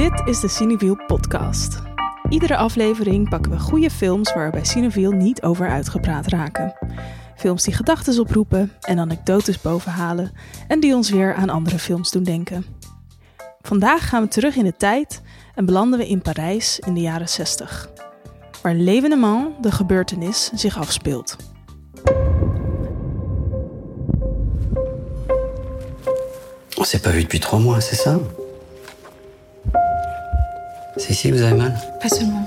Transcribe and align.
Dit 0.00 0.22
is 0.24 0.40
de 0.40 0.48
Cineviel 0.48 0.96
podcast. 1.06 1.78
Iedere 2.28 2.56
aflevering 2.56 3.28
pakken 3.28 3.52
we 3.52 3.58
goede 3.58 3.90
films 3.90 4.32
waar 4.32 4.44
we 4.44 4.50
bij 4.50 4.64
Cineviel 4.64 5.10
niet 5.10 5.42
over 5.42 5.68
uitgepraat 5.68 6.26
raken. 6.26 6.74
Films 7.36 7.62
die 7.62 7.74
gedachten 7.74 8.20
oproepen 8.20 8.72
en 8.80 8.98
anekdotes 8.98 9.60
bovenhalen 9.60 10.32
en 10.68 10.80
die 10.80 10.94
ons 10.94 11.10
weer 11.10 11.34
aan 11.34 11.48
andere 11.48 11.78
films 11.78 12.10
doen 12.10 12.22
denken. 12.22 12.64
Vandaag 13.60 14.08
gaan 14.08 14.22
we 14.22 14.28
terug 14.28 14.56
in 14.56 14.64
de 14.64 14.76
tijd 14.76 15.22
en 15.54 15.64
belanden 15.64 15.98
we 15.98 16.08
in 16.08 16.22
Parijs 16.22 16.78
in 16.78 16.94
de 16.94 17.00
jaren 17.00 17.28
60, 17.28 17.90
waar 18.62 18.74
l'evenement, 18.74 19.62
de 19.62 19.72
gebeurtenis, 19.72 20.50
zich 20.54 20.78
afspeelt. 20.78 21.36
On 26.76 26.84
s'est 26.84 27.02
pas 27.02 27.12
vu 27.12 27.20
depuis 27.20 27.40
trois 27.40 27.62
mois, 27.62 27.88
c'est 27.88 28.08
ça 28.08 28.39
C'est 31.00 31.12
ici 31.12 31.30
que 31.30 31.34
vous 31.34 31.42
avez 31.42 31.56
mal 31.56 31.72
Pas 31.98 32.10
seulement. 32.10 32.46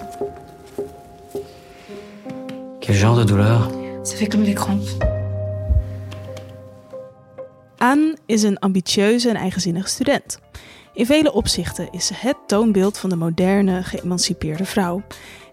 Quel 2.79 2.95
genre 2.95 3.15
de 3.15 3.23
douleur 3.23 3.71
Ça 4.03 4.15
fait 4.15 4.27
comme 4.27 4.43
des 4.43 4.53
crampes. 4.53 5.03
Anne 7.77 8.15
is 8.25 8.43
een 8.43 8.59
ambitieuze 8.59 9.29
en 9.29 9.35
eigenzinnige 9.35 9.87
student. 9.87 10.39
In 10.93 11.05
vele 11.05 11.33
opzichten 11.33 11.87
is 11.91 12.05
ze 12.05 12.13
het 12.15 12.35
toonbeeld 12.47 12.97
van 12.97 13.09
de 13.09 13.15
moderne, 13.15 13.83
geëmancipeerde 13.83 14.65
vrouw. 14.65 15.01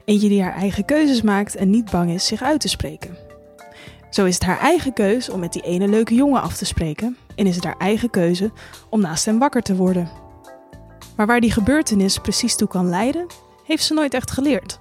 Eentje 0.04 0.28
die 0.28 0.42
haar 0.42 0.54
eigen 0.54 0.84
keuzes 0.84 1.22
maakt 1.22 1.56
en 1.56 1.70
niet 1.70 1.90
bang 1.90 2.10
is 2.10 2.26
zich 2.26 2.42
uit 2.42 2.60
te 2.60 2.68
spreken. 2.68 3.16
Zo 4.10 4.24
is 4.24 4.34
het 4.34 4.44
haar 4.44 4.58
eigen 4.58 4.92
keus 4.92 5.28
om 5.28 5.40
met 5.40 5.52
die 5.52 5.62
ene 5.62 5.88
leuke 5.88 6.14
jongen 6.14 6.42
af 6.42 6.56
te 6.56 6.64
spreken 6.64 7.16
en 7.34 7.46
is 7.46 7.54
het 7.54 7.64
haar 7.64 7.78
eigen 7.78 8.10
keuze 8.10 8.50
om 8.90 9.00
naast 9.00 9.24
hem 9.24 9.38
wakker 9.38 9.62
te 9.62 9.76
worden. 9.76 10.19
Maar 11.16 11.26
waar 11.26 11.40
die 11.40 11.52
gebeurtenis 11.52 12.18
precies 12.18 12.56
toe 12.56 12.68
kan 12.68 12.88
leiden, 12.88 13.26
heeft 13.64 13.84
ze 13.84 13.94
nooit 13.94 14.14
echt 14.14 14.30
geleerd. 14.30 14.80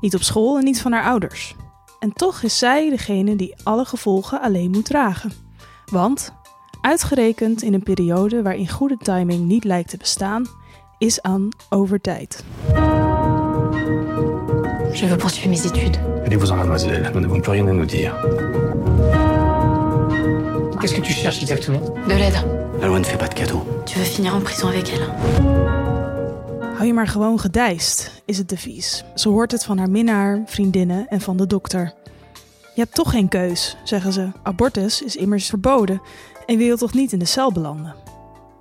Niet 0.00 0.14
op 0.14 0.22
school 0.22 0.58
en 0.58 0.64
niet 0.64 0.80
van 0.80 0.92
haar 0.92 1.04
ouders. 1.04 1.54
En 1.98 2.12
toch 2.12 2.42
is 2.42 2.58
zij 2.58 2.90
degene 2.90 3.36
die 3.36 3.54
alle 3.62 3.84
gevolgen 3.84 4.40
alleen 4.40 4.70
moet 4.70 4.84
dragen. 4.84 5.32
Want, 5.90 6.32
uitgerekend 6.80 7.62
in 7.62 7.74
een 7.74 7.82
periode 7.82 8.42
waarin 8.42 8.68
goede 8.68 8.96
timing 8.96 9.46
niet 9.46 9.64
lijkt 9.64 9.90
te 9.90 9.96
bestaan, 9.96 10.46
is 10.98 11.22
Anne 11.22 11.48
over 11.68 12.00
tijd. 12.00 12.44
Je 14.92 15.06
veux 15.06 15.16
poursuivre 15.16 15.48
mes 15.48 15.64
études. 15.64 15.98
Allez-vous-en, 16.24 16.56
mademoiselle. 16.56 17.10
Nous 17.12 17.20
n'avons 17.20 17.40
plus 17.40 17.52
rien 17.52 17.68
à 17.68 17.72
nous 17.72 17.86
dire. 17.86 18.12
Qu'est-ce 20.78 20.94
que 20.94 21.00
tu 21.00 21.12
cherches 21.12 21.40
exactement 21.40 21.80
De 22.08 22.14
l'aide. 22.14 22.57
La 22.80 22.86
loi 22.86 22.98
ne 22.98 23.04
fait 23.04 23.18
pas 23.18 23.28
de 23.28 23.34
cadeaux. 23.34 23.64
Tu 23.84 23.98
veux 23.98 24.04
finir 24.04 24.34
en 24.34 24.40
prison 24.40 24.68
avec 24.68 24.88
elle. 24.88 25.10
Hou 26.76 26.86
je 26.86 26.92
maar 26.92 27.06
gewoon 27.06 27.40
gedijst, 27.40 28.22
is 28.24 28.38
het 28.38 28.48
devies. 28.48 29.04
Ze 29.14 29.28
hoort 29.28 29.52
het 29.52 29.64
van 29.64 29.78
haar 29.78 29.90
minnaar, 29.90 30.42
vriendinnen 30.46 31.08
en 31.08 31.20
van 31.20 31.36
de 31.36 31.46
dokter. 31.46 31.94
Je 32.74 32.80
hebt 32.80 32.94
toch 32.94 33.10
geen 33.10 33.28
keus, 33.28 33.76
zeggen 33.84 34.12
ze. 34.12 34.28
Abortus 34.42 35.02
is 35.02 35.16
immers 35.16 35.46
verboden 35.46 36.00
en 36.46 36.56
wil 36.56 36.76
toch 36.76 36.94
niet 36.94 37.12
in 37.12 37.18
de 37.18 37.24
cel 37.24 37.52
belanden. 37.52 37.94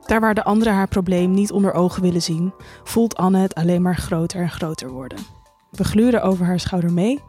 Daar 0.06 0.20
waar 0.20 0.34
de 0.34 0.44
anderen 0.44 0.74
haar 0.74 0.88
probleem 0.88 1.32
niet 1.32 1.52
onder 1.52 1.74
ogen 1.74 2.02
willen 2.02 2.22
zien, 2.22 2.54
voelt 2.84 3.16
Anne 3.16 3.38
het 3.40 3.56
alleen 3.56 3.82
maar 3.82 3.98
groter 3.98 4.42
en 4.42 4.50
groter 4.50 4.90
worden. 4.90 5.20
We 5.72 5.84
gluren 5.84 6.24
over 6.24 6.46
haar 6.46 6.60
schouder 6.60 6.94
mee 6.94 7.22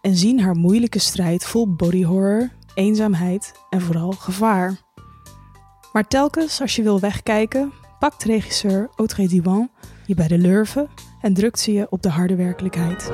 en 0.00 0.16
zien 0.16 0.40
haar 0.40 0.56
moeilijke 0.56 0.98
strijd 0.98 1.44
vol 1.44 1.74
body 1.74 2.04
horror, 2.04 2.50
eenzaamheid 2.74 3.52
en 3.70 3.80
vooral 3.80 4.12
gevaar. 4.12 4.85
Maar 5.96 6.08
telkens 6.08 6.60
als 6.60 6.76
je 6.76 6.82
wil 6.82 7.00
wegkijken, 7.00 7.72
pakt 7.98 8.24
regisseur 8.24 8.90
Audrey 8.96 9.28
Diwan 9.28 9.70
je 10.06 10.14
bij 10.14 10.28
de 10.28 10.38
lurven 10.38 10.88
en 11.20 11.34
drukt 11.34 11.58
ze 11.58 11.72
je 11.72 11.86
op 11.90 12.02
de 12.02 12.08
harde 12.08 12.36
werkelijkheid. 12.36 13.06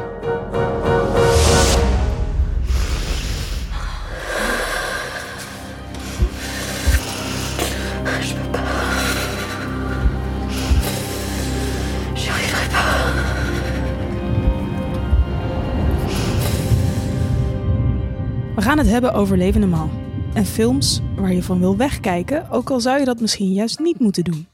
We 18.55 18.63
gaan 18.63 18.79
het 18.79 18.89
hebben 18.89 19.13
over 19.15 19.37
Levende 19.37 19.67
Man 19.67 20.12
en 20.35 20.47
films 20.47 21.01
waar 21.17 21.33
je 21.33 21.43
van 21.43 21.59
wil 21.59 21.77
wegkijken, 21.77 22.51
ook 22.51 22.71
al 22.71 22.81
zou 22.81 22.99
je 22.99 23.05
dat 23.05 23.21
misschien 23.21 23.53
juist 23.53 23.79
niet 23.79 23.99
moeten 23.99 24.25
doen. 24.25 24.47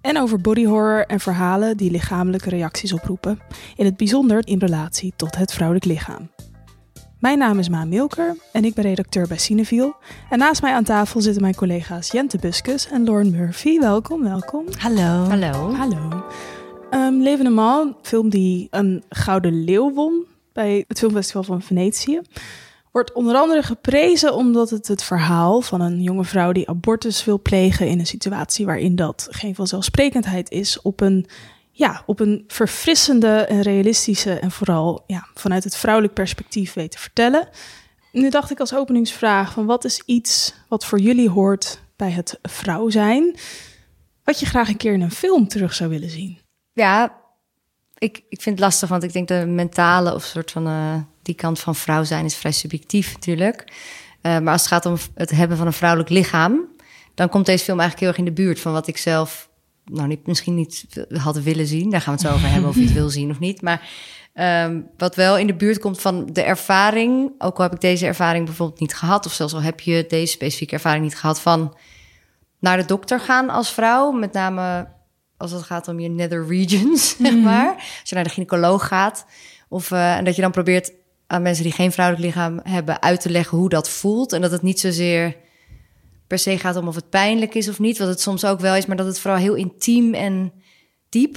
En 0.00 0.18
over 0.18 0.40
body 0.40 0.64
horror 0.64 1.06
en 1.06 1.20
verhalen 1.20 1.76
die 1.76 1.90
lichamelijke 1.90 2.50
reacties 2.50 2.92
oproepen, 2.92 3.38
in 3.76 3.84
het 3.84 3.96
bijzonder 3.96 4.46
in 4.46 4.58
relatie 4.58 5.12
tot 5.16 5.36
het 5.36 5.52
vrouwelijk 5.52 5.86
lichaam. 5.86 6.30
Mijn 7.18 7.38
naam 7.38 7.58
is 7.58 7.68
Maan 7.68 7.88
Milker 7.88 8.36
en 8.52 8.64
ik 8.64 8.74
ben 8.74 8.84
redacteur 8.84 9.28
bij 9.28 9.38
Cineviel. 9.38 9.96
En 10.30 10.38
naast 10.38 10.62
mij 10.62 10.72
aan 10.72 10.84
tafel 10.84 11.20
zitten 11.20 11.42
mijn 11.42 11.54
collega's 11.54 12.10
Jente 12.10 12.38
Buskus 12.38 12.88
en 12.88 13.04
Lauren 13.04 13.30
Murphy. 13.30 13.78
Welkom, 13.78 14.22
welkom. 14.22 14.64
Hallo. 14.78 15.28
Hallo. 15.28 15.74
Hallo. 15.74 16.24
Ehm 16.90 17.14
Levende 17.14 17.50
Man, 17.50 17.96
film 18.02 18.28
die 18.28 18.68
een 18.70 19.02
Gouden 19.08 19.64
Leeuw 19.64 19.92
won 19.92 20.24
bij 20.52 20.84
het 20.88 20.98
Filmfestival 20.98 21.42
van 21.42 21.62
Venetië. 21.62 22.20
Wordt 22.96 23.12
onder 23.12 23.36
andere 23.36 23.62
geprezen 23.62 24.34
omdat 24.34 24.70
het 24.70 24.88
het 24.88 25.02
verhaal 25.02 25.60
van 25.60 25.80
een 25.80 26.02
jonge 26.02 26.24
vrouw 26.24 26.52
die 26.52 26.68
abortus 26.68 27.24
wil 27.24 27.42
plegen 27.42 27.88
in 27.88 27.98
een 27.98 28.06
situatie 28.06 28.66
waarin 28.66 28.96
dat 28.96 29.28
geen 29.30 29.54
vanzelfsprekendheid 29.54 30.50
is, 30.50 30.82
op 30.82 31.00
een, 31.00 31.26
ja, 31.70 32.02
op 32.06 32.20
een 32.20 32.44
verfrissende 32.46 33.28
en 33.28 33.62
realistische 33.62 34.38
en 34.38 34.50
vooral 34.50 35.04
ja, 35.06 35.26
vanuit 35.34 35.64
het 35.64 35.76
vrouwelijk 35.76 36.14
perspectief 36.14 36.72
weet 36.72 36.90
te 36.90 36.98
vertellen. 36.98 37.48
Nu 38.12 38.30
dacht 38.30 38.50
ik 38.50 38.60
als 38.60 38.74
openingsvraag 38.74 39.52
van 39.52 39.66
wat 39.66 39.84
is 39.84 40.02
iets 40.06 40.54
wat 40.68 40.84
voor 40.84 40.98
jullie 40.98 41.30
hoort 41.30 41.80
bij 41.96 42.10
het 42.10 42.38
vrouw 42.42 42.88
zijn, 42.88 43.36
wat 44.24 44.40
je 44.40 44.46
graag 44.46 44.68
een 44.68 44.76
keer 44.76 44.92
in 44.92 45.02
een 45.02 45.10
film 45.10 45.48
terug 45.48 45.74
zou 45.74 45.90
willen 45.90 46.10
zien? 46.10 46.38
Ja, 46.72 47.16
ik, 47.98 48.22
ik 48.28 48.42
vind 48.42 48.54
het 48.58 48.64
lastig, 48.64 48.88
want 48.88 49.02
ik 49.02 49.12
denk 49.12 49.28
de 49.28 49.46
mentale 49.46 50.14
of 50.14 50.24
soort 50.24 50.50
van 50.50 50.66
eh, 50.66 50.96
die 51.26 51.34
kant 51.34 51.60
van 51.60 51.74
vrouw 51.74 52.04
zijn 52.04 52.24
is 52.24 52.36
vrij 52.36 52.52
subjectief 52.52 53.12
natuurlijk. 53.12 53.64
Eh, 54.20 54.38
maar 54.38 54.52
als 54.52 54.60
het 54.60 54.70
gaat 54.70 54.86
om 54.86 54.96
het 55.14 55.30
hebben 55.30 55.56
van 55.56 55.66
een 55.66 55.72
vrouwelijk 55.72 56.10
lichaam, 56.10 56.60
dan 57.14 57.28
komt 57.28 57.46
deze 57.46 57.64
film 57.64 57.80
eigenlijk 57.80 58.00
heel 58.00 58.08
erg 58.08 58.28
in 58.28 58.34
de 58.34 58.42
buurt 58.42 58.60
van 58.60 58.72
wat 58.72 58.86
ik 58.86 58.96
zelf, 58.96 59.48
nou 59.84 60.08
niet, 60.08 60.26
misschien 60.26 60.54
niet 60.54 60.86
had 61.12 61.38
willen 61.38 61.66
zien. 61.66 61.90
Daar 61.90 62.00
gaan 62.00 62.16
we 62.16 62.20
het 62.20 62.30
zo 62.30 62.36
over 62.36 62.50
hebben 62.50 62.70
of 62.70 62.76
je 62.76 62.82
het 62.82 62.92
wil 63.02 63.08
zien 63.08 63.30
of 63.30 63.38
niet. 63.38 63.62
Maar 63.62 63.88
ehm, 64.32 64.80
wat 64.96 65.14
wel 65.14 65.38
in 65.38 65.46
de 65.46 65.54
buurt 65.54 65.78
komt 65.78 66.00
van 66.00 66.26
de 66.32 66.42
ervaring, 66.42 67.32
ook 67.38 67.56
al 67.56 67.62
heb 67.62 67.74
ik 67.74 67.80
deze 67.80 68.06
ervaring 68.06 68.44
bijvoorbeeld 68.44 68.80
niet 68.80 68.94
gehad, 68.94 69.26
of 69.26 69.32
zelfs 69.32 69.54
al 69.54 69.62
heb 69.62 69.80
je 69.80 70.04
deze 70.08 70.32
specifieke 70.32 70.74
ervaring 70.74 71.04
niet 71.04 71.18
gehad 71.18 71.40
van 71.40 71.76
naar 72.58 72.76
de 72.76 72.84
dokter 72.84 73.20
gaan 73.20 73.50
als 73.50 73.72
vrouw, 73.72 74.10
met 74.10 74.32
name 74.32 74.88
als 75.36 75.50
het 75.50 75.62
gaat 75.62 75.88
om 75.88 76.00
je 76.00 76.08
nether 76.08 76.46
regions, 76.46 77.16
zeg 77.20 77.36
maar. 77.36 77.74
Als 77.74 78.08
je 78.08 78.14
naar 78.14 78.24
de 78.24 78.30
gynaecoloog 78.30 78.86
gaat. 78.86 79.26
Of 79.68 79.90
eh, 79.90 80.16
en 80.16 80.24
dat 80.24 80.36
je 80.36 80.42
dan 80.42 80.50
probeert 80.50 80.92
aan 81.26 81.42
mensen 81.42 81.64
die 81.64 81.72
geen 81.72 81.92
vrouwelijk 81.92 82.26
lichaam 82.26 82.60
hebben 82.62 83.02
uit 83.02 83.20
te 83.20 83.30
leggen 83.30 83.58
hoe 83.58 83.68
dat 83.68 83.90
voelt. 83.90 84.32
En 84.32 84.40
dat 84.40 84.50
het 84.50 84.62
niet 84.62 84.80
zozeer 84.80 85.36
per 86.26 86.38
se 86.38 86.58
gaat 86.58 86.76
om 86.76 86.88
of 86.88 86.94
het 86.94 87.10
pijnlijk 87.10 87.54
is 87.54 87.68
of 87.68 87.78
niet. 87.78 87.98
Wat 87.98 88.08
het 88.08 88.20
soms 88.20 88.44
ook 88.44 88.60
wel 88.60 88.74
is, 88.74 88.86
maar 88.86 88.96
dat 88.96 89.06
het 89.06 89.18
vooral 89.18 89.40
heel 89.40 89.54
intiem 89.54 90.14
en 90.14 90.52
diep 91.08 91.36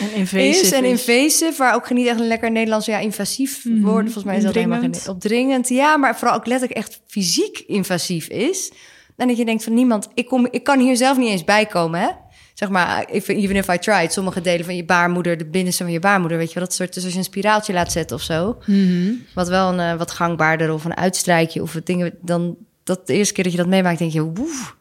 En 0.00 0.14
invasive 0.14 0.66
is. 0.66 0.72
En 0.72 0.84
is. 0.84 0.90
invasive, 1.06 1.58
waar 1.58 1.74
ook 1.74 1.90
niet 1.90 2.06
echt 2.06 2.20
een 2.20 2.26
lekker 2.26 2.50
Nederlands 2.50 2.86
ja, 2.86 2.98
invasief 2.98 3.64
Mhm. 3.64 3.80
woorden. 3.82 4.04
Volgens 4.04 4.24
mij 4.24 4.36
is 4.36 4.42
dat 4.42 4.54
helemaal 4.54 4.80
geen 4.80 4.94
opdringend. 5.08 5.68
Ja, 5.68 5.96
maar 5.96 6.18
vooral 6.18 6.36
ook 6.36 6.46
letterlijk 6.46 6.78
echt 6.78 7.00
fysiek 7.06 7.58
invasief 7.58 8.28
is. 8.28 8.72
En 9.16 9.28
dat 9.28 9.36
je 9.36 9.44
denkt 9.44 9.64
van 9.64 9.74
niemand, 9.74 10.08
ik, 10.14 10.26
kom, 10.26 10.48
ik 10.50 10.64
kan 10.64 10.80
hier 10.80 10.96
zelf 10.96 11.16
niet 11.18 11.28
eens 11.28 11.44
bij 11.44 11.66
komen, 11.66 12.00
hè? 12.00 12.08
Zeg 12.54 12.68
maar, 12.68 13.04
even 13.04 13.56
if 13.56 13.68
I 13.68 13.78
tried, 13.78 14.12
sommige 14.12 14.40
delen 14.40 14.64
van 14.64 14.76
je 14.76 14.84
baarmoeder, 14.84 15.38
de 15.38 15.44
binnenste 15.44 15.82
van 15.82 15.92
je 15.92 15.98
baarmoeder, 15.98 16.38
weet 16.38 16.48
je 16.48 16.54
wel, 16.54 16.64
dat 16.64 16.74
soort, 16.74 16.94
dus 16.94 17.02
als 17.04 17.12
je 17.12 17.18
een 17.18 17.24
spiraaltje 17.24 17.72
laat 17.72 17.92
zetten 17.92 18.16
of 18.16 18.22
zo, 18.22 18.58
Mhm. 18.66 19.12
wat 19.34 19.48
wel 19.48 19.72
een 19.72 19.80
eh, 19.80 19.98
wat 19.98 20.10
gangbaarder 20.10 20.72
of 20.72 20.84
een 20.84 20.96
uitstrijkje 20.96 21.62
of 21.62 21.76
dingen, 21.84 22.12
dan 22.20 22.56
dat 22.84 23.06
de 23.06 23.12
eerste 23.14 23.34
keer 23.34 23.44
dat 23.44 23.52
je 23.52 23.58
dat 23.58 23.68
meemaakt, 23.68 23.98
denk 23.98 24.12
je, 24.12 24.22
woef, 24.22 24.76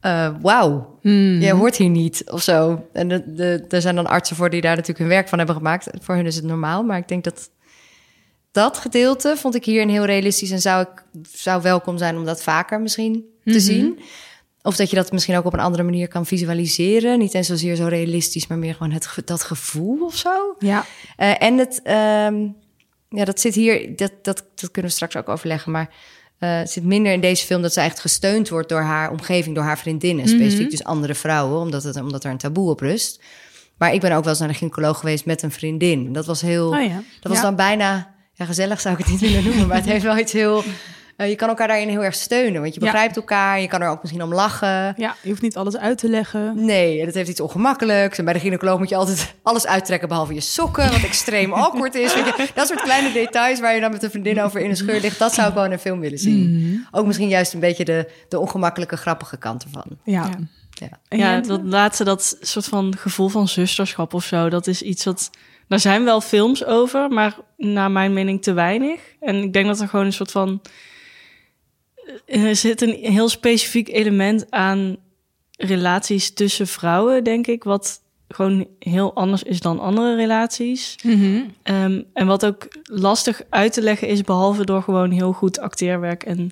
eh, 0.00 0.30
wauw, 0.40 0.98
Mhm. 1.02 1.40
jij 1.40 1.50
hoort 1.52 1.76
hier 1.76 1.88
niet 1.88 2.22
of 2.30 2.42
zo. 2.42 2.86
En 2.92 3.08
de, 3.08 3.34
de, 3.34 3.64
er 3.68 3.80
zijn 3.80 3.94
dan 3.94 4.06
artsen 4.06 4.36
voor 4.36 4.50
die 4.50 4.60
daar 4.60 4.70
natuurlijk 4.74 4.98
hun 4.98 5.08
werk 5.08 5.28
van 5.28 5.38
hebben 5.38 5.56
gemaakt. 5.56 5.88
Voor 6.00 6.14
hun 6.14 6.26
is 6.26 6.36
het 6.36 6.44
normaal, 6.44 6.82
maar 6.82 6.98
ik 6.98 7.08
denk 7.08 7.24
dat 7.24 7.50
dat 8.52 8.78
gedeelte 8.78 9.34
vond 9.36 9.54
ik 9.54 9.64
hier 9.64 9.82
een 9.82 9.88
heel 9.90 10.04
realistisch 10.04 10.50
en 10.50 10.60
zou 10.60 10.82
ik 10.82 11.04
zou 11.32 11.62
welkom 11.62 11.98
zijn 11.98 12.16
om 12.16 12.24
dat 12.24 12.42
vaker 12.42 12.80
misschien 12.80 13.24
te 13.44 13.60
zien. 13.60 13.98
Of 14.66 14.76
dat 14.76 14.90
je 14.90 14.96
dat 14.96 15.12
misschien 15.12 15.36
ook 15.36 15.44
op 15.44 15.52
een 15.52 15.60
andere 15.60 15.82
manier 15.82 16.08
kan 16.08 16.26
visualiseren. 16.26 17.18
Niet 17.18 17.34
eens 17.34 17.46
zozeer 17.46 17.76
zo 17.76 17.86
realistisch, 17.86 18.46
maar 18.46 18.58
meer 18.58 18.74
gewoon 18.74 18.92
het, 18.92 19.08
dat 19.24 19.42
gevoel 19.42 20.04
of 20.04 20.16
zo. 20.16 20.56
Ja. 20.58 20.84
Eh, 21.16 21.42
en 21.42 21.58
het, 21.58 21.80
ehm, 21.82 22.46
ja, 23.08 23.24
dat 23.24 23.40
zit 23.40 23.54
hier, 23.54 23.96
dat, 23.96 24.12
dat, 24.22 24.44
dat 24.54 24.70
kunnen 24.70 24.90
we 24.90 24.96
straks 24.96 25.16
ook 25.16 25.28
overleggen. 25.28 25.72
Maar 25.72 25.94
eh, 26.38 26.56
het 26.56 26.70
zit 26.70 26.84
minder 26.84 27.12
in 27.12 27.20
deze 27.20 27.46
film 27.46 27.62
dat 27.62 27.72
ze 27.72 27.80
echt 27.80 28.00
gesteund 28.00 28.48
wordt 28.48 28.68
door 28.68 28.80
haar 28.80 29.10
omgeving, 29.10 29.54
door 29.54 29.64
haar 29.64 29.78
vriendinnen. 29.78 30.28
Specifiek 30.28 30.70
dus 30.70 30.84
andere 30.84 31.14
vrouwen, 31.14 31.60
omdat, 31.60 31.82
het, 31.82 32.00
omdat 32.00 32.24
er 32.24 32.30
een 32.30 32.38
taboe 32.38 32.70
op 32.70 32.80
rust. 32.80 33.22
Maar 33.78 33.94
ik 33.94 34.00
ben 34.00 34.12
ook 34.12 34.22
wel 34.22 34.30
eens 34.30 34.38
naar 34.38 34.48
de 34.48 34.54
gynaecoloog 34.54 34.98
geweest 34.98 35.24
met 35.24 35.42
een 35.42 35.52
vriendin. 35.52 36.12
Dat 36.12 36.26
was 36.26 36.40
heel... 36.40 36.68
Oh 36.68 36.82
ja. 36.82 37.02
Dat 37.20 37.32
was 37.32 37.36
Ja. 37.36 37.42
dan 37.42 37.56
bijna... 37.56 38.14
Ja, 38.32 38.44
gezellig 38.44 38.80
zou 38.80 38.96
ik 38.98 39.04
het 39.04 39.10
niet 39.10 39.20
willen 39.20 39.44
noemen, 39.44 39.66
maar 39.66 39.76
het 39.76 39.86
heeft 39.86 40.04
wel 40.04 40.18
iets 40.18 40.32
heel... 40.32 40.64
eh, 41.16 41.28
je 41.28 41.36
kan 41.36 41.48
elkaar 41.48 41.68
daarin 41.68 41.88
heel 41.88 42.04
erg 42.04 42.14
steunen, 42.14 42.60
want 42.60 42.74
je 42.74 42.80
Ja. 42.80 42.86
begrijpt 42.90 43.16
elkaar. 43.16 43.60
Je 43.60 43.68
kan 43.68 43.82
er 43.82 43.88
ook 43.88 44.00
misschien 44.02 44.22
om 44.22 44.34
lachen. 44.34 44.94
Ja, 44.96 45.14
je 45.22 45.28
hoeft 45.28 45.42
niet 45.42 45.56
alles 45.56 45.76
uit 45.76 45.98
te 45.98 46.08
leggen. 46.08 46.64
Nee, 46.64 46.98
en 47.00 47.06
dat 47.06 47.14
heeft 47.14 47.28
iets 47.28 47.40
ongemakkelijks. 47.40 48.18
En 48.18 48.24
bij 48.24 48.32
de 48.34 48.40
gynaecoloog 48.40 48.78
moet 48.78 48.88
je 48.88 48.96
altijd 48.96 49.34
alles 49.42 49.66
uittrekken 49.66 50.08
behalve 50.08 50.34
je 50.34 50.40
sokken, 50.40 50.90
wat 50.92 51.02
extreem 51.02 51.52
awkward 51.64 51.94
is. 51.94 52.14
Weet 52.14 52.24
je, 52.26 52.48
dat 52.54 52.66
soort 52.68 52.82
kleine 52.82 53.12
details 53.12 53.60
waar 53.60 53.74
je 53.74 53.80
dan 53.80 53.90
met 53.90 54.02
een 54.02 54.10
vriendin 54.10 54.40
over 54.42 54.60
in 54.60 54.70
een 54.70 54.76
scheur 54.76 55.00
ligt, 55.00 55.18
dat 55.18 55.34
zou 55.34 55.48
ik 55.48 55.54
wel 55.54 55.64
in 55.64 55.72
een 55.72 55.78
film 55.78 56.00
willen 56.00 56.18
zien. 56.18 56.86
Ook 56.90 57.06
misschien 57.06 57.28
juist 57.28 57.52
een 57.54 57.60
beetje 57.60 57.84
de, 57.84 58.10
de 58.28 58.38
ongemakkelijke, 58.38 58.96
grappige 58.96 59.36
kant 59.36 59.62
ervan. 59.64 59.84
Ja. 60.04 60.22
Ja. 60.24 60.38
Ja. 60.70 60.88
En 61.08 61.18
ja, 61.18 61.40
dat 61.40 61.60
laatste, 61.64 62.04
dat 62.04 62.36
soort 62.40 62.64
van 62.64 62.96
gevoel 62.98 63.28
van 63.28 63.48
zusterschap 63.48 64.14
of 64.14 64.24
zo, 64.24 64.48
dat 64.48 64.66
is 64.66 64.82
iets 64.82 65.04
wat. 65.04 65.30
Daar 65.68 65.80
zijn 65.80 66.04
wel 66.04 66.20
films 66.20 66.64
over, 66.64 67.08
maar 67.08 67.36
naar 67.56 67.90
mijn 67.90 68.12
mening 68.12 68.42
te 68.42 68.52
weinig. 68.52 69.00
En 69.20 69.42
ik 69.42 69.52
denk 69.52 69.66
dat 69.66 69.80
er 69.80 69.88
gewoon 69.88 70.04
een 70.06 70.12
soort 70.12 70.30
van. 70.30 70.60
Er 72.26 72.56
zit 72.56 72.80
een 72.80 73.12
heel 73.12 73.28
specifiek 73.28 73.88
element 73.88 74.50
aan 74.50 74.96
relaties 75.56 76.30
tussen 76.30 76.66
vrouwen, 76.66 77.24
denk 77.24 77.46
ik, 77.46 77.64
wat 77.64 78.00
gewoon 78.28 78.66
heel 78.78 79.14
anders 79.14 79.42
is 79.42 79.60
dan 79.60 79.78
andere 79.78 80.16
relaties. 80.16 80.98
Mhm. 81.02 81.42
Ehm, 81.62 82.02
en 82.12 82.26
wat 82.26 82.46
ook 82.46 82.68
lastig 82.82 83.42
uit 83.48 83.72
te 83.72 83.82
leggen 83.82 84.08
is, 84.08 84.22
behalve 84.22 84.64
door 84.64 84.82
gewoon 84.82 85.10
heel 85.10 85.32
goed 85.32 85.58
acteerwerk 85.58 86.22
en 86.22 86.50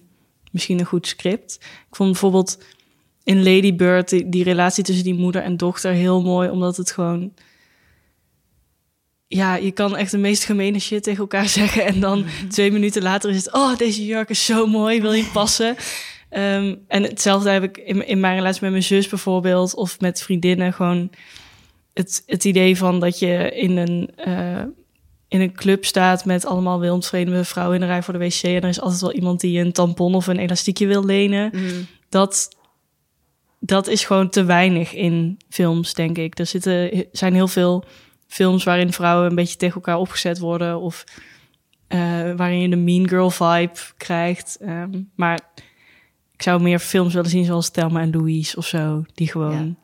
misschien 0.51 0.79
een 0.79 0.87
goed 0.87 1.07
script. 1.07 1.59
Ik 1.61 1.97
vond 1.97 2.11
bijvoorbeeld 2.11 2.59
in 3.23 3.43
Lady 3.43 3.75
Bird 3.75 4.09
die, 4.09 4.29
die 4.29 4.45
relatie 4.45 4.85
tussen 4.85 5.05
die 5.05 5.15
moeder 5.15 5.43
en 5.43 5.57
dochter 5.57 5.93
heel 5.93 6.23
mooi, 6.23 6.51
omdat 6.51 6.77
het 6.77 6.91
gewoon. 6.91 7.33
Ja, 9.27 9.55
je 9.55 9.73
kan 9.73 9.97
echt 9.97 10.11
de 10.11 10.19
meest 10.19 10.45
gemene 10.45 10.79
shit 10.79 11.03
tegen 11.03 11.21
elkaar 11.21 11.49
zeggen. 11.61 11.85
En 11.85 12.01
dan 12.01 12.25
twee 12.49 12.73
minuten 12.73 13.03
later 13.03 13.31
is 13.31 13.45
het... 13.45 13.55
Oh, 13.55 13.77
deze 13.77 14.05
jurk 14.05 14.29
is 14.29 14.45
zo 14.45 14.67
mooi, 14.67 15.01
wil 15.01 15.13
je 15.13 15.31
passen? 15.33 15.77
Ehm, 16.29 16.75
en 16.89 17.03
hetzelfde 17.03 17.51
heb 17.51 17.63
ik 17.63 17.77
in, 17.77 18.07
in 18.07 18.21
mijn 18.21 18.37
relatie 18.37 18.63
met 18.63 18.71
mijn 18.71 18.83
zus 18.83 19.09
bijvoorbeeld... 19.09 19.75
of 19.75 20.01
met 20.01 20.23
vriendinnen 20.23 20.73
gewoon 20.73 21.11
het, 21.93 22.23
het 22.27 22.45
idee 22.45 22.77
van 22.77 23.01
dat 23.01 23.19
je 23.19 23.51
in 23.55 23.77
een, 23.77 24.11
eh, 24.17 24.63
in 25.29 25.41
een 25.41 25.53
club 25.53 25.85
staat 25.85 26.25
met 26.25 26.47
allemaal 26.47 26.81
wildvreemde 26.81 27.45
vrouwen 27.45 27.75
in 27.75 27.81
de 27.81 27.87
rij 27.87 28.03
voor 28.03 28.13
de 28.13 28.19
wc. 28.19 28.43
En 28.43 28.63
er 28.63 28.69
is 28.69 28.81
altijd 28.81 29.01
wel 29.01 29.13
iemand 29.13 29.41
die 29.41 29.61
een 29.61 29.73
tampon 29.73 30.15
of 30.15 30.27
een 30.27 30.39
elastiekje 30.39 30.87
wil 30.87 31.05
lenen. 31.05 31.53
Dat, 32.09 32.49
dat 33.59 33.87
is 33.87 34.05
gewoon 34.05 34.29
te 34.29 34.45
weinig 34.45 34.95
in 34.95 35.39
films, 35.49 35.95
denk 35.95 36.19
ik. 36.19 36.39
Er 36.39 36.47
zitten, 36.47 37.07
zijn 37.13 37.35
heel 37.35 37.49
veel 37.49 37.85
films 38.35 38.65
waarin 38.65 38.93
vrouwen 38.93 39.29
een 39.29 39.35
beetje 39.35 39.57
tegen 39.57 39.75
elkaar 39.75 39.99
opgezet 39.99 40.39
worden. 40.39 40.81
Of 40.81 41.05
eh, 41.87 42.33
waarin 42.37 42.61
je 42.61 42.69
de 42.69 42.77
mean 42.77 43.09
girl 43.09 43.31
vibe 43.31 43.79
krijgt. 43.97 44.57
Ehm, 44.61 45.03
maar 45.15 45.41
ik 46.33 46.43
zou 46.43 46.63
meer 46.63 46.79
films 46.79 47.15
willen 47.15 47.31
zien 47.31 47.45
zoals 47.45 47.71
Thelma 47.71 48.01
en 48.01 48.11
Louise 48.11 48.57
of 48.57 48.67
zo. 48.67 49.05
Die 49.15 49.31
gewoon... 49.31 49.77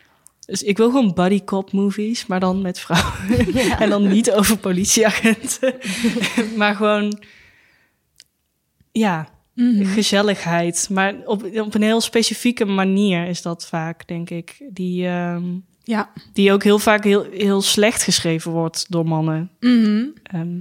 Dus 0.46 0.62
ik 0.62 0.76
wil 0.76 0.90
gewoon 0.90 1.14
buddy 1.14 1.44
cop 1.44 1.72
movies, 1.72 2.26
maar 2.26 2.40
dan 2.40 2.62
met 2.62 2.80
vrouwen. 2.80 3.54
en 3.82 3.90
dan 3.90 4.08
niet 4.08 4.32
over 4.32 4.58
politieagenten. 4.58 5.74
maar 6.58 6.74
gewoon... 6.74 7.22
Ja, 8.92 9.28
gezelligheid. 9.82 10.88
Maar 10.90 11.14
op, 11.24 11.44
op 11.44 11.74
een 11.74 11.82
heel 11.82 12.00
specifieke 12.00 12.64
manier 12.64 13.26
is 13.26 13.42
dat 13.42 13.66
vaak, 13.66 14.06
denk 14.06 14.30
ik. 14.30 14.62
Die, 14.70 15.06
ehm, 15.06 15.44
Ja. 15.90 16.10
die 16.32 16.52
ook 16.52 16.62
heel 16.62 16.78
vaak 16.78 17.04
heel, 17.04 17.26
heel 17.30 17.62
slecht 17.62 18.02
geschreven 18.02 18.50
wordt 18.52 18.86
door 18.88 19.06
mannen. 19.06 19.50
Mhm. 19.60 20.04
Ehm, 20.22 20.58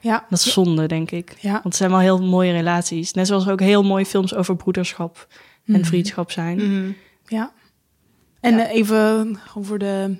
Ja. 0.00 0.26
dat 0.30 0.38
is 0.38 0.52
zonde, 0.52 0.86
denk 0.86 1.10
ik. 1.10 1.36
Ja. 1.40 1.52
Want 1.52 1.64
het 1.64 1.76
zijn 1.76 1.90
wel 1.90 1.98
heel 1.98 2.22
mooie 2.22 2.52
relaties. 2.52 3.12
Net 3.12 3.26
zoals 3.26 3.46
er 3.46 3.52
ook 3.52 3.60
heel 3.60 3.82
mooie 3.82 4.06
films 4.06 4.34
over 4.34 4.56
broederschap 4.56 5.26
Mhm. 5.64 5.78
en 5.78 5.84
vriendschap 5.84 6.30
zijn. 6.30 6.96
Ja. 7.26 7.52
En 8.40 8.58
eh, 8.58 8.74
even 8.74 9.38
over 9.54 9.78
de 9.78 10.16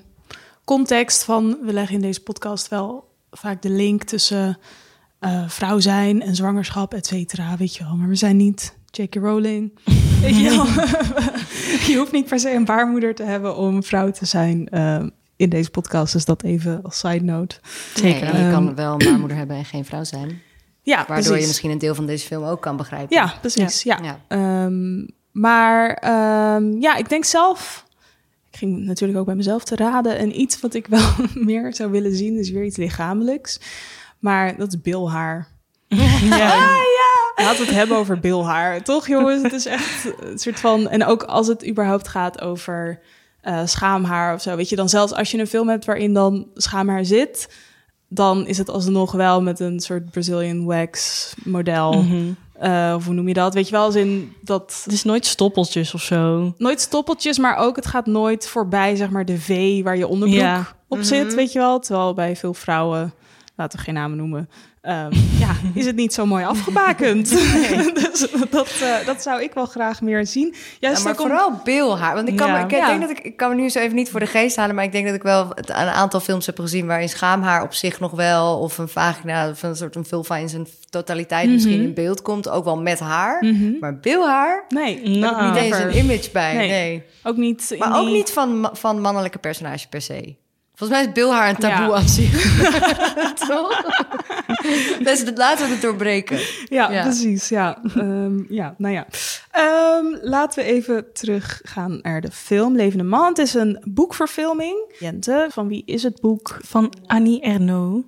context 0.64 1.24
van... 1.24 1.58
We 1.64 1.72
leggen 1.72 1.94
in 1.94 2.00
deze 2.00 2.22
podcast 2.22 2.68
wel 2.68 3.14
vaak 3.30 3.62
de 3.62 3.70
link 3.70 4.02
tussen 4.02 4.58
eh, 5.18 5.48
vrouw 5.48 5.78
zijn 5.80 6.22
en 6.22 6.34
zwangerschap, 6.34 6.94
et 6.94 7.06
cetera. 7.06 7.56
Weet 7.56 7.76
je 7.76 7.84
wel. 7.84 7.96
Maar 7.96 8.08
we 8.08 8.14
zijn 8.14 8.36
niet 8.36 8.77
J.K. 8.90 9.14
Rowling. 9.14 9.72
Je, 11.86 11.94
hoeft 11.98 12.12
niet 12.12 12.26
per 12.26 12.40
se 12.40 12.50
een 12.54 12.64
baarmoeder 12.64 13.14
te 13.14 13.22
hebben 13.22 13.56
om 13.56 13.82
vrouw 13.82 14.10
te 14.10 14.26
zijn 14.26 14.68
eh, 14.68 15.02
in 15.36 15.48
deze 15.48 15.70
podcast. 15.70 16.12
Dus 16.12 16.24
dat 16.24 16.42
even 16.42 16.82
als 16.82 16.98
side 16.98 17.24
note. 17.24 17.56
Zeker. 17.94 18.22
en 18.22 18.36
je 18.38 18.42
Ehm, 18.42 18.52
kan 18.52 18.74
wel 18.74 18.92
een 18.92 18.98
baarmoeder 18.98 19.36
hebben 19.36 19.56
en 19.56 19.64
geen 19.64 19.84
vrouw 19.84 20.04
zijn. 20.04 20.40
Ja, 20.82 20.96
Waardoor 20.96 21.14
precies. 21.14 21.40
je 21.40 21.46
misschien 21.46 21.70
een 21.70 21.78
deel 21.78 21.94
van 21.94 22.06
deze 22.06 22.26
film 22.26 22.44
ook 22.44 22.60
kan 22.60 22.76
begrijpen. 22.76 23.16
Ja, 23.16 23.34
precies. 23.40 23.82
Ja. 23.82 23.98
Ja. 24.02 24.20
Ehm, 24.28 25.06
maar 25.32 25.94
ehm, 25.94 26.80
ja, 26.80 26.96
ik 26.96 27.08
denk 27.08 27.24
zelf. 27.24 27.84
Ik 28.50 28.58
ging 28.58 28.84
natuurlijk 28.84 29.18
ook 29.18 29.26
bij 29.26 29.34
mezelf 29.34 29.64
te 29.64 29.76
raden. 29.76 30.18
En 30.18 30.40
iets 30.40 30.60
wat 30.60 30.74
ik 30.74 30.86
wel 30.86 31.08
meer 31.34 31.74
zou 31.74 31.90
willen 31.90 32.14
zien, 32.14 32.38
is 32.38 32.50
weer 32.50 32.64
iets 32.64 32.76
lichamelijks. 32.76 33.60
Maar 34.18 34.56
dat 34.56 34.68
is 34.68 34.80
bilhaar. 34.80 35.48
Ja. 35.88 36.66
Laten 37.38 37.58
we 37.60 37.66
het 37.66 37.74
hebben 37.74 37.96
over 37.96 38.18
bilhaar. 38.20 38.82
Toch, 38.82 39.06
jongens? 39.08 39.42
Het 39.42 39.52
is 39.52 39.66
echt 39.66 40.12
een 40.20 40.38
soort 40.38 40.60
van. 40.60 40.88
En 40.88 41.04
ook 41.04 41.22
als 41.22 41.46
het 41.46 41.68
überhaupt 41.68 42.08
gaat 42.08 42.40
over 42.40 43.00
eh, 43.40 43.60
schaamhaar 43.64 44.34
of 44.34 44.42
zo. 44.42 44.56
Weet 44.56 44.68
je, 44.68 44.76
dan 44.76 44.88
zelfs 44.88 45.12
als 45.12 45.30
je 45.30 45.38
een 45.38 45.46
film 45.46 45.68
hebt 45.68 45.84
waarin 45.84 46.12
dan 46.14 46.46
schaamhaar 46.54 47.04
zit. 47.04 47.48
Dan 48.08 48.46
is 48.46 48.58
het 48.58 48.70
alsnog 48.70 49.12
wel 49.12 49.42
met 49.42 49.60
een 49.60 49.80
soort 49.80 50.10
Brazilian 50.10 50.64
wax 50.64 51.34
model. 51.44 51.92
Mhm. 52.02 52.16
Eh, 52.52 52.92
of 52.96 53.04
hoe 53.04 53.14
noem 53.14 53.28
je 53.28 53.34
dat? 53.34 53.54
Weet 53.54 53.66
je 53.66 53.72
wel, 53.72 53.84
als 53.84 53.94
in 53.94 54.32
dat 54.42 54.80
Het 54.84 54.92
is 54.92 55.04
nooit 55.04 55.26
stoppeltjes 55.26 55.94
of 55.94 56.02
zo. 56.02 56.54
nooit 56.58 56.80
stoppeltjes, 56.80 57.38
maar 57.38 57.56
ook 57.56 57.76
het 57.76 57.86
gaat 57.86 58.06
nooit 58.06 58.48
voorbij, 58.48 58.96
zeg 58.96 59.10
maar, 59.10 59.24
de 59.24 59.38
V 59.38 59.82
waar 59.82 59.96
je 59.96 60.06
onderbroek 60.06 60.40
Ja. 60.40 60.66
op 60.88 61.02
zit, 61.02 61.34
weet 61.34 61.52
je 61.52 61.58
wel. 61.58 61.78
Terwijl 61.78 62.14
bij 62.14 62.36
veel 62.36 62.54
vrouwen, 62.54 63.12
laten 63.56 63.78
we 63.78 63.84
geen 63.84 63.94
namen 63.94 64.16
noemen, 64.16 64.48
ehm, 64.80 65.12
ja, 65.38 65.50
is 65.74 65.86
het 65.86 65.96
niet 65.96 66.12
zo 66.14 66.26
mooi 66.26 66.44
afgebakend. 66.44 67.30
dus 68.10 68.26
dat, 68.50 68.70
eh, 68.82 69.06
dat 69.06 69.22
zou 69.22 69.42
ik 69.42 69.52
wel 69.54 69.66
graag 69.66 70.00
meer 70.00 70.26
zien. 70.26 70.54
Ja, 70.80 70.90
maar 70.90 71.06
om- 71.10 71.14
vooral 71.16 71.60
bilhaar. 71.64 72.14
Want 72.14 72.28
ik, 72.28 72.36
kan, 72.36 72.46
Ja. 72.48 72.58
me- 72.58 72.64
ik, 72.64 72.70
Ja. 72.70 72.86
denk 72.86 73.00
dat 73.00 73.10
ik, 73.10 73.18
ik 73.20 73.36
kan 73.36 73.48
me 73.50 73.54
nu 73.54 73.68
zo 73.68 73.78
even 73.78 73.94
niet 73.96 74.10
voor 74.10 74.20
de 74.20 74.26
geest 74.26 74.56
halen, 74.56 74.74
maar 74.74 74.84
ik 74.84 74.92
denk 74.92 75.06
dat 75.06 75.14
ik 75.14 75.22
wel 75.22 75.48
het, 75.54 75.68
een 75.68 75.74
aantal 75.74 76.20
films 76.20 76.46
heb 76.46 76.58
gezien 76.58 76.86
waarin 76.86 77.08
schaamhaar 77.08 77.62
op 77.62 77.74
zich 77.74 78.00
nog 78.00 78.10
wel, 78.12 78.58
of 78.58 78.78
een 78.78 78.88
vagina, 78.88 79.50
of 79.50 79.62
een 79.62 79.76
soort 79.76 79.96
een 79.96 80.04
vulva 80.06 80.36
in 80.36 80.48
zijn 80.48 80.66
totaliteit 80.90 81.50
misschien 81.50 81.82
in 81.82 81.94
beeld 81.94 82.22
komt, 82.22 82.48
ook 82.48 82.64
wel 82.64 82.78
met 82.80 82.98
haar. 82.98 83.44
Maar 83.80 83.98
bilhaar, 83.98 84.64
Nee, 84.68 84.94
daar 84.94 84.94
heb 84.94 85.14
ik 85.14 85.18
Nou, 85.20 85.52
niet 85.52 85.62
eens 85.62 85.78
een 85.78 85.96
image 86.04 86.30
bij. 86.32 86.54
Nee. 86.54 86.68
Nee. 86.68 87.02
ook 87.22 87.36
niet. 87.36 87.70
in 87.70 87.78
Maar 87.78 88.00
ook 88.00 88.06
niet 88.08 88.30
van, 88.30 88.70
van 88.72 89.00
mannelijke 89.00 89.38
personages 89.38 89.86
per 89.86 90.00
se. 90.02 90.34
Volgens 90.78 90.98
mij 90.98 91.08
is 91.08 91.12
bilhaar 91.14 91.48
een 91.48 91.56
taboe 91.56 91.86
Ja. 91.88 91.94
aan 91.94 92.08
zich. 92.08 92.64
Toch? 93.48 93.82
Dus 95.02 95.24
laten 95.34 95.66
we 95.66 95.72
het 95.72 95.82
doorbreken. 95.82 96.38
Ja, 96.68 96.90
Ja. 96.90 97.02
precies. 97.02 97.48
Ja, 97.48 97.82
Ehm, 97.96 98.52
ja 98.54 98.74
nou 98.78 98.94
ja. 98.94 99.06
Ehm, 99.50 100.04
laten 100.28 100.64
we 100.64 100.70
even 100.70 101.12
teruggaan 101.12 101.98
naar 102.02 102.20
de 102.20 102.30
film 102.30 102.76
Levende 102.76 103.04
Man. 103.04 103.28
Het 103.28 103.38
is 103.38 103.54
een 103.54 103.82
boekverfilming. 103.84 104.94
Jente, 104.98 105.46
van 105.50 105.68
wie 105.68 105.82
is 105.86 106.02
het 106.02 106.20
boek? 106.20 106.58
Van 106.64 106.92
Annie 107.06 107.40
Ernaux. 107.40 108.06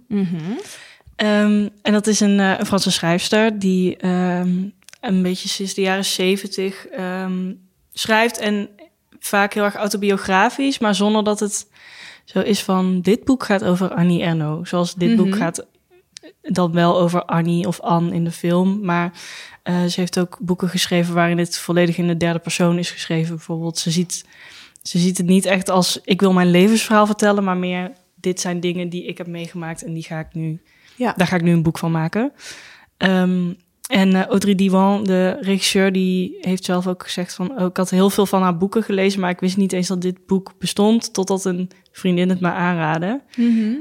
Ehm, 1.16 1.68
en 1.82 1.92
dat 1.92 2.06
is 2.06 2.20
een, 2.20 2.40
eh, 2.40 2.58
een 2.58 2.66
Franse 2.66 2.90
schrijfster 2.90 3.58
die 3.58 4.04
een 5.00 5.22
beetje 5.22 5.48
sinds 5.48 5.74
de 5.74 5.80
jaren 5.80 6.04
zeventig 6.04 6.86
schrijft. 7.92 8.38
En 8.38 8.68
vaak 9.18 9.54
heel 9.54 9.64
erg 9.64 9.74
autobiografisch, 9.74 10.78
maar 10.78 10.94
zonder 10.94 11.24
dat 11.24 11.40
het 11.40 11.66
zo 12.32 12.40
is 12.40 12.62
van... 12.62 13.00
dit 13.00 13.24
boek 13.24 13.44
gaat 13.44 13.64
over 13.64 13.94
Annie 13.94 14.22
Ernaux. 14.22 14.68
Zoals 14.68 14.94
dit 14.94 15.16
boek 15.16 15.36
gaat 15.36 15.66
dan 16.42 16.72
wel 16.72 17.00
over 17.00 17.24
Annie 17.24 17.66
of 17.66 17.80
Anne 17.80 18.14
in 18.14 18.24
de 18.24 18.30
film. 18.30 18.84
Maar 18.84 19.12
eh, 19.62 19.84
ze 19.84 20.00
heeft 20.00 20.18
ook 20.18 20.38
boeken 20.40 20.68
geschreven 20.68 21.14
waarin 21.14 21.38
het 21.38 21.58
volledig 21.58 21.98
in 21.98 22.06
de 22.06 22.16
derde 22.16 22.38
persoon 22.38 22.78
is 22.78 22.90
geschreven. 22.90 23.34
Bijvoorbeeld, 23.36 23.78
ze 23.78 23.90
ziet, 23.90 24.24
ze 24.82 24.98
ziet 24.98 25.18
het 25.18 25.26
niet 25.26 25.44
echt 25.44 25.68
als 25.68 26.00
ik 26.04 26.20
wil 26.20 26.32
mijn 26.32 26.50
levensverhaal 26.50 27.06
vertellen, 27.06 27.44
maar 27.44 27.56
meer 27.56 27.92
dit 28.14 28.40
zijn 28.40 28.60
dingen 28.60 28.88
die 28.88 29.06
ik 29.06 29.18
heb 29.18 29.26
meegemaakt 29.26 29.84
en 29.84 29.92
die 29.92 30.02
ga 30.02 30.18
ik 30.18 30.34
nu, 30.34 30.62
Ja. 30.96 31.14
daar 31.16 31.26
ga 31.26 31.36
ik 31.36 31.42
nu 31.42 31.52
een 31.52 31.62
boek 31.62 31.78
van 31.78 31.90
maken. 31.90 32.32
Ehm, 32.96 33.52
en 33.90 34.14
eh, 34.14 34.26
Audrey 34.26 34.54
Diwan, 34.54 35.04
de 35.04 35.36
regisseur, 35.40 35.92
die 35.92 36.36
heeft 36.40 36.64
zelf 36.64 36.86
ook 36.86 37.02
gezegd 37.02 37.34
van... 37.34 37.58
Oh, 37.60 37.66
ik 37.66 37.76
had 37.76 37.90
heel 37.90 38.10
veel 38.10 38.26
van 38.26 38.42
haar 38.42 38.56
boeken 38.56 38.82
gelezen, 38.82 39.20
maar 39.20 39.30
ik 39.30 39.40
wist 39.40 39.56
niet 39.56 39.72
eens 39.72 39.88
dat 39.88 40.00
dit 40.02 40.26
boek 40.26 40.52
bestond... 40.58 41.12
totdat 41.12 41.44
een 41.44 41.70
vriendin 41.92 42.28
het 42.28 42.40
me 42.40 42.50
aanraadde. 42.50 43.22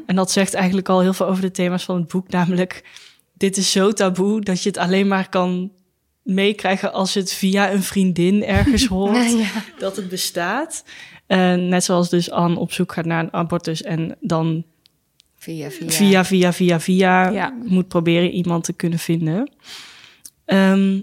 En 0.06 0.16
dat 0.16 0.32
zegt 0.32 0.54
eigenlijk 0.54 0.90
al 0.90 1.00
heel 1.02 1.14
veel 1.14 1.26
over 1.28 1.42
de 1.42 1.52
thema's 1.52 1.84
van 1.84 1.96
het 1.96 2.08
boek. 2.08 2.30
Namelijk, 2.30 2.84
dit 3.34 3.58
is 3.58 3.72
zo 3.72 3.92
taboe 3.92 4.42
dat 4.42 4.64
je 4.64 4.70
het 4.70 4.78
alleen 4.78 5.08
maar 5.08 5.30
kan 5.30 5.72
meekrijgen 6.24 6.94
als 6.94 7.14
je 7.14 7.20
het 7.20 7.34
via 7.34 7.72
een 7.72 7.84
vriendin 7.84 8.44
ergens 8.44 8.86
hoort 8.96 9.32
Ja. 9.32 9.64
dat 9.80 9.96
het 9.96 10.10
bestaat. 10.10 10.84
Eh, 11.28 11.54
net 11.54 11.84
zoals 11.84 12.10
dus 12.10 12.32
Anne 12.32 12.60
op 12.60 12.72
zoek 12.72 12.92
gaat 12.92 13.06
naar 13.06 13.24
een 13.24 13.34
abortus 13.34 13.82
en 13.82 14.16
dan 14.22 14.64
Via, 15.36 15.70
via. 15.72 15.90
via, 15.90 16.26
via, 16.26 16.54
via, 16.54 16.80
via 16.80 17.30
Ja. 17.30 17.54
moet 17.66 17.88
proberen 17.88 18.30
iemand 18.32 18.64
te 18.64 18.74
kunnen 18.74 19.00
vinden. 19.00 19.52
Ehm, 20.50 21.02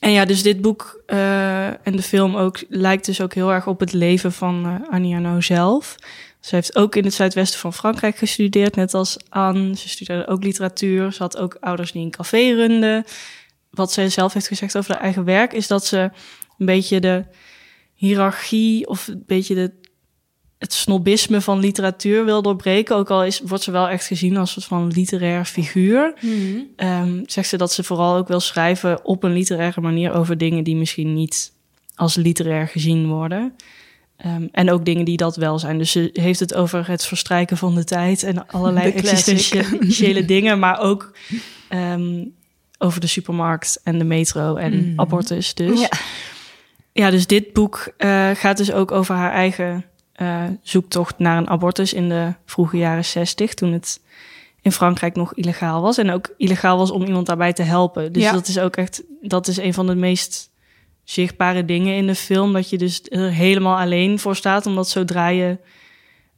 en 0.00 0.10
ja, 0.12 0.24
dus 0.24 0.42
dit 0.42 0.60
boek 0.60 1.02
eh, 1.06 1.66
en 1.66 1.96
de 1.96 2.02
film 2.02 2.36
ook 2.36 2.64
lijkt 2.68 3.04
dus 3.06 3.20
ook 3.20 3.34
heel 3.34 3.52
erg 3.52 3.66
op 3.66 3.80
het 3.80 3.92
leven 3.92 4.32
van 4.32 4.66
eh 4.66 4.92
Annie 4.92 5.14
Arnaud 5.14 5.44
zelf. 5.44 5.96
Ze 6.40 6.54
heeft 6.54 6.76
ook 6.76 6.96
in 6.96 7.04
het 7.04 7.14
zuidwesten 7.14 7.60
van 7.60 7.72
Frankrijk 7.72 8.16
gestudeerd, 8.16 8.76
net 8.76 8.94
als 8.94 9.16
Anne. 9.28 9.76
Ze 9.76 9.88
studeerde 9.88 10.26
ook 10.26 10.42
literatuur. 10.42 11.12
Ze 11.12 11.22
had 11.22 11.36
ook 11.36 11.56
ouders 11.60 11.92
die 11.92 12.02
een 12.02 12.10
café 12.10 12.54
runden. 12.54 13.04
Wat 13.70 13.92
zij 13.92 14.08
zelf 14.08 14.32
heeft 14.32 14.46
gezegd 14.46 14.76
over 14.76 14.92
haar 14.92 15.02
eigen 15.02 15.24
werk, 15.24 15.52
is 15.52 15.66
dat 15.66 15.86
ze 15.86 16.10
een 16.58 16.66
beetje 16.66 17.00
de 17.00 17.24
hiërarchie 17.94 18.86
of 18.86 19.08
een 19.08 19.22
beetje 19.26 19.54
de, 19.54 19.72
het 20.58 20.72
snobisme 20.72 21.40
van 21.40 21.58
literatuur 21.58 22.24
wil 22.24 22.42
doorbreken. 22.42 22.96
Ook 22.96 23.10
al 23.10 23.24
is, 23.24 23.40
wordt 23.44 23.64
ze 23.64 23.70
wel 23.70 23.88
echt 23.88 24.06
gezien 24.06 24.36
als 24.36 24.56
een 24.56 24.62
soort 24.62 24.80
van 24.80 24.88
literair 24.92 25.44
figuur. 25.44 26.14
Ehm, 26.76 27.20
zegt 27.26 27.48
ze 27.48 27.56
dat 27.56 27.72
ze 27.72 27.84
vooral 27.84 28.16
ook 28.16 28.28
wil 28.28 28.40
schrijven 28.40 29.04
op 29.04 29.22
een 29.22 29.32
literaire 29.32 29.80
manier 29.80 30.12
over 30.12 30.38
dingen 30.38 30.64
die 30.64 30.76
misschien 30.76 31.14
niet 31.14 31.52
als 31.94 32.14
literair 32.14 32.68
gezien 32.68 33.06
worden. 33.08 33.54
Ehm, 34.16 34.46
en 34.52 34.70
ook 34.70 34.84
dingen 34.84 35.04
die 35.04 35.16
dat 35.16 35.36
wel 35.36 35.58
zijn. 35.58 35.78
Dus 35.78 35.90
ze 35.90 36.10
heeft 36.12 36.40
het 36.40 36.54
over 36.54 36.88
het 36.88 37.04
verstrijken 37.06 37.56
van 37.56 37.74
de 37.74 37.84
tijd 37.84 38.22
en 38.22 38.46
allerlei 38.48 38.86
De 38.92 38.98
existentiële 38.98 40.24
dingen, 40.34 40.58
maar 40.58 40.78
ook 40.80 41.12
ehm, 41.68 42.24
over 42.78 43.00
de 43.00 43.06
supermarkt 43.06 43.80
en 43.84 43.98
de 43.98 44.04
metro 44.04 44.54
en 44.56 44.72
Mm. 44.90 45.00
abortus. 45.00 45.54
Dus 45.54 45.80
Ja. 45.80 45.88
ja, 46.92 47.10
dus 47.10 47.26
dit 47.26 47.52
boek 47.52 47.92
eh, 47.96 48.30
gaat 48.34 48.56
dus 48.56 48.72
ook 48.72 48.90
over 48.90 49.14
haar 49.14 49.32
eigen 49.32 49.84
eh, 50.16 50.44
zoektocht 50.62 51.18
naar 51.18 51.36
een 51.36 51.48
abortus 51.48 51.92
in 51.92 52.08
de 52.08 52.32
vroege 52.44 52.76
jaren 52.76 53.04
zestig, 53.04 53.54
toen 53.54 53.72
het 53.72 54.00
in 54.60 54.72
Frankrijk 54.72 55.16
nog 55.16 55.34
illegaal 55.34 55.82
was. 55.82 55.98
En 55.98 56.10
ook 56.10 56.34
illegaal 56.36 56.76
was 56.78 56.90
om 56.90 57.02
iemand 57.04 57.26
daarbij 57.26 57.52
te 57.52 57.62
helpen. 57.62 58.12
Dus 58.12 58.22
Ja. 58.22 58.32
dat 58.32 58.48
is 58.48 58.58
ook 58.58 58.76
echt, 58.76 59.02
dat 59.22 59.46
is 59.48 59.56
een 59.56 59.74
van 59.74 59.86
de 59.86 59.94
meest 59.94 60.50
zichtbare 61.04 61.64
dingen 61.64 61.94
in 61.96 62.06
de 62.06 62.14
film. 62.14 62.52
Dat 62.52 62.70
je 62.70 62.78
dus 62.78 63.02
er 63.08 63.30
helemaal 63.30 63.78
alleen 63.78 64.18
voor 64.18 64.36
staat, 64.36 64.66
omdat 64.66 64.88
zodra 64.88 65.28
je 65.28 65.58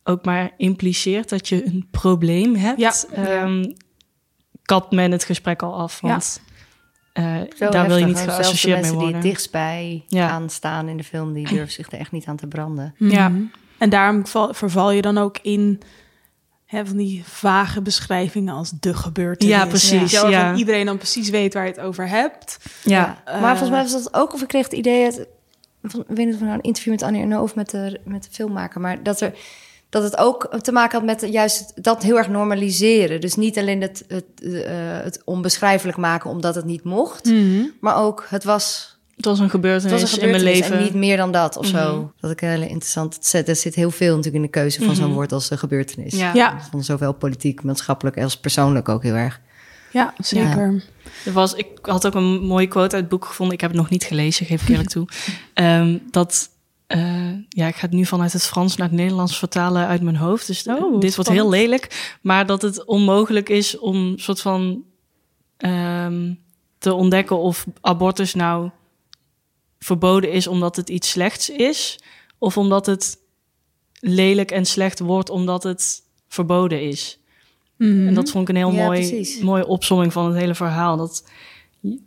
ook 0.04 0.24
maar 0.24 0.50
impliceert 0.56 1.28
dat 1.28 1.48
je 1.48 1.66
een 1.66 1.86
probleem 1.90 2.54
hebt, 2.54 2.80
Ja. 2.80 2.92
ehm, 3.24 3.64
kapt 4.62 4.92
men 4.92 5.12
het 5.12 5.24
gesprek 5.24 5.62
al 5.62 5.74
af. 5.74 6.00
Want 6.00 6.40
eh, 7.12 7.36
daar 7.70 7.86
wil 7.86 7.96
je 7.96 8.04
niet 8.04 8.18
hè? 8.18 8.22
Zelfs 8.24 8.36
de 8.36 8.42
geassocieerd 8.42 8.64
mee 8.64 8.74
mensen 8.74 8.90
die 8.90 8.92
worden. 8.98 9.14
het 9.14 9.22
dichtstbij 9.22 10.04
Ja. 10.08 10.28
aan 10.30 10.50
staan 10.50 10.88
in 10.88 10.96
de 10.96 11.04
film, 11.04 11.32
die 11.32 11.48
durven 11.48 11.72
zich 11.72 11.90
er 11.92 11.98
echt 11.98 12.12
niet 12.12 12.26
aan 12.26 12.36
te 12.36 12.46
branden. 12.46 12.94
Ja. 12.98 13.28
Mhm. 13.28 13.42
En 13.78 13.90
daarom 13.90 14.26
val- 14.26 14.54
verval 14.54 14.90
je 14.90 15.02
dan 15.02 15.18
ook 15.18 15.38
in 15.42 15.80
hè, 16.64 16.86
van 16.86 16.96
die 16.96 17.22
vage 17.24 17.82
beschrijvingen 17.82 18.54
als 18.54 18.72
de 18.80 18.94
gebeurtenis. 18.94 19.54
Ja, 19.54 19.66
precies, 19.66 20.10
ja. 20.10 20.54
iedereen 20.54 20.86
dan 20.86 20.96
precies 20.96 21.30
weet 21.30 21.54
waar 21.54 21.64
je 21.64 21.70
het 21.70 21.80
over 21.80 22.08
hebt. 22.08 22.58
Ja. 22.84 23.22
maar 23.26 23.50
volgens 23.50 23.70
mij 23.70 23.82
was 23.82 23.92
dat 23.92 24.14
ook, 24.14 24.34
of 24.34 24.42
ik 24.42 24.48
kreeg 24.48 24.64
het 24.64 24.72
idee, 24.72 25.10
van, 25.82 26.00
ik 26.00 26.16
weet 26.16 26.26
niet 26.26 26.34
of 26.34 26.40
we 26.40 26.44
nou 26.46 26.56
een 26.58 26.64
interview 26.64 26.92
met 26.92 27.02
Annie 27.02 27.22
Ernaux 27.22 27.42
of 27.42 27.54
met 27.54 27.70
de, 27.70 28.00
met 28.04 28.22
de 28.22 28.28
filmmaker, 28.30 28.80
maar 28.80 29.02
dat, 29.02 29.20
er, 29.20 29.34
dat 29.88 30.02
het 30.02 30.16
ook 30.16 30.58
te 30.60 30.72
maken 30.72 30.98
had 30.98 31.20
met 31.20 31.32
juist 31.32 31.82
dat 31.82 32.02
heel 32.02 32.18
erg 32.18 32.28
normaliseren. 32.28 33.20
Dus 33.20 33.34
niet 33.34 33.58
alleen 33.58 33.80
het, 33.80 34.04
het, 34.08 34.24
eh, 34.42 34.52
het 35.02 35.22
onbeschrijfelijk 35.24 35.98
maken 35.98 36.30
omdat 36.30 36.54
het 36.54 36.64
niet 36.64 36.84
mocht, 36.84 37.32
maar 37.80 37.96
ook 37.96 38.26
het 38.28 38.44
was 38.44 38.97
Het 39.18 39.26
was 39.26 39.38
een 39.38 39.50
gebeurtenis, 39.50 40.00
was 40.00 40.16
een 40.16 40.22
in 40.22 40.30
mijn 40.30 40.42
leven. 40.42 40.76
en 40.76 40.82
niet 40.82 40.94
meer 40.94 41.16
dan 41.16 41.32
dat 41.32 41.56
of 41.56 41.66
zo. 41.66 41.96
Mhm. 41.96 42.06
Dat 42.20 42.30
ik 42.30 42.40
heel 42.40 42.62
interessant. 42.62 43.14
Het 43.14 43.26
zit, 43.26 43.48
er 43.48 43.56
zit 43.56 43.74
heel 43.74 43.90
veel 43.90 44.08
natuurlijk 44.08 44.34
in 44.36 44.42
de 44.42 44.48
keuze 44.48 44.82
van 44.84 44.94
zo'n 44.94 45.04
Mhm. 45.04 45.14
woord 45.14 45.32
als 45.32 45.50
een 45.50 45.58
gebeurtenis. 45.58 46.14
Ja. 46.14 46.34
Ja, 46.34 46.60
Van 46.70 46.84
zowel 46.84 47.12
politiek, 47.12 47.62
maatschappelijk 47.62 48.18
als 48.18 48.36
persoonlijk 48.36 48.88
ook 48.88 49.02
heel 49.02 49.14
erg. 49.14 49.40
ja 49.92 50.14
zeker. 50.18 50.84
Er 51.24 51.32
was, 51.32 51.54
ik 51.54 51.66
had 51.82 52.06
ook 52.06 52.14
een 52.14 52.40
mooie 52.40 52.66
quote 52.66 52.94
uit 52.94 53.00
het 53.04 53.08
boek 53.10 53.24
gevonden. 53.24 53.54
Ik 53.54 53.60
heb 53.60 53.70
het 53.70 53.78
nog 53.78 53.90
niet 53.90 54.04
gelezen, 54.04 54.46
geef 54.46 54.62
ik 54.62 54.68
eerlijk 54.68 54.88
toe. 54.88 55.06
Ehm, 55.54 55.98
dat, 56.10 56.48
eh, 56.86 57.32
ja, 57.48 57.66
ik 57.66 57.74
ga 57.74 57.80
het 57.80 57.90
nu 57.92 58.04
vanuit 58.06 58.32
het 58.32 58.46
Frans 58.46 58.76
naar 58.76 58.88
het 58.88 58.96
Nederlands 58.96 59.38
vertalen 59.38 59.86
uit 59.86 60.02
mijn 60.02 60.16
hoofd. 60.16 60.46
Dus 60.46 60.66
Oh, 60.66 61.00
dit 61.00 61.14
wordt 61.14 61.30
heel 61.30 61.48
lelijk. 61.48 62.16
Maar 62.22 62.46
dat 62.46 62.62
het 62.62 62.84
onmogelijk 62.84 63.48
is 63.48 63.78
om 63.78 64.18
soort 64.18 64.40
van 64.40 64.82
ehm, 65.56 66.32
te 66.78 66.92
ontdekken 66.94 67.38
of 67.38 67.66
abortus 67.80 68.34
nou 68.34 68.70
verboden 69.78 70.32
is 70.32 70.46
omdat 70.46 70.76
het 70.76 70.88
iets 70.88 71.10
slechts 71.10 71.50
is. 71.50 71.98
Of 72.38 72.56
omdat 72.56 72.86
het 72.86 73.18
lelijk 74.00 74.50
en 74.50 74.64
slecht 74.64 74.98
wordt 74.98 75.30
omdat 75.30 75.62
het 75.62 76.02
verboden 76.28 76.82
is. 76.82 77.18
Mhm. 77.76 78.06
En 78.06 78.14
dat 78.14 78.30
vond 78.30 78.48
ik 78.48 78.54
een 78.54 78.60
heel 78.62 78.72
Ja, 78.72 78.84
mooi, 78.86 78.98
precies. 79.08 79.40
mooie 79.40 79.66
opsomming 79.66 80.12
van 80.12 80.26
het 80.26 80.36
hele 80.36 80.54
verhaal. 80.54 80.96
Dat 80.96 81.28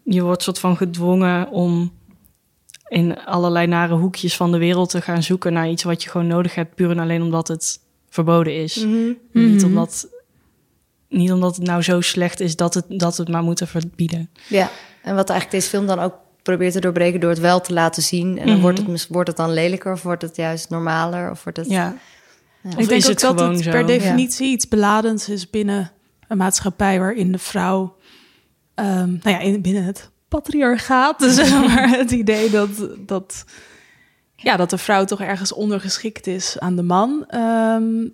je- 0.04 0.22
wordt 0.22 0.44
soort 0.44 0.60
van 0.60 0.78
gedwongen 0.78 1.50
om 1.50 1.92
in 2.88 3.24
allerlei 3.26 3.68
nare 3.68 3.96
hoekjes 3.96 4.36
van 4.36 4.52
de 4.52 4.58
wereld 4.58 4.90
te 4.90 5.02
gaan 5.02 5.24
zoeken 5.24 5.54
naar 5.54 5.70
iets 5.70 5.84
wat 5.84 6.04
je 6.04 6.10
gewoon 6.10 6.28
nodig 6.28 6.56
hebt, 6.56 6.76
puur 6.76 6.90
en 6.92 7.00
alleen 7.00 7.22
omdat 7.22 7.48
het 7.48 7.80
verboden 8.10 8.56
is. 8.56 8.76
Niet, 8.76 9.18
Mhm. 9.32 9.66
omdat, 9.66 10.08
niet 11.10 11.32
omdat 11.32 11.56
het 11.56 11.66
nou 11.66 11.82
zo 11.82 12.02
slecht 12.02 12.40
is 12.40 12.56
dat 12.56 12.74
het, 12.74 12.86
dat 12.90 13.16
we 13.18 13.24
het 13.24 13.32
maar 13.32 13.44
moeten 13.44 13.68
verbieden. 13.68 14.30
Ja. 14.50 14.72
En 15.04 15.16
wat 15.16 15.30
eigenlijk 15.30 15.52
deze 15.62 15.70
film 15.78 15.88
dan 15.88 16.00
ook 16.00 16.14
probeert 16.42 16.74
te 16.74 16.80
doorbreken 16.80 17.20
door 17.20 17.30
het 17.30 17.40
wel 17.40 17.62
te 17.62 17.74
laten 17.74 18.04
zien. 18.04 18.38
En 18.38 18.44
dan 18.46 18.54
Mhm. 18.54 18.62
wordt, 18.62 18.78
het, 18.78 18.88
mis- 18.88 19.08
wordt 19.08 19.28
het 19.28 19.38
dan 19.38 19.54
lelijker 19.54 19.92
of 19.92 20.02
wordt 20.04 20.22
het 20.22 20.36
juist 20.36 20.70
normaler? 20.70 21.32
Of 21.32 21.44
wordt 21.44 21.58
het... 21.58 21.70
Ja. 21.70 21.96
ik 22.64 22.70
Of 22.70 22.76
denk 22.76 22.90
is 22.92 23.04
ook 23.04 23.10
het 23.10 23.20
dat 23.38 23.40
het 23.40 23.62
zo? 23.64 23.72
per 23.72 23.86
definitie 23.86 24.52
iets 24.52 24.68
beladends 24.68 25.30
is 25.30 25.50
binnen 25.50 25.92
een 26.28 26.38
maatschappij 26.38 27.00
waarin 27.00 27.32
de 27.32 27.38
vrouw, 27.38 27.96
ehm, 28.76 29.10
nou 29.10 29.30
ja, 29.30 29.40
in, 29.40 29.62
binnen 29.62 29.84
het 29.84 30.12
patriarchaat, 30.28 31.20
dus 31.24 31.36
zeg 31.36 31.50
maar 31.68 31.90
het 31.90 32.12
idee 32.12 32.50
dat, 32.50 32.70
dat, 33.00 33.44
ja, 34.36 34.58
dat 34.58 34.70
de 34.70 34.78
vrouw 34.78 35.06
toch 35.06 35.22
ergens 35.22 35.54
ondergeschikt 35.54 36.28
is 36.28 36.60
aan 36.60 36.76
de 36.76 36.84
man. 36.84 37.26
Ehm, 37.28 38.08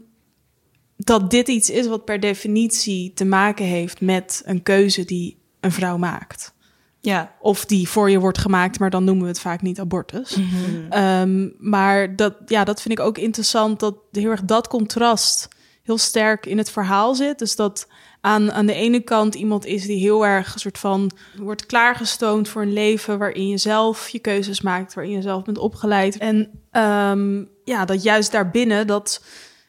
dat 0.97 1.31
dit 1.31 1.47
iets 1.47 1.69
is 1.69 1.87
wat 1.87 2.05
per 2.05 2.19
definitie 2.19 3.13
te 3.13 3.25
maken 3.25 3.65
heeft 3.65 4.01
met 4.01 4.41
een 4.45 4.63
keuze 4.63 5.05
die 5.05 5.37
een 5.59 5.71
vrouw 5.71 5.97
maakt. 5.97 6.53
Ja. 7.07 7.35
Of 7.39 7.65
die 7.65 7.89
voor 7.89 8.09
je 8.09 8.19
wordt 8.19 8.37
gemaakt, 8.37 8.79
maar 8.79 8.89
dan 8.89 9.03
noemen 9.03 9.23
we 9.23 9.29
het 9.29 9.39
vaak 9.39 9.61
niet 9.61 9.79
abortus. 9.79 10.35
Mhm. 10.35 10.91
Ehm, 10.91 11.49
maar 11.57 12.15
dat, 12.15 12.33
ja, 12.45 12.63
dat 12.63 12.81
vind 12.81 12.99
ik 12.99 13.05
ook 13.05 13.17
interessant, 13.17 13.79
dat 13.79 13.95
heel 14.11 14.29
erg 14.29 14.41
dat 14.41 14.67
contrast 14.67 15.47
heel 15.83 15.97
sterk 15.97 16.45
in 16.45 16.57
het 16.57 16.71
verhaal 16.71 17.15
zit. 17.15 17.39
Dus 17.39 17.55
dat 17.55 17.87
aan, 18.21 18.51
aan 18.51 18.65
de 18.65 18.73
ene 18.73 18.99
kant 18.99 19.35
iemand 19.35 19.65
is 19.65 19.85
die 19.85 19.99
heel 19.99 20.25
erg 20.25 20.53
een 20.53 20.59
soort 20.59 20.77
van 20.77 21.11
wordt 21.37 21.65
klaargestoomd 21.65 22.47
voor 22.47 22.61
een 22.61 22.73
leven 22.73 23.17
waarin 23.17 23.47
je 23.47 23.57
zelf 23.57 24.09
je 24.09 24.19
keuzes 24.19 24.61
maakt, 24.61 24.93
waarin 24.93 25.13
je 25.13 25.21
zelf 25.21 25.43
bent 25.43 25.57
opgeleid. 25.57 26.17
En 26.17 26.49
ehm, 26.71 27.43
ja, 27.63 27.85
dat 27.85 28.03
juist 28.03 28.31
daarbinnen 28.31 28.87
dat, 28.87 29.23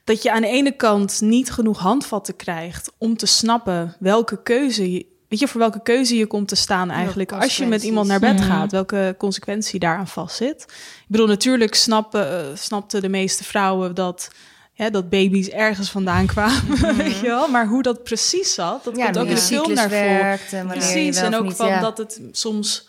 dat 0.04 0.22
je 0.22 0.32
aan 0.32 0.42
de 0.42 0.48
ene 0.48 0.76
kant 0.76 1.20
niet 1.20 1.50
genoeg 1.50 1.78
handvatten 1.78 2.36
krijgt 2.36 2.92
om 2.98 3.16
te 3.16 3.26
snappen 3.26 3.96
welke 3.98 4.42
keuze. 4.42 5.06
Weet 5.28 5.38
je, 5.38 5.48
voor 5.48 5.60
welke 5.60 5.82
keuze 5.82 6.16
je 6.16 6.26
komt 6.26 6.48
te 6.48 6.56
staan 6.56 6.90
eigenlijk 6.90 7.32
als 7.32 7.56
je 7.56 7.66
met 7.66 7.82
iemand 7.82 8.06
naar 8.06 8.20
bed 8.20 8.38
Mhm. 8.38 8.48
gaat, 8.48 8.72
welke 8.72 9.14
consequentie 9.18 9.80
daaraan 9.80 10.08
vastzit. 10.08 10.62
Ik 11.00 11.04
bedoel, 11.08 11.26
natuurlijk 11.26 11.74
snappen, 11.74 12.30
eh, 12.30 12.44
snapten 12.56 13.00
de 13.02 13.08
meeste 13.08 13.44
vrouwen 13.44 13.94
dat, 13.94 14.30
hè, 14.74 14.90
dat 14.90 15.08
baby's 15.08 15.48
ergens 15.48 15.90
vandaan 15.90 16.26
kwamen, 16.34 16.96
weet 16.96 17.18
je 17.18 17.26
wel. 17.26 17.48
Maar 17.48 17.66
hoe 17.66 17.82
dat 17.82 18.02
precies 18.02 18.54
zat, 18.54 18.84
dat 18.84 18.96
Ja, 18.96 19.04
komt 19.04 19.18
ook 19.18 19.26
in 19.26 19.34
de 19.34 19.40
film 19.40 19.72
naar 19.74 19.90
voren. 19.90 20.68
Precies, 20.68 21.16
en 21.16 21.34
ook 21.34 21.44
niet, 21.44 21.56
van 21.56 21.68
ja. 21.68 21.80
dat 21.80 21.98
het 21.98 22.20
soms 22.32 22.88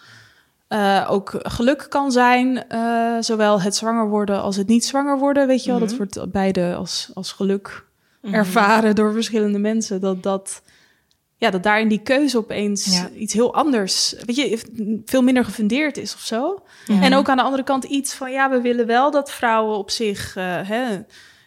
eh, 0.68 1.08
ook 1.10 1.34
geluk 1.38 1.86
kan 1.90 2.12
zijn. 2.12 2.68
eh, 2.70 3.16
zowel 3.20 3.62
het 3.62 3.76
zwanger 3.76 4.08
worden 4.10 4.42
als 4.42 4.56
het 4.56 4.68
niet 4.68 4.86
zwanger 4.86 5.18
worden, 5.18 5.48
weet 5.48 5.64
je 5.64 5.70
wel. 5.72 5.80
Dat 5.80 5.96
wordt 5.98 6.32
beide 6.32 6.76
als, 6.76 7.10
als 7.14 7.32
geluk 7.32 7.84
ervaren 8.32 8.96
door 8.96 9.14
verschillende 9.14 9.60
mensen. 9.60 10.02
Dat 10.02 10.24
dat... 10.24 10.62
Ja, 11.40 11.50
dat 11.50 11.64
daarin 11.64 11.88
die 11.88 12.02
keuze 12.02 12.38
opeens 12.38 12.86
Ja. 12.86 13.10
iets 13.10 13.34
heel 13.34 13.54
anders, 13.54 14.16
weet 14.26 14.36
je, 14.36 14.60
veel 15.06 15.22
minder 15.22 15.46
gefundeerd 15.46 15.98
is 15.98 16.14
of 16.14 16.20
zo. 16.22 16.62
En 16.88 17.16
ook 17.16 17.30
aan 17.30 17.38
de 17.38 17.44
andere 17.44 17.64
kant 17.64 17.84
iets 17.84 18.14
van, 18.14 18.32
ja, 18.32 18.50
we 18.50 18.62
willen 18.62 18.86
wel 18.86 19.12
dat 19.12 19.32
vrouwen 19.32 19.78
op 19.78 19.92
zich 19.92 20.36
eh, 20.36 20.44
hè, 20.64 21.00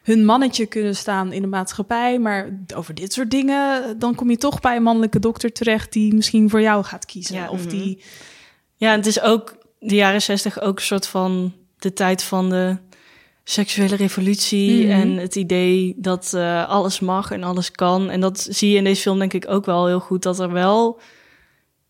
hun 0.03 0.25
mannetje 0.25 0.67
kunnen 0.67 0.97
staan 0.97 1.33
in 1.33 1.43
de 1.43 1.49
maatschappij. 1.49 2.19
Maar 2.19 2.59
over 2.75 2.95
dit 2.95 3.13
soort 3.13 3.31
dingen, 3.31 3.99
dan 3.99 4.15
kom 4.15 4.31
je 4.31 4.37
toch 4.37 4.61
bij 4.61 4.77
een 4.77 4.83
mannelijke 4.83 5.19
dokter 5.19 5.53
terecht 5.53 5.93
die 5.93 6.15
misschien 6.15 6.51
voor 6.51 6.61
jou 6.61 6.85
gaat 6.85 7.07
kiezen. 7.07 7.35
Ja. 7.37 7.49
Of 7.51 7.67
die, 7.67 8.03
Ja, 8.77 8.91
en 8.91 8.97
het 8.97 9.07
is 9.07 9.21
ook 9.21 9.57
de 9.79 9.95
jaren 9.95 10.23
zestig 10.23 10.61
ook 10.61 10.77
een 10.79 10.85
soort 10.85 11.07
van 11.07 11.53
de 11.79 11.93
tijd 11.93 12.23
van 12.23 12.51
de 12.51 12.77
seksuele 13.45 13.97
revolutie 13.97 14.87
Mhm. 14.87 15.01
en 15.01 15.17
het 15.17 15.37
idee 15.37 15.95
dat 15.97 16.33
eh, 16.35 16.69
alles 16.69 17.01
mag 17.01 17.31
en 17.31 17.43
alles 17.43 17.71
kan. 17.71 18.11
En 18.11 18.21
dat 18.21 18.47
zie 18.51 18.71
je 18.71 18.77
in 18.77 18.85
deze 18.85 19.03
film 19.03 19.19
denk 19.19 19.33
ik 19.33 19.49
ook 19.51 19.65
wel 19.67 19.87
heel 19.87 20.01
goed, 20.01 20.23
dat 20.23 20.39
er 20.41 20.53
wel 20.53 21.01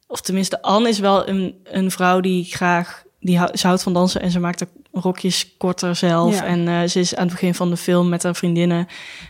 of 0.07 0.21
tenminste, 0.21 0.63
Anne 0.63 0.89
is 0.89 0.99
wel 0.99 1.29
een, 1.29 1.55
een 1.65 1.91
vrouw 1.91 2.21
die 2.21 2.45
graag, 2.45 3.03
die 3.21 3.39
hou- 3.39 3.57
ze 3.57 3.67
houdt 3.67 3.83
van 3.83 3.93
dansen 3.93 4.21
en 4.21 4.31
ze 4.31 4.41
maakt 4.41 4.59
de 4.59 4.67
rokjes 4.93 5.55
korter 5.57 5.97
zelf. 5.97 6.35
Ja. 6.35 6.45
En 6.45 6.69
eh, 6.69 6.83
ze 6.89 7.01
is 7.01 7.15
aan 7.15 7.23
het 7.25 7.33
begin 7.33 7.55
van 7.55 7.71
de 7.71 7.77
film 7.77 8.09
met 8.09 8.23
haar 8.23 8.35
vriendinnen 8.37 8.87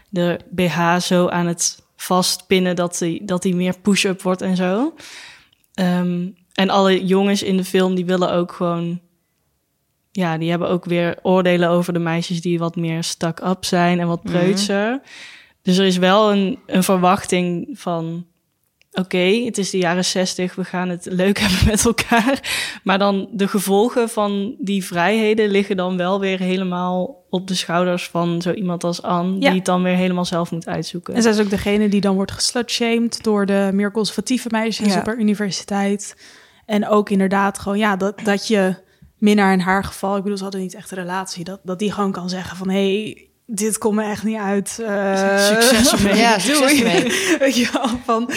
de 0.08 0.38
BH 0.50 0.96
zo 0.98 1.28
aan 1.28 1.46
het 1.46 1.82
vastpinnen 1.96 2.76
dat 2.76 2.98
die, 2.98 3.24
dat 3.24 3.42
die 3.42 3.54
meer 3.54 3.74
push-up 3.82 4.22
wordt 4.22 4.42
en 4.42 4.56
zo. 4.56 4.94
Ehm, 5.74 6.26
en 6.54 6.70
alle 6.70 7.04
jongens 7.06 7.42
in 7.42 7.56
de 7.56 7.64
film 7.64 7.94
die 7.94 8.04
willen 8.06 8.32
ook 8.32 8.52
gewoon 8.52 9.00
ja, 10.12 10.38
die 10.38 10.50
hebben 10.50 10.68
ook 10.68 10.84
weer 10.84 11.18
oordelen 11.22 11.68
over 11.68 11.92
de 11.92 11.98
meisjes 11.98 12.40
die 12.40 12.58
wat 12.58 12.76
meer 12.76 13.02
stuck-up 13.02 13.64
zijn 13.64 14.00
en 14.00 14.06
wat 14.06 14.22
preutser. 14.22 15.00
Dus 15.62 15.78
er 15.78 15.86
is 15.86 15.96
wel 15.96 16.32
een, 16.32 16.58
een 16.66 16.82
verwachting 16.82 17.68
van... 17.72 18.26
Oké, 18.94 19.18
het 19.44 19.58
is 19.58 19.70
de 19.70 19.78
jaren 19.78 20.04
zestig, 20.04 20.54
we 20.54 20.64
gaan 20.64 20.88
het 20.88 21.06
leuk 21.10 21.38
hebben 21.44 21.66
met 21.66 21.84
elkaar. 21.84 22.40
Maar 22.84 22.98
dan 22.98 23.28
de 23.32 23.48
gevolgen 23.48 24.08
van 24.08 24.54
die 24.58 24.84
vrijheden 24.84 25.50
liggen 25.50 25.76
dan 25.76 25.96
wel 25.96 26.20
weer 26.20 26.38
helemaal 26.38 27.24
op 27.30 27.48
de 27.48 27.54
schouders 27.54 28.08
van 28.08 28.42
zo 28.42 28.52
iemand 28.52 28.84
als 28.84 29.02
Anne... 29.02 29.32
Ja. 29.32 29.38
die 29.38 29.56
het 29.56 29.64
dan 29.64 29.82
weer 29.82 29.96
helemaal 29.96 30.24
zelf 30.24 30.50
moet 30.50 30.66
uitzoeken. 30.66 31.14
En 31.14 31.22
zij 31.22 31.30
is 31.32 31.40
ook 31.40 31.50
degene 31.50 31.88
die 31.88 32.00
dan 32.00 32.14
wordt 32.14 32.32
geslutshamed 32.32 33.22
door 33.24 33.46
de 33.46 33.70
meer 33.72 33.92
conservatieve 33.92 34.48
meisjes 34.50 34.92
Ja. 34.92 34.98
op 34.98 35.06
haar 35.06 35.18
universiteit. 35.18 36.16
En 36.66 36.88
ook 36.88 37.10
inderdaad 37.10 37.58
gewoon, 37.58 37.78
ja, 37.78 37.96
dat, 37.96 38.20
dat 38.24 38.46
je 38.46 38.74
minnaar 39.22 39.52
in 39.52 39.60
haar 39.60 39.84
geval, 39.84 40.16
ik 40.16 40.22
bedoel, 40.22 40.36
ze 40.38 40.42
hadden 40.42 40.60
niet 40.60 40.74
echt 40.74 40.90
een 40.90 40.98
relatie, 40.98 41.44
dat, 41.44 41.60
dat 41.62 41.78
die 41.78 41.92
gewoon 41.92 42.12
kan 42.12 42.28
zeggen 42.28 42.56
van, 42.56 42.68
hé, 42.70 43.02
hey, 43.02 43.26
dit 43.46 43.78
komt 43.78 43.94
me 43.94 44.04
echt 44.04 44.22
niet 44.22 44.38
uit. 44.38 44.78
eh, 44.86 45.38
Succes 45.46 45.92
ermee. 45.92 46.14
Ja, 46.26 46.38
succes 46.38 46.80
ermee. 46.80 47.02
Weet 47.38 47.56
je 47.56 47.70
wel, 47.72 47.88
van, 48.04 48.30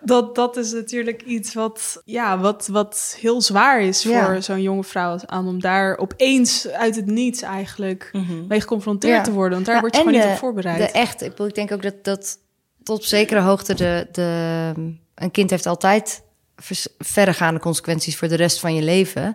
dat, 0.00 0.34
dat 0.34 0.56
is 0.56 0.72
natuurlijk 0.72 1.22
iets 1.22 1.54
wat, 1.54 2.02
ja, 2.04 2.38
wat, 2.38 2.66
wat 2.70 3.16
heel 3.20 3.40
zwaar 3.42 3.80
is 3.82 4.02
Ja. 4.02 4.24
voor 4.26 4.42
zo'n 4.42 4.62
jonge 4.62 4.84
vrouw 4.84 5.10
als 5.12 5.26
aan 5.26 5.46
om 5.48 5.60
daar 5.60 5.98
opeens 5.98 6.68
uit 6.68 6.96
het 6.96 7.06
niets 7.06 7.42
eigenlijk 7.42 8.08
Mhm. 8.12 8.46
mee 8.48 8.60
geconfronteerd 8.60 9.16
Ja. 9.16 9.22
te 9.22 9.32
worden. 9.32 9.52
Want 9.52 9.66
daar 9.66 9.74
Ja, 9.74 9.80
word 9.80 9.96
je 9.96 10.02
gewoon 10.02 10.18
niet 10.20 10.24
op 10.30 10.36
voorbereid. 10.38 10.78
De 10.78 10.90
echt, 10.90 11.22
ik, 11.22 11.30
bedoel, 11.30 11.46
ik 11.46 11.54
denk 11.54 11.72
ook 11.72 11.82
dat, 11.82 11.94
dat 12.04 12.38
tot 12.82 12.96
op 12.98 13.04
zekere 13.04 13.40
hoogte 13.40 13.74
de, 13.74 14.08
de, 14.12 14.72
een 15.14 15.30
kind 15.30 15.50
heeft 15.50 15.66
altijd 15.66 16.22
verregaande 16.98 17.60
consequenties 17.60 18.16
voor 18.16 18.28
de 18.28 18.34
rest 18.36 18.60
van 18.60 18.74
je 18.74 18.82
leven. 18.82 19.34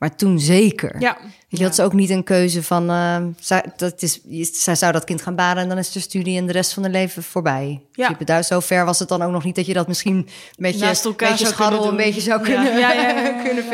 Maar 0.00 0.16
toen 0.16 0.38
zeker. 0.40 1.00
ja, 1.00 1.16
je, 1.48 1.58
dat 1.58 1.72
is 1.72 1.80
ook 1.80 1.92
niet 1.92 2.10
een 2.10 2.24
keuze 2.24 2.62
van, 2.62 2.90
eh, 2.90 3.16
zij, 3.40 3.64
dat 3.76 4.02
is, 4.02 4.20
zij 4.62 4.74
zou 4.74 4.92
dat 4.92 5.04
kind 5.04 5.22
gaan 5.22 5.34
baden 5.34 5.62
en 5.62 5.68
dan 5.68 5.78
is 5.78 5.92
de 5.92 6.00
studie 6.00 6.38
en 6.38 6.46
de 6.46 6.52
rest 6.52 6.72
van 6.72 6.82
haar 6.82 6.92
leven 6.92 7.22
voorbij. 7.22 7.80
Ja. 7.92 8.16
Ja. 8.18 8.24
Daar, 8.24 8.44
zo 8.44 8.60
ver 8.60 8.84
was 8.84 8.98
het 8.98 9.08
dan 9.08 9.22
ook 9.22 9.30
nog 9.30 9.44
niet 9.44 9.54
dat 9.54 9.66
je 9.66 9.72
dat 9.72 9.88
misschien 9.88 10.28
met 10.56 10.74
je, 10.74 10.80
Naast 10.84 11.04
elkaar 11.04 11.30
met 11.30 11.38
je 11.38 11.54
kunnen 11.54 11.82
een 11.84 11.96
beetje 11.96 12.20
zou 12.20 12.40
kunnen, 12.42 12.78
Ja, 12.78 12.92
ja, 12.92 13.42
kunnen 13.44 13.64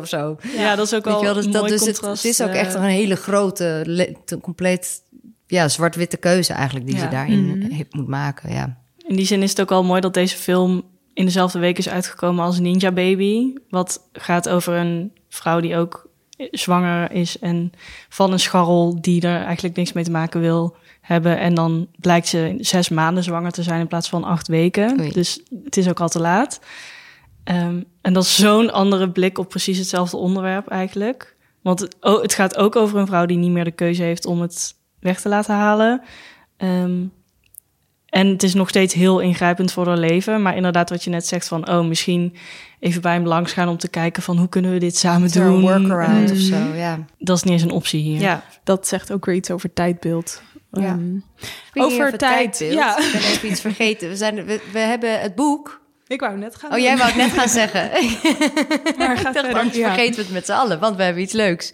50-50 0.00 0.02
of 0.02 0.08
zo. 0.08 0.36
Ja, 0.56 0.74
dat 0.76 0.86
is 0.86 0.94
ook 0.94 1.06
al 1.06 1.22
wel, 1.22 1.34
dus, 1.34 1.44
een 1.44 1.50
dat, 1.52 1.60
mooi 1.62 1.72
dus 1.72 1.86
het, 1.86 1.94
contrast. 1.98 2.22
het 2.22 2.32
is 2.32 2.40
ook 2.42 2.48
eh, 2.50 2.60
echt 2.60 2.74
een 2.74 2.82
hele 2.82 3.16
grote, 3.16 3.82
le- 3.86 4.12
te- 4.24 4.38
compleet 4.40 5.02
ja, 5.46 5.68
zwart-witte 5.68 6.16
keuze 6.16 6.52
eigenlijk 6.52 6.86
die 6.86 6.98
ze 6.98 7.08
daarin 7.08 7.58
Mhm. 7.58 7.70
he- 7.72 7.84
moet 7.90 8.08
maken. 8.08 8.52
Ja. 8.52 8.76
In 9.06 9.16
die 9.16 9.26
zin 9.26 9.42
is 9.42 9.50
het 9.50 9.60
ook 9.60 9.70
al 9.70 9.84
mooi 9.84 10.00
dat 10.00 10.14
deze 10.14 10.36
film 10.36 10.82
in 11.14 11.24
dezelfde 11.24 11.58
week 11.58 11.78
is 11.78 11.88
uitgekomen 11.88 12.44
als 12.44 12.58
Ninja 12.58 12.92
Baby. 12.92 13.52
Wat 13.68 14.00
gaat 14.12 14.48
over 14.48 14.74
een 14.74 15.12
vrouw 15.36 15.60
die 15.60 15.76
ook 15.76 16.08
zwanger 16.50 17.12
is 17.12 17.38
en 17.38 17.72
van 18.08 18.32
een 18.32 18.40
scharrel 18.40 19.00
die 19.00 19.22
er 19.22 19.44
eigenlijk 19.44 19.76
niks 19.76 19.92
mee 19.92 20.04
te 20.04 20.10
maken 20.10 20.40
wil 20.40 20.76
hebben. 21.00 21.38
En 21.38 21.54
dan 21.54 21.86
blijkt 21.98 22.28
ze 22.28 22.54
zes 22.58 22.88
maanden 22.88 23.22
zwanger 23.22 23.50
te 23.50 23.62
zijn 23.62 23.80
in 23.80 23.86
plaats 23.86 24.08
van 24.08 24.24
acht 24.24 24.48
weken. 24.48 25.00
Oei. 25.00 25.12
Dus 25.12 25.40
het 25.64 25.76
is 25.76 25.88
ook 25.88 26.00
al 26.00 26.08
te 26.08 26.20
laat. 26.20 26.60
Ehm, 27.44 27.82
en 28.00 28.12
dat 28.12 28.22
is 28.22 28.36
zo'n 28.36 28.72
andere 28.72 29.10
blik 29.10 29.38
op 29.38 29.48
precies 29.48 29.78
hetzelfde 29.78 30.16
onderwerp 30.16 30.68
eigenlijk. 30.68 31.36
Want 31.62 31.80
het, 31.80 31.96
oh, 32.00 32.22
het 32.22 32.34
gaat 32.34 32.56
ook 32.56 32.76
over 32.76 32.98
een 32.98 33.06
vrouw 33.06 33.26
die 33.26 33.36
niet 33.36 33.50
meer 33.50 33.64
de 33.64 33.70
keuze 33.70 34.02
heeft 34.02 34.26
om 34.26 34.40
het 34.40 34.74
weg 35.00 35.20
te 35.20 35.28
laten 35.28 35.54
halen. 35.54 36.02
Ehm, 36.56 37.04
en 38.06 38.26
het 38.26 38.42
is 38.42 38.54
nog 38.54 38.68
steeds 38.68 38.94
heel 38.94 39.18
ingrijpend 39.20 39.72
voor 39.72 39.86
haar 39.86 39.96
leven. 39.98 40.42
Maar 40.42 40.56
inderdaad, 40.56 40.90
wat 40.90 41.04
je 41.04 41.10
net 41.10 41.26
zegt 41.26 41.48
van... 41.48 41.68
oh, 41.70 41.86
misschien 41.86 42.36
even 42.80 43.02
bij 43.02 43.12
hem 43.12 43.26
langs 43.26 43.52
gaan 43.52 43.68
om 43.68 43.76
te 43.78 43.88
kijken 43.88 44.22
van... 44.22 44.36
hoe 44.38 44.48
kunnen 44.48 44.70
we 44.72 44.78
dit 44.78 44.96
samen 44.96 45.32
doen? 45.32 45.42
een 45.46 45.60
workaround 45.60 46.30
of 46.30 46.36
Mhm. 46.36 46.46
zo, 46.46 46.74
ja. 46.74 47.04
Dat 47.18 47.36
is 47.36 47.42
niet 47.42 47.52
eens 47.52 47.62
een 47.62 47.70
optie 47.70 48.00
hier. 48.02 48.20
Ja, 48.20 48.44
dat 48.64 48.86
zegt 48.86 49.12
ook 49.12 49.24
weer 49.24 49.34
iets 49.34 49.50
over 49.50 49.72
tijdbeeld. 49.72 50.42
Ja. 50.72 50.82
Ehm, 50.82 51.16
Over 51.74 52.18
tijd, 52.18 52.18
tijdbeeld, 52.58 52.72
ja. 52.72 52.98
Ik 52.98 53.12
ben 53.12 53.20
even 53.20 53.48
iets 53.50 53.60
vergeten. 53.60 54.08
We, 54.08 54.16
zijn, 54.16 54.44
we, 54.44 54.60
we 54.72 54.78
hebben 54.78 55.20
het 55.20 55.34
boek. 55.34 55.80
ik 56.06 56.20
wou 56.20 56.38
net 56.38 56.56
gaan. 56.56 56.72
Oh, 56.72 56.78
jij 56.78 56.96
wou 56.96 57.08
het 57.08 57.16
net 57.16 57.30
gaan 57.32 57.48
zeggen. 57.48 57.90
Maar 58.98 59.18
verder. 59.18 59.58
anders 59.58 59.76
Ja. 59.76 59.86
vergeten 59.86 60.14
we 60.16 60.22
het 60.22 60.32
met 60.32 60.46
z'n 60.46 60.52
allen, 60.52 60.78
want 60.80 60.96
we 60.96 61.02
hebben 61.02 61.22
iets 61.22 61.32
leuks. 61.32 61.72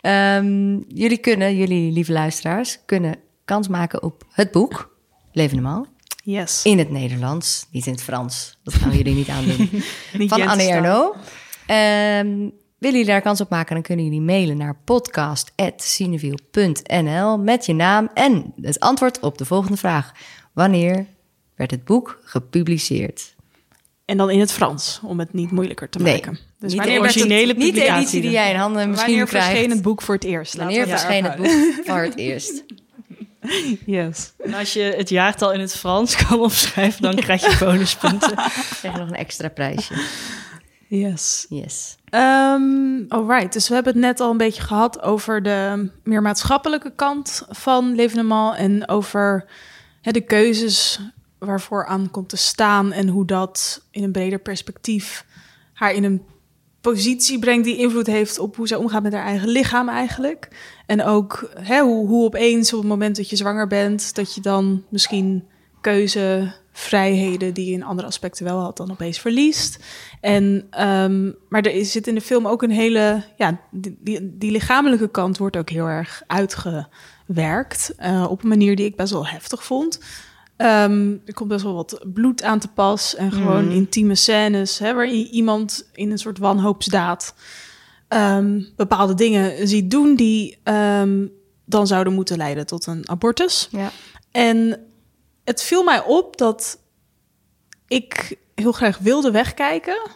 Ehm, 0.00 0.78
jullie 0.88 1.18
kunnen, 1.18 1.56
jullie 1.56 1.92
lieve 1.92 2.12
luisteraars, 2.12 2.78
kunnen 2.86 3.14
kans 3.44 3.68
maken 3.68 4.02
op 4.02 4.22
het 4.32 4.50
boek 4.50 4.91
Leven 5.32 5.62
normaal. 5.62 5.86
Yes. 6.24 6.64
In 6.64 6.78
het 6.78 6.90
Nederlands, 6.90 7.66
niet 7.70 7.86
in 7.86 7.92
het 7.92 8.02
Frans. 8.02 8.58
Dat 8.64 8.74
gaan 8.74 8.90
we 8.90 8.96
jullie 8.96 9.14
niet 9.14 9.28
aandoen. 9.28 9.70
Niet 10.18 10.28
Van 10.28 10.42
Anne. 10.48 10.62
Erno. 10.62 11.14
Ehm, 11.66 12.26
willen 12.78 12.78
jullie 12.78 13.04
daar 13.04 13.20
kans 13.22 13.40
op 13.40 13.50
maken, 13.50 13.74
dan 13.74 13.82
kunnen 13.82 14.04
jullie 14.04 14.20
mailen 14.20 14.56
naar 14.56 14.76
podcast.cineviel.nl 14.84 17.38
met 17.38 17.66
je 17.66 17.74
naam 17.74 18.10
en 18.14 18.52
het 18.60 18.80
antwoord 18.80 19.20
op 19.20 19.38
de 19.38 19.44
volgende 19.44 19.76
vraag. 19.76 20.12
Wanneer 20.52 21.06
werd 21.56 21.70
het 21.70 21.84
boek 21.84 22.20
gepubliceerd? 22.24 23.34
En 24.04 24.16
dan 24.16 24.30
in 24.30 24.40
het 24.40 24.52
Frans, 24.52 25.00
om 25.04 25.18
het 25.18 25.32
niet 25.32 25.50
moeilijker 25.50 25.88
te 25.88 25.98
Nee, 25.98 26.12
maken. 26.14 26.38
Dus 26.58 26.70
niet 26.72 26.80
wanneer 26.80 26.96
de 26.96 27.02
werd 27.02 27.14
het- 27.14 27.22
originele 27.24 27.54
Niet 27.54 27.58
de 27.58 27.66
editie 27.66 27.84
publicatie 27.86 28.20
die 28.20 28.30
jij 28.30 28.50
in 28.50 28.56
handen 28.56 28.88
misschien 28.90 29.08
Wanneer 29.10 29.26
krijgt. 29.28 29.46
verscheen 29.48 29.70
het 29.70 29.82
boek 29.82 30.02
voor 30.02 30.14
het 30.14 30.24
eerst? 30.24 30.56
Laten 30.56 30.76
Wanneer 30.76 30.98
verscheen 30.98 31.24
het 31.24 31.36
boek 31.36 31.84
voor 31.86 32.02
het 32.02 32.16
eerst? 32.16 32.64
Yes. 33.86 34.32
En 34.38 34.54
als 34.54 34.72
je 34.72 34.82
het 34.82 35.08
jaartal 35.08 35.52
in 35.52 35.60
het 35.60 35.76
Frans 35.76 36.16
kan 36.16 36.40
opschrijven... 36.50 37.02
dan 37.02 37.14
krijg 37.14 37.40
je 37.40 37.64
bonuspunten. 37.64 38.34
Krijg 38.78 38.94
je 38.94 39.00
nog 39.00 39.08
een 39.08 39.14
extra 39.14 39.48
prijsje. 39.48 39.94
Yes. 40.88 41.46
Yes. 41.48 41.96
Um, 42.10 43.04
alright, 43.08 43.52
dus 43.52 43.68
we 43.68 43.74
hebben 43.74 43.92
het 43.92 44.02
net 44.02 44.20
al 44.20 44.30
een 44.30 44.36
beetje 44.36 44.62
gehad 44.62 45.02
over 45.02 45.42
de 45.42 45.90
meer 46.04 46.22
maatschappelijke 46.22 46.92
kant 46.94 47.46
van 47.48 47.94
Levenement 47.94 48.56
en 48.56 48.88
over 48.88 49.44
hè, 50.00 50.12
de 50.12 50.20
keuzes 50.20 51.00
waarvoor 51.38 51.86
aan 51.86 52.10
komt 52.10 52.28
te 52.28 52.36
staan 52.36 52.92
en 52.92 53.08
hoe 53.08 53.26
dat 53.26 53.82
in 53.90 54.02
een 54.02 54.12
breder 54.12 54.38
perspectief 54.38 55.24
haar 55.72 55.92
in 55.92 56.04
een 56.04 56.22
positie 56.82 57.38
brengt 57.38 57.64
die 57.64 57.76
invloed 57.76 58.06
heeft 58.06 58.38
op 58.38 58.56
hoe 58.56 58.68
zij 58.68 58.76
omgaat 58.76 59.02
met 59.02 59.12
haar 59.12 59.24
eigen 59.24 59.48
lichaam 59.48 59.88
eigenlijk. 59.88 60.48
En 60.86 61.04
ook 61.04 61.50
hè, 61.60 61.80
hoe, 61.80 62.06
hoe 62.08 62.24
opeens 62.24 62.72
op 62.72 62.78
het 62.78 62.88
moment 62.88 63.16
dat 63.16 63.30
je 63.30 63.36
zwanger 63.36 63.66
bent, 63.66 64.14
dat 64.14 64.34
je 64.34 64.40
dan 64.40 64.84
misschien 64.88 65.44
keuzevrijheden 65.80 67.54
die 67.54 67.66
je 67.66 67.72
in 67.72 67.84
andere 67.84 68.08
aspecten 68.08 68.44
wel 68.44 68.58
had, 68.58 68.76
dan 68.76 68.90
opeens 68.90 69.18
verliest. 69.18 69.78
En, 70.20 70.66
ehm, 70.70 71.30
maar 71.48 71.62
er 71.62 71.84
zit 71.84 72.06
in 72.06 72.14
de 72.14 72.20
film 72.20 72.46
ook 72.46 72.62
een 72.62 72.70
hele, 72.70 73.22
ja, 73.36 73.60
die, 73.70 73.96
die, 74.00 74.38
die 74.38 74.50
lichamelijke 74.50 75.10
kant 75.10 75.38
wordt 75.38 75.56
ook 75.56 75.70
heel 75.70 75.86
erg 75.86 76.22
uitgewerkt. 76.26 77.94
eh, 77.96 78.26
op 78.30 78.42
een 78.42 78.48
manier 78.48 78.76
die 78.76 78.86
ik 78.86 78.96
best 78.96 79.12
wel 79.12 79.26
heftig 79.26 79.64
vond. 79.64 80.00
Ehm, 80.56 81.16
er 81.24 81.34
komt 81.34 81.48
best 81.48 81.62
wel 81.64 81.74
wat 81.74 82.04
bloed 82.12 82.42
aan 82.42 82.58
te 82.58 82.68
pas 82.68 83.14
en 83.14 83.32
gewoon 83.32 83.70
intieme 83.70 84.14
scènes 84.14 84.78
hè, 84.78 84.94
waarin 84.94 85.18
je 85.18 85.30
iemand 85.30 85.90
in 85.92 86.10
een 86.10 86.18
soort 86.18 86.38
wanhoopsdaad 86.38 87.34
ehm, 88.08 88.62
bepaalde 88.76 89.14
dingen 89.14 89.68
ziet 89.68 89.90
doen 89.90 90.14
die 90.14 90.58
ehm, 90.62 91.26
dan 91.64 91.86
zouden 91.86 92.12
moeten 92.12 92.36
leiden 92.36 92.66
tot 92.66 92.86
een 92.86 93.08
abortus. 93.08 93.68
Ja. 93.70 93.90
En 94.30 94.86
het 95.44 95.62
viel 95.62 95.82
mij 95.82 96.02
op 96.04 96.36
dat 96.36 96.78
ik 97.86 98.38
heel 98.54 98.72
graag 98.72 98.98
wilde 98.98 99.30
wegkijken. 99.30 100.10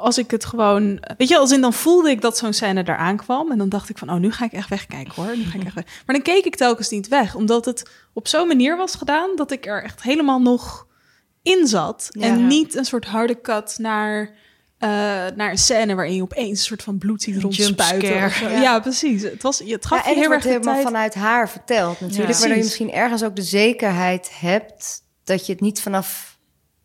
Als 0.00 0.18
ik 0.18 0.30
het 0.30 0.44
gewoon... 0.44 1.02
Weet 1.16 1.28
je, 1.28 1.38
als 1.38 1.52
in 1.52 1.60
dan 1.60 1.72
voelde 1.72 2.10
ik 2.10 2.20
dat 2.20 2.36
zo'n 2.38 2.52
scène 2.52 2.82
eraan 2.82 3.16
kwam. 3.16 3.50
En 3.50 3.58
dan 3.58 3.68
dacht 3.68 3.88
ik 3.88 3.98
van, 3.98 4.10
oh, 4.10 4.16
nu 4.16 4.32
ga 4.32 4.44
ik 4.44 4.52
echt 4.52 4.68
wegkijken 4.68 5.12
hoor. 5.14 5.36
Nu 5.36 5.44
ga 5.44 5.58
ik 5.58 5.64
echt 5.64 5.74
weg. 5.74 5.84
Maar 6.06 6.14
dan 6.14 6.24
keek 6.24 6.44
ik 6.44 6.56
telkens 6.56 6.88
niet 6.88 7.08
weg. 7.08 7.34
Omdat 7.34 7.64
het 7.64 7.90
op 8.12 8.28
zo'n 8.28 8.46
manier 8.48 8.76
was 8.76 8.94
gedaan... 8.94 9.30
dat 9.36 9.50
ik 9.50 9.66
er 9.66 9.82
echt 9.82 10.02
helemaal 10.02 10.40
nog 10.40 10.86
in 11.42 11.66
zat. 11.66 12.08
Ja. 12.10 12.26
En 12.26 12.46
niet 12.46 12.74
een 12.74 12.84
soort 12.84 13.04
harde 13.04 13.40
cut 13.40 13.74
naar... 13.78 14.30
eh, 14.78 14.88
naar 15.34 15.50
een 15.50 15.58
scène 15.58 15.94
waarin 15.94 16.14
je 16.14 16.22
opeens 16.22 16.58
een 16.58 16.64
soort 16.64 16.82
van 16.82 16.98
bloed 16.98 17.22
ziet 17.22 17.40
rondspuiten. 17.42 18.14
Ja. 18.14 18.60
Ja. 18.60 18.80
precies. 18.80 19.22
Het, 19.22 19.42
was, 19.42 19.58
het 19.58 19.86
gaf 19.86 20.04
Ja, 20.04 20.10
en 20.10 20.18
heel 20.18 20.32
erg 20.32 20.44
helemaal 20.44 20.74
tijd. 20.74 20.86
vanuit 20.86 21.14
haar 21.14 21.48
verteld 21.48 22.00
natuurlijk. 22.00 22.28
Ja. 22.32 22.38
Waardoor 22.38 22.56
je 22.56 22.62
misschien 22.62 22.92
ergens 22.92 23.22
ook 23.22 23.36
de 23.36 23.42
zekerheid 23.42 24.30
hebt... 24.40 25.02
dat 25.24 25.46
je 25.46 25.52
het 25.52 25.60
niet 25.60 25.80
vanaf 25.80 26.29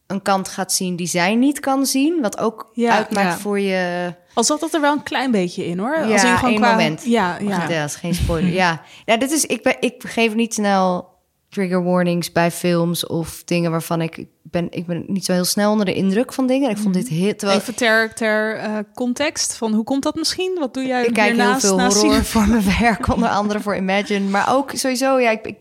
een 0.07 0.21
kant 0.21 0.47
gaat 0.47 0.73
zien 0.73 0.95
die 0.95 1.07
zij 1.07 1.35
niet 1.35 1.59
kan 1.59 1.85
zien. 1.85 2.21
Wat 2.21 2.37
ook 2.37 2.69
Ja, 2.73 2.95
uitmaakt 2.95 3.33
ja. 3.33 3.37
voor 3.37 3.59
je... 3.59 4.13
Al 4.33 4.43
zat 4.43 4.59
dat 4.59 4.73
er 4.73 4.81
wel 4.81 4.91
een 4.91 5.03
klein 5.03 5.31
beetje 5.31 5.65
in 5.65 5.79
hoor. 5.79 5.97
Ja, 5.97 6.11
Als 6.11 6.23
in 6.23 6.37
gewoon 6.37 6.55
qua... 6.55 6.69
moment. 6.71 7.05
Ja, 7.05 7.37
Ja. 7.39 7.67
dat 7.67 7.89
is 7.89 7.95
geen 7.95 8.13
spoiler. 8.15 8.51
ja. 8.51 8.81
ja, 9.05 9.17
dit 9.17 9.31
is... 9.31 9.45
Ik, 9.45 9.63
ben, 9.63 9.75
ik 9.79 10.03
geef 10.07 10.33
niet 10.33 10.53
snel 10.53 11.13
trigger 11.49 11.83
warnings 11.83 12.31
bij 12.31 12.51
films 12.51 13.07
of 13.07 13.43
dingen 13.43 13.71
waarvan 13.71 14.01
ik 14.01 14.17
ik 14.17 14.27
ben 14.43 14.67
ik 14.69 14.85
ben 14.85 15.03
niet 15.07 15.25
zo 15.25 15.33
heel 15.33 15.45
snel 15.45 15.71
onder 15.71 15.85
de 15.85 15.93
indruk 15.93 16.33
van 16.33 16.47
dingen. 16.47 16.69
Ik 16.69 16.77
vond 16.77 16.93
dit 16.93 17.07
heel 17.07 17.35
terwijl 17.35 17.59
Even 17.59 17.75
ter, 17.75 18.13
ter 18.13 18.57
eh, 18.57 18.77
context 18.93 19.57
van 19.57 19.73
hoe 19.73 19.83
komt 19.83 20.03
dat 20.03 20.15
misschien? 20.15 20.57
Wat 20.59 20.73
doe 20.73 20.85
jij 20.85 21.05
ik 21.05 21.13
kijk 21.13 21.35
heel 21.35 21.59
veel 21.59 21.81
horror 21.81 22.13
zien? 22.13 22.23
voor 22.23 22.47
mijn 22.47 22.79
werk, 22.79 23.07
onder 23.15 23.29
andere 23.29 23.59
voor 23.59 23.75
Imagine, 23.75 24.29
maar 24.29 24.55
ook 24.55 24.71
sowieso 24.73 25.19
ja, 25.19 25.29
ik, 25.29 25.45
ik 25.45 25.57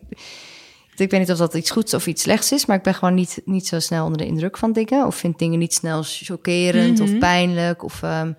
ik 0.97 1.11
weet 1.11 1.21
niet 1.21 1.31
of 1.31 1.39
dat 1.39 1.55
iets 1.55 1.71
goeds 1.71 1.95
of 1.95 2.07
iets 2.07 2.23
slechts 2.23 2.53
is, 2.53 2.67
maar 2.67 2.77
ik 2.77 2.83
ben 2.83 2.95
gewoon 2.95 3.15
niet, 3.15 3.41
niet 3.45 3.67
zo 3.67 3.79
snel 3.81 4.05
onder 4.05 4.19
de 4.19 4.27
indruk 4.27 4.57
van 4.59 4.73
dingen. 4.73 5.07
Of 5.07 5.17
vind 5.17 5.39
dingen 5.39 5.59
niet 5.59 5.75
snel 5.75 6.03
chockerend 6.07 6.99
Mhm. 6.99 7.13
of 7.13 7.19
pijnlijk. 7.19 7.83
Of, 7.85 8.03
ehm, 8.03 8.33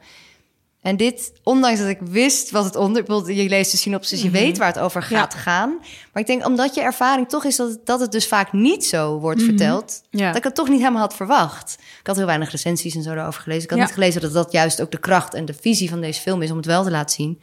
en 0.82 0.98
dit, 0.98 1.32
ondanks 1.44 1.80
dat 1.80 1.88
ik 1.90 2.00
wist 2.02 2.52
wat 2.52 2.64
het 2.66 2.76
onder... 2.76 3.32
Je 3.34 3.50
leest 3.50 3.72
de 3.72 3.78
synopsis, 3.78 4.22
je 4.22 4.30
weet 4.30 4.58
waar 4.58 4.68
het 4.68 4.80
over 4.80 5.04
gaat 5.04 5.34
gaan. 5.34 5.70
Maar 6.14 6.22
ik 6.22 6.28
denk, 6.28 6.46
omdat 6.46 6.76
je 6.76 6.82
ervaring 6.82 7.30
toch 7.30 7.44
is 7.46 7.56
dat 7.56 7.70
het, 7.70 7.86
dat 7.86 8.00
het 8.00 8.12
dus 8.12 8.28
vaak 8.28 8.54
niet 8.54 8.86
zo 8.86 9.20
wordt 9.20 9.42
verteld... 9.44 10.02
Ja. 10.10 10.28
dat 10.28 10.36
ik 10.36 10.44
het 10.44 10.56
toch 10.56 10.70
niet 10.70 10.80
helemaal 10.80 11.02
had 11.02 11.16
verwacht. 11.16 11.76
Ik 12.00 12.08
had 12.08 12.16
heel 12.16 12.26
weinig 12.26 12.52
recensies 12.52 12.96
en 12.96 13.04
zo 13.04 13.16
daarover 13.16 13.42
gelezen. 13.42 13.64
Ik 13.64 13.70
had 13.70 13.80
Ja. 13.80 13.86
niet 13.86 13.94
gelezen 13.94 14.22
dat 14.22 14.34
dat 14.34 14.52
juist 14.52 14.82
ook 14.82 14.92
de 14.92 15.00
kracht 15.00 15.34
en 15.34 15.46
de 15.46 15.54
visie 15.62 15.90
van 15.90 16.02
deze 16.02 16.22
film 16.22 16.42
is... 16.42 16.52
om 16.52 16.58
het 16.58 16.66
wel 16.66 16.84
te 16.84 16.92
laten 16.92 17.16
zien. 17.16 17.42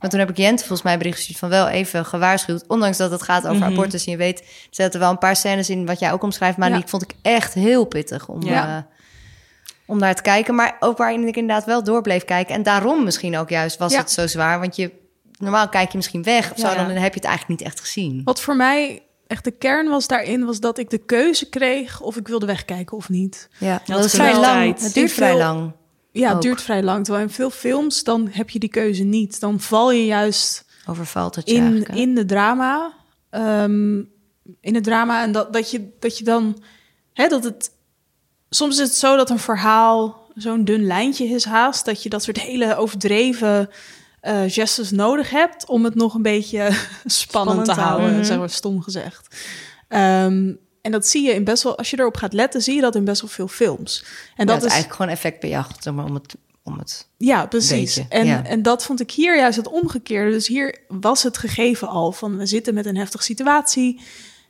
Maar 0.00 0.10
toen 0.10 0.18
heb 0.20 0.30
ik 0.30 0.36
Jente 0.36 0.58
volgens 0.58 0.82
mij 0.82 0.98
bericht 0.98 1.16
gestuurd 1.16 1.38
van 1.38 1.48
wel 1.48 1.68
even 1.68 2.04
gewaarschuwd. 2.06 2.64
Ondanks 2.66 2.96
dat 2.96 3.10
het 3.10 3.22
gaat 3.22 3.46
over 3.46 3.64
abortus. 3.64 4.04
En 4.04 4.10
je 4.12 4.18
weet, 4.18 4.38
er 4.40 4.46
zaten 4.70 5.00
wel 5.00 5.10
een 5.10 5.18
paar 5.18 5.36
scènes 5.36 5.70
in 5.70 5.86
wat 5.86 5.98
jij 5.98 6.12
ook 6.12 6.22
omschrijft. 6.22 6.56
Maar 6.58 6.68
Ja. 6.70 6.74
die 6.76 6.84
vond 6.86 7.02
ik 7.02 7.10
echt 7.22 7.54
heel 7.54 7.84
pittig 7.84 8.28
om, 8.28 8.42
Ja. 8.42 8.76
eh, 8.76 8.82
om 9.86 9.98
naar 9.98 10.14
te 10.14 10.22
kijken. 10.22 10.54
Maar 10.54 10.76
ook 10.80 10.96
waarin 10.98 11.26
ik 11.26 11.36
inderdaad 11.36 11.64
wel 11.64 11.82
door 11.84 12.02
bleef 12.02 12.24
kijken. 12.24 12.54
En 12.54 12.62
daarom 12.62 13.04
misschien 13.04 13.36
ook 13.36 13.48
juist 13.48 13.78
was 13.78 13.92
Ja. 13.92 13.98
het 13.98 14.10
zo 14.10 14.26
zwaar. 14.26 14.60
Want 14.60 14.76
je, 14.76 14.90
normaal 15.38 15.68
kijk 15.68 15.90
je 15.90 15.96
misschien 15.96 16.22
weg 16.22 16.52
of 16.52 16.58
zo. 16.58 16.66
Ja. 16.68 16.74
Dan 16.74 16.86
heb 16.86 17.12
je 17.14 17.20
het 17.20 17.28
eigenlijk 17.28 17.60
niet 17.60 17.68
echt 17.68 17.80
gezien. 17.80 18.20
Wat 18.24 18.40
voor 18.40 18.56
mij 18.56 19.02
echt 19.26 19.44
de 19.44 19.50
kern 19.50 19.88
was 19.88 20.06
daarin, 20.06 20.44
was 20.44 20.60
dat 20.60 20.78
ik 20.78 20.90
de 20.90 20.98
keuze 20.98 21.48
kreeg 21.48 22.00
of 22.00 22.16
ik 22.16 22.28
wilde 22.28 22.46
wegkijken 22.46 22.96
of 22.96 23.08
niet. 23.08 23.48
Ja, 23.58 23.70
had 23.72 23.86
dat 23.86 24.04
is 24.04 24.14
vrij 24.14 24.36
lang. 24.36 24.80
Het 24.80 24.94
duurt 24.94 25.12
vrij 25.12 25.28
veel- 25.28 25.38
lang. 25.38 25.72
Ja, 26.18 26.26
het 26.26 26.36
Ook. 26.36 26.42
duurt 26.42 26.62
vrij 26.62 26.82
lang. 26.82 27.04
Terwijl 27.04 27.26
in 27.26 27.32
veel 27.32 27.50
films, 27.50 28.04
dan 28.04 28.28
heb 28.30 28.50
je 28.50 28.58
die 28.58 28.68
keuze 28.68 29.02
niet. 29.02 29.40
Dan 29.40 29.60
val 29.60 29.90
je 29.90 30.06
juist 30.06 30.64
Overvalt 30.86 31.34
het 31.34 31.48
je 31.48 31.54
in, 31.54 31.86
in 31.86 32.14
de 32.14 32.24
drama. 32.24 32.92
ehm, 33.30 33.96
in 34.60 34.74
het 34.74 34.84
drama. 34.84 35.22
En 35.22 35.32
dat, 35.32 35.52
dat, 35.52 35.70
je, 35.70 35.88
dat 36.00 36.18
je 36.18 36.24
dan... 36.24 36.62
Hè, 37.12 37.28
dat 37.28 37.44
het, 37.44 37.70
soms 38.50 38.78
is 38.78 38.88
het 38.88 38.96
zo 38.96 39.16
dat 39.16 39.30
een 39.30 39.38
verhaal 39.38 40.30
zo'n 40.34 40.64
dun 40.64 40.86
lijntje 40.86 41.24
is 41.24 41.44
haast... 41.44 41.84
dat 41.84 42.02
je 42.02 42.08
dat 42.08 42.22
soort 42.22 42.40
hele 42.40 42.76
overdreven 42.76 43.70
eh 44.20 44.42
gestes 44.46 44.90
nodig 44.90 45.30
hebt... 45.30 45.66
om 45.66 45.84
het 45.84 45.94
nog 45.94 46.14
een 46.14 46.22
beetje 46.22 46.70
spannend, 47.04 47.12
Spannend 47.12 47.64
te 47.64 47.72
houden, 47.72 48.24
zeg 48.24 48.38
maar 48.38 48.50
stom 48.50 48.82
gezegd. 48.82 49.36
Ehm, 49.88 50.52
en 50.86 50.92
dat 50.92 51.06
zie 51.06 51.26
je 51.26 51.34
in 51.34 51.44
best 51.44 51.62
wel... 51.62 51.78
Als 51.78 51.90
je 51.90 51.98
erop 51.98 52.16
gaat 52.16 52.32
letten, 52.32 52.62
zie 52.62 52.74
je 52.74 52.80
dat 52.80 52.94
in 52.94 53.04
best 53.04 53.20
wel 53.20 53.30
veel 53.30 53.48
films. 53.48 54.04
En 54.04 54.08
Ja, 54.36 54.44
dat 54.44 54.54
het 54.54 54.64
is 54.64 54.70
eigenlijk 54.70 55.00
gewoon 55.00 55.12
effectbejacht. 55.12 55.82
Zeg 55.82 55.94
maar, 55.94 56.04
om 56.04 56.14
het, 56.14 56.36
om 56.62 56.78
het 56.78 57.06
ja, 57.16 57.46
precies. 57.46 57.94
Beetje, 57.94 58.06
en, 58.08 58.26
ja. 58.26 58.44
en 58.44 58.62
dat 58.62 58.84
vond 58.84 59.00
ik 59.00 59.10
hier 59.10 59.36
juist 59.36 59.56
het 59.56 59.68
omgekeerde. 59.68 60.30
Dus 60.30 60.46
hier 60.46 60.78
was 60.88 61.22
het 61.22 61.38
gegeven 61.38 61.88
al 61.88 62.12
van 62.12 62.36
we 62.36 62.46
zitten 62.46 62.74
met 62.74 62.86
een 62.86 62.96
heftige 62.96 63.24
situatie. 63.24 64.00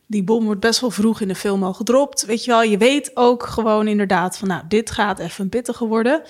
Die 0.07 0.22
bom 0.22 0.44
wordt 0.44 0.61
best 0.61 0.81
wel 0.81 0.90
vroeg 0.90 1.20
in 1.20 1.29
de 1.29 1.35
film 1.35 1.62
al 1.62 1.75
gedropt. 1.75 2.25
Weet 2.25 2.44
je 2.44 2.51
wel, 2.51 2.62
je 2.62 2.79
weet 2.79 3.11
ook 3.14 3.46
gewoon 3.46 3.88
inderdaad 3.88 4.38
van 4.38 4.49
nou, 4.49 4.62
dit 4.68 4.90
gaat 4.90 5.18
even 5.18 5.49
pittiger 5.49 5.87
worden. 5.87 6.22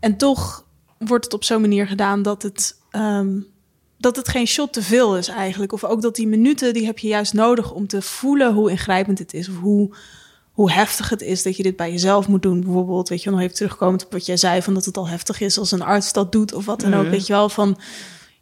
En 0.00 0.16
toch 0.16 0.64
wordt 0.98 1.24
het 1.24 1.34
op 1.34 1.44
zo'n 1.44 1.60
manier 1.60 1.86
gedaan 1.86 2.22
dat 2.22 2.42
het, 2.42 2.76
ehm, 2.90 3.40
dat 4.02 4.16
het 4.16 4.28
geen 4.28 4.46
shot 4.46 4.72
te 4.72 4.82
veel 4.82 5.16
is 5.16 5.28
eigenlijk. 5.28 5.72
Of 5.72 5.84
ook 5.84 6.02
dat 6.02 6.14
die 6.14 6.26
minuten, 6.26 6.72
die 6.72 6.86
heb 6.86 6.98
je 6.98 7.08
juist 7.08 7.32
nodig 7.32 7.72
om 7.72 7.86
te 7.86 8.02
voelen 8.02 8.54
hoe 8.54 8.70
ingrijpend 8.70 9.18
het 9.18 9.34
is. 9.34 9.48
Of 9.48 9.56
hoe, 9.56 9.94
hoe 10.52 10.72
heftig 10.72 11.08
het 11.08 11.22
is 11.22 11.42
dat 11.42 11.56
je 11.56 11.62
dit 11.62 11.76
bij 11.76 11.90
jezelf 11.90 12.28
moet 12.28 12.42
doen. 12.42 12.60
Bijvoorbeeld, 12.60 13.08
weet 13.08 13.22
je 13.22 13.30
nog 13.30 13.40
even 13.40 13.54
terugkomend 13.54 14.04
op 14.04 14.12
wat 14.12 14.26
jij 14.26 14.36
zei... 14.36 14.62
van 14.62 14.74
dat 14.74 14.84
het 14.84 14.96
al 14.96 15.08
heftig 15.08 15.40
is 15.40 15.58
als 15.58 15.72
een 15.72 15.82
arts 15.82 16.12
dat 16.12 16.32
doet 16.32 16.54
of 16.54 16.64
wat 16.64 16.80
dan 16.80 16.94
ook. 16.94 17.08
Weet 17.08 17.26
je 17.26 17.32
wel, 17.32 17.48
van 17.48 17.78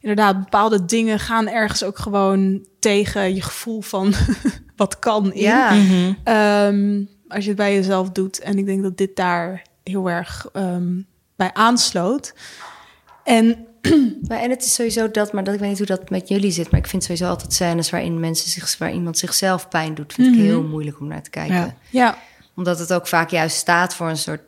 inderdaad, 0.01 0.41
bepaalde 0.41 0.85
dingen 0.85 1.19
gaan 1.19 1.49
ergens 1.49 1.85
ook 1.85 1.99
gewoon 1.99 2.67
tegen 2.79 3.35
je 3.35 3.43
gevoel 3.43 3.81
van 3.81 4.15
wat 4.77 4.99
kan 4.99 5.33
in. 5.33 5.43
Ja. 5.43 5.75
Mhm. 5.75 6.13
Ehm, 6.25 7.05
als 7.29 7.43
je 7.43 7.49
het 7.49 7.59
bij 7.59 7.75
jezelf 7.75 8.11
doet. 8.11 8.39
En 8.39 8.59
ik 8.59 8.67
denk 8.67 8.83
dat 8.83 8.97
dit 8.97 9.17
daar 9.17 9.63
heel 9.85 10.11
erg 10.11 10.49
ehm, 10.53 11.01
bij 11.37 11.51
aansloot. 11.53 12.35
En 13.25 13.67
Maar, 14.29 14.39
en 14.41 14.51
het 14.51 14.65
is 14.65 14.75
sowieso 14.75 15.11
dat, 15.11 15.33
maar 15.33 15.45
dat, 15.45 15.55
ik 15.55 15.61
weet 15.61 15.69
niet 15.69 15.79
hoe 15.79 15.87
dat 15.87 16.11
met 16.11 16.29
jullie 16.29 16.51
zit, 16.51 16.71
maar 16.71 16.81
ik 16.81 16.87
vind 16.87 17.03
sowieso 17.03 17.29
altijd 17.29 17.53
scènes 17.53 17.91
waarin 17.91 18.21
mensen 18.21 18.51
zich, 18.51 18.79
waar 18.79 18.93
iemand 18.93 19.19
zichzelf 19.19 19.69
pijn 19.69 19.95
doet, 19.95 20.13
vind 20.13 20.35
ik 20.37 20.41
heel 20.43 20.63
moeilijk 20.63 21.01
om 21.01 21.07
naar 21.07 21.23
te 21.23 21.31
kijken. 21.31 21.55
Ja. 21.57 21.75
ja, 21.91 22.19
Omdat 22.57 22.79
het 22.79 22.93
ook 22.93 23.07
vaak 23.07 23.31
juist 23.31 23.57
staat 23.57 23.95
voor 23.95 24.09
een 24.09 24.17
soort 24.17 24.41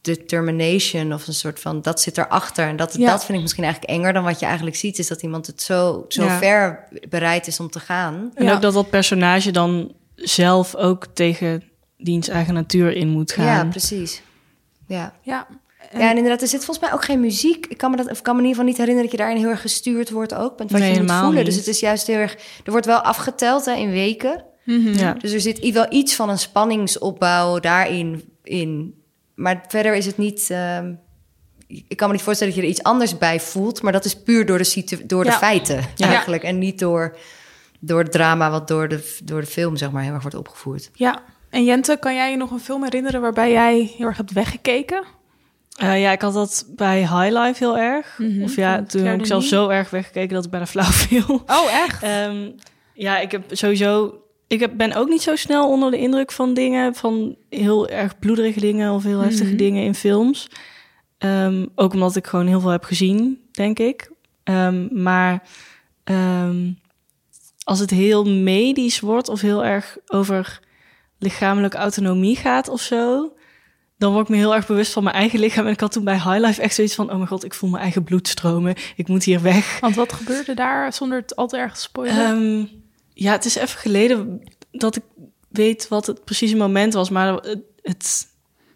determination 0.00 1.12
of 1.12 1.26
een 1.26 1.34
soort 1.34 1.60
van 1.60 1.82
dat 1.82 2.00
zit 2.00 2.18
erachter. 2.18 2.68
En 2.68 2.76
dat, 2.76 2.94
Ja. 2.96 3.10
dat 3.10 3.24
vind 3.24 3.36
ik 3.36 3.42
misschien 3.42 3.64
eigenlijk 3.64 3.92
enger 3.98 4.12
dan 4.12 4.24
wat 4.24 4.38
je 4.40 4.46
eigenlijk 4.46 4.76
ziet, 4.76 4.98
is 4.98 5.06
dat 5.08 5.22
iemand 5.22 5.46
het 5.46 5.62
zo, 5.62 6.04
zo 6.08 6.24
Ja. 6.24 6.38
ver 6.38 6.88
bereid 7.08 7.46
is 7.46 7.60
om 7.60 7.70
te 7.70 7.80
gaan. 7.80 8.30
En 8.34 8.44
Ja. 8.44 8.54
ook 8.54 8.62
dat 8.62 8.74
dat 8.74 8.90
personage 8.90 9.50
dan 9.50 9.92
zelf 10.14 10.74
ook 10.74 11.06
tegen 11.14 11.62
diens 11.98 12.28
eigen 12.28 12.54
natuur 12.54 12.92
in 12.92 13.08
moet 13.08 13.32
gaan. 13.32 13.44
Ja, 13.44 13.64
precies. 13.64 14.22
Ja. 14.86 15.12
ja. 15.22 15.46
Ja, 15.92 16.10
en 16.10 16.16
inderdaad, 16.16 16.42
er 16.42 16.48
zit 16.48 16.64
volgens 16.64 16.86
mij 16.86 16.94
ook 16.94 17.04
geen 17.04 17.20
muziek. 17.20 17.66
Ik 17.66 17.78
kan 17.78 17.90
me 17.90 17.96
dat, 17.96 18.10
of 18.10 18.18
ik 18.18 18.22
kan 18.22 18.34
me 18.36 18.40
in 18.42 18.46
ieder 18.48 18.62
geval 18.62 18.64
niet 18.64 18.76
herinneren 18.88 19.02
dat 19.10 19.18
je 19.18 19.24
daarin 19.24 19.42
heel 19.42 19.50
erg 19.52 19.60
gestuurd 19.60 20.10
wordt 20.10 20.34
ook. 20.34 20.58
Met 20.58 20.70
wat 20.70 20.80
Nee, 20.80 20.80
je 20.80 20.86
moet 20.88 20.96
helemaal 20.96 21.22
voelen. 21.24 21.44
niet. 21.44 21.46
Dus 21.54 21.56
het 21.56 21.74
is 21.74 21.80
juist 21.80 22.06
heel 22.06 22.16
erg. 22.16 22.32
Er 22.64 22.70
wordt 22.70 22.86
wel 22.86 22.98
afgeteld 23.00 23.64
hè, 23.64 23.72
in 23.74 23.90
weken. 23.90 24.44
Ja. 24.64 25.12
Dus 25.12 25.32
er 25.32 25.40
zit 25.40 25.70
wel 25.72 25.86
iets 25.88 26.14
van 26.14 26.28
een 26.28 26.38
spanningsopbouw 26.38 27.58
daarin 27.60 28.24
in. 28.42 28.94
Maar 29.34 29.64
verder 29.68 29.94
is 29.94 30.06
het 30.06 30.16
niet. 30.18 30.50
ehm, 30.50 30.92
ik 31.68 31.96
kan 31.96 32.08
me 32.08 32.14
niet 32.14 32.22
voorstellen 32.22 32.52
dat 32.54 32.62
je 32.62 32.68
er 32.68 32.74
iets 32.76 32.82
anders 32.86 33.18
bij 33.18 33.40
voelt. 33.40 33.82
Maar 33.82 33.92
dat 33.92 34.04
is 34.04 34.22
puur 34.22 34.46
door 34.46 34.58
de, 34.58 34.64
situ- 34.64 35.06
door 35.06 35.24
de 35.24 35.30
Ja. 35.30 35.36
feiten 35.38 35.80
Ja. 35.94 36.06
eigenlijk. 36.08 36.42
En 36.42 36.58
niet 36.58 36.78
door, 36.78 37.16
door 37.80 37.98
het 38.02 38.12
drama 38.12 38.50
wat 38.50 38.68
door 38.68 38.88
de, 38.88 39.16
door 39.24 39.40
de 39.40 39.46
film 39.46 39.76
zeg 39.76 39.90
maar, 39.90 40.02
heel 40.02 40.12
erg 40.12 40.22
wordt 40.22 40.36
opgevoerd. 40.36 40.90
ja. 40.94 41.22
En 41.50 41.64
Jente, 41.64 41.96
kan 42.00 42.14
jij 42.14 42.30
je 42.30 42.36
nog 42.36 42.50
een 42.50 42.60
film 42.60 42.82
herinneren 42.82 43.20
waarbij 43.20 43.50
jij 43.50 43.92
heel 43.96 44.06
erg 44.06 44.16
hebt 44.16 44.32
weggekeken? 44.32 45.04
Eh, 45.76 46.00
ja, 46.00 46.10
ik 46.12 46.20
had 46.20 46.34
dat 46.34 46.66
bij 46.76 46.98
High 46.98 47.30
Life 47.38 47.64
heel 47.64 47.78
erg. 47.78 48.18
Mhm, 48.18 48.42
Of 48.42 48.56
ja, 48.56 48.82
toen 48.82 49.02
heb 49.04 49.18
ik 49.18 49.26
zelf 49.26 49.44
zo 49.44 49.68
erg 49.68 49.90
weggekeken 49.90 50.34
dat 50.34 50.44
ik 50.44 50.50
bijna 50.50 50.66
flauw 50.66 50.90
viel. 51.06 51.42
Oh, 51.46 51.72
echt? 51.86 52.02
Ehm, 52.02 52.50
ja, 52.94 53.18
ik 53.18 53.30
heb 53.30 53.42
sowieso. 53.50 54.20
Ik 54.46 54.60
heb, 54.60 54.72
ben 54.76 54.94
ook 54.94 55.08
niet 55.08 55.22
zo 55.22 55.36
snel 55.36 55.68
onder 55.70 55.90
de 55.90 55.98
indruk 55.98 56.32
van 56.32 56.54
dingen, 56.54 56.94
van 56.94 57.36
heel 57.48 57.88
erg 57.88 58.18
bloederige 58.18 58.60
dingen 58.60 58.92
of 58.92 59.02
heel 59.02 59.20
heftige 59.20 59.48
Mhm. 59.48 59.56
dingen 59.56 59.84
in 59.84 59.94
films. 59.94 60.48
Ehm, 61.18 61.66
ook 61.74 61.92
omdat 61.92 62.16
ik 62.16 62.26
gewoon 62.26 62.46
heel 62.46 62.60
veel 62.60 62.70
heb 62.70 62.84
gezien, 62.84 63.40
denk 63.52 63.78
ik. 63.78 64.10
Ehm, 64.44 65.02
maar 65.02 65.42
als 67.64 67.78
het 67.78 67.90
heel 67.90 68.24
medisch 68.24 69.00
wordt 69.00 69.28
of 69.28 69.40
heel 69.40 69.64
erg 69.64 69.96
over 70.06 70.60
lichamelijke 71.18 71.76
autonomie 71.76 72.36
gaat 72.36 72.68
of 72.68 72.80
zo, 72.80 73.32
dan 73.98 74.12
word 74.12 74.24
ik 74.24 74.30
me 74.30 74.36
heel 74.36 74.54
erg 74.54 74.66
bewust 74.66 74.92
van 74.92 75.02
mijn 75.04 75.16
eigen 75.16 75.38
lichaam. 75.38 75.66
En 75.66 75.72
ik 75.72 75.80
had 75.80 75.92
toen 75.92 76.04
bij 76.04 76.14
High 76.14 76.38
Life 76.46 76.62
echt 76.62 76.74
zoiets 76.74 76.94
van: 76.94 77.10
oh 77.10 77.16
mijn 77.16 77.28
god, 77.28 77.44
ik 77.44 77.54
voel 77.54 77.70
mijn 77.70 77.82
eigen 77.82 78.04
bloed 78.04 78.28
stromen. 78.28 78.74
Ik 78.96 79.08
moet 79.08 79.24
hier 79.24 79.42
weg. 79.42 79.80
Want 79.80 79.94
wat 79.94 80.12
gebeurde 80.12 80.54
daar 80.54 80.92
zonder 80.92 81.18
het 81.20 81.36
al 81.36 81.46
te 81.48 81.56
erg 81.56 81.74
te 81.74 81.80
spoilen? 81.80 82.24
Ehm, 82.26 82.64
ja, 83.14 83.32
het 83.32 83.44
is 83.44 83.54
even 83.56 83.78
geleden 83.78 84.42
dat 84.72 84.96
ik 84.96 85.02
weet 85.48 85.88
wat 85.88 86.06
het 86.06 86.24
precieze 86.24 86.56
moment 86.56 86.92
was, 86.94 87.10
maar 87.10 87.32
het, 87.32 87.58
het, 87.82 88.26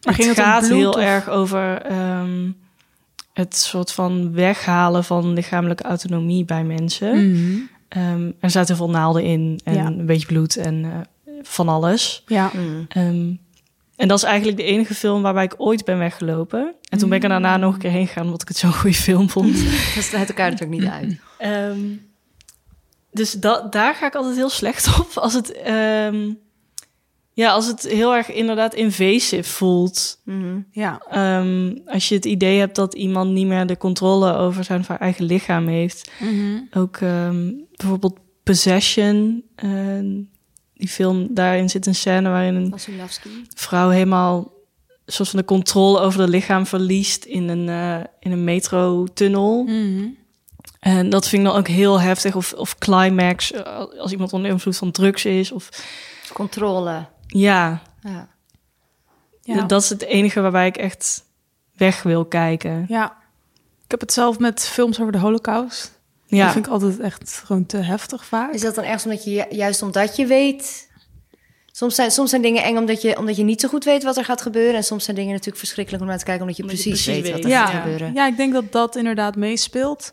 Maar 0.02 0.14
ging 0.14 0.28
het 0.28 0.38
gaat 0.38 0.66
bloed 0.66 0.78
heel 0.78 0.90
of- 0.90 0.96
erg 1.00 1.28
over 1.28 1.82
ehm, 1.82 2.50
het 3.32 3.56
soort 3.56 3.92
van 3.92 4.32
weghalen 4.32 5.04
van 5.04 5.32
lichamelijke 5.32 5.82
autonomie 5.82 6.44
bij 6.44 6.64
mensen. 6.64 7.30
Mhm. 7.30 7.58
Ehm, 7.88 8.30
er 8.40 8.50
zaten 8.50 8.76
heel 8.76 8.84
veel 8.86 8.94
naalden 8.94 9.22
in 9.24 9.60
en 9.64 9.74
Ja. 9.74 9.86
een 9.86 10.06
beetje 10.06 10.26
bloed 10.26 10.56
en 10.56 10.84
eh, 10.84 11.32
van 11.42 11.68
alles. 11.68 12.22
Ja. 12.26 12.50
Ehm, 12.88 13.32
en 14.00 14.08
dat 14.08 14.18
is 14.18 14.24
eigenlijk 14.24 14.56
de 14.56 14.62
enige 14.64 14.94
film 14.94 15.22
waarbij 15.22 15.44
ik 15.44 15.54
ooit 15.56 15.84
ben 15.84 15.98
weggelopen. 15.98 16.74
En 16.88 16.98
toen 16.98 17.08
ben 17.08 17.18
ik 17.18 17.22
er 17.24 17.28
daarna 17.30 17.54
Mm. 17.56 17.60
nog 17.62 17.74
een 17.74 17.80
keer 17.80 17.90
heen 17.90 18.06
gegaan, 18.06 18.24
omdat 18.24 18.42
ik 18.42 18.48
het 18.48 18.56
zo'n 18.56 18.72
goede 18.74 18.96
film 18.96 19.28
vond. 19.30 19.54
Dat 19.94 20.04
sluit 20.04 20.28
elkaar 20.28 20.50
natuurlijk 20.50 20.80
niet 20.80 20.90
uit. 20.90 21.16
Ehm, 21.38 21.80
dus 23.12 23.32
dat, 23.32 23.72
daar 23.72 23.94
ga 23.94 24.06
ik 24.06 24.14
altijd 24.14 24.36
heel 24.36 24.48
slecht 24.50 24.86
op. 25.00 25.10
Als 25.14 25.32
het, 25.34 25.52
ehm, 25.52 26.32
ja, 27.32 27.50
als 27.52 27.66
het 27.66 27.82
heel 27.82 28.14
erg 28.14 28.30
inderdaad 28.32 28.74
invasive 28.74 29.50
voelt. 29.50 30.20
Mhm. 30.24 30.60
Ja. 30.70 31.02
Ehm, 31.10 31.76
als 31.86 32.08
je 32.08 32.14
het 32.14 32.24
idee 32.24 32.58
hebt 32.58 32.76
dat 32.76 32.94
iemand 32.94 33.30
niet 33.30 33.46
meer 33.46 33.66
de 33.66 33.76
controle 33.76 34.34
over 34.36 34.64
zijn 34.64 34.86
eigen 34.86 35.24
lichaam 35.24 35.66
heeft. 35.68 36.10
Mhm. 36.20 36.60
Ook 36.72 36.98
bijvoorbeeld 37.76 38.18
Possession. 38.42 39.42
ehm, 39.54 40.06
die 40.80 40.88
film, 40.88 41.26
daarin 41.30 41.68
zit 41.68 41.86
een 41.86 41.94
scène 41.94 42.28
waarin 42.28 42.54
een 42.54 42.74
vrouw 43.54 43.88
helemaal 43.88 44.52
een 45.04 45.12
soort 45.12 45.28
van 45.28 45.38
de 45.38 45.44
controle 45.44 45.98
over 46.00 46.20
het 46.20 46.28
lichaam 46.28 46.66
verliest 46.66 47.24
in 47.24 47.48
een, 47.48 47.68
eh, 47.68 48.04
in 48.20 48.32
een 48.32 48.44
metrotunnel. 48.44 49.62
Mhm. 49.62 50.08
En 50.80 51.10
dat 51.10 51.28
vind 51.28 51.42
ik 51.42 51.48
dan 51.48 51.58
ook 51.58 51.68
heel 51.68 52.00
heftig. 52.00 52.34
Of, 52.34 52.52
of 52.52 52.78
climax, 52.78 53.52
eh, 53.52 53.84
als 53.98 54.12
iemand 54.12 54.32
onder 54.32 54.50
invloed 54.50 54.76
van 54.76 54.90
drugs 54.90 55.24
is. 55.24 55.52
Of 55.52 55.68
Controle. 56.32 57.06
ja, 57.26 57.82
Ja. 58.02 58.28
Ja. 59.42 59.62
dat 59.62 59.82
is 59.82 59.88
het 59.88 60.02
enige 60.02 60.40
waarbij 60.40 60.66
ik 60.66 60.76
echt 60.76 61.24
weg 61.76 62.02
wil 62.02 62.24
kijken. 62.24 62.84
ja. 62.88 63.18
Ik 63.84 63.90
heb 64.00 64.08
het 64.08 64.12
zelf 64.18 64.38
met 64.38 64.66
films 64.68 65.00
over 65.00 65.12
de 65.12 65.18
holocaust. 65.18 65.99
Dat 66.30 66.38
Ja, 66.38 66.52
vind 66.52 66.66
ik 66.66 66.72
altijd 66.72 67.00
echt 67.00 67.42
gewoon 67.44 67.66
te 67.66 67.76
heftig 67.76 68.24
vaak. 68.24 68.52
Is 68.52 68.60
dat 68.60 68.74
dan 68.74 68.84
ergens 68.84 69.04
omdat 69.04 69.24
je 69.24 69.30
ju- 69.30 69.44
juist 69.56 69.82
omdat 69.82 70.16
je 70.16 70.26
weet? 70.26 70.88
Soms 71.72 71.94
zijn, 71.94 72.10
soms 72.10 72.30
zijn 72.30 72.42
dingen 72.42 72.62
eng 72.62 72.76
omdat 72.76 73.02
je, 73.02 73.18
omdat 73.18 73.36
je 73.36 73.42
niet 73.42 73.60
zo 73.60 73.68
goed 73.68 73.84
weet 73.84 74.02
wat 74.02 74.16
er 74.16 74.24
gaat 74.24 74.40
gebeuren. 74.42 74.74
En 74.74 74.84
soms 74.84 75.04
zijn 75.04 75.16
dingen 75.16 75.30
natuurlijk 75.32 75.58
verschrikkelijk 75.58 76.02
om 76.02 76.08
naar 76.08 76.18
te 76.18 76.24
kijken 76.24 76.42
omdat 76.42 76.56
je 76.56 76.62
Omdat 76.62 76.82
je 76.82 76.90
precies, 76.90 77.06
weet, 77.22 77.30
wat 77.32 77.44
er 77.44 77.48
Ja. 77.50 77.66
gaat 77.66 77.82
gebeuren. 77.82 78.14
Ja, 78.14 78.26
ik 78.26 78.36
denk 78.36 78.52
dat 78.52 78.72
dat 78.72 78.96
inderdaad 78.96 79.36
meespeelt. 79.36 80.12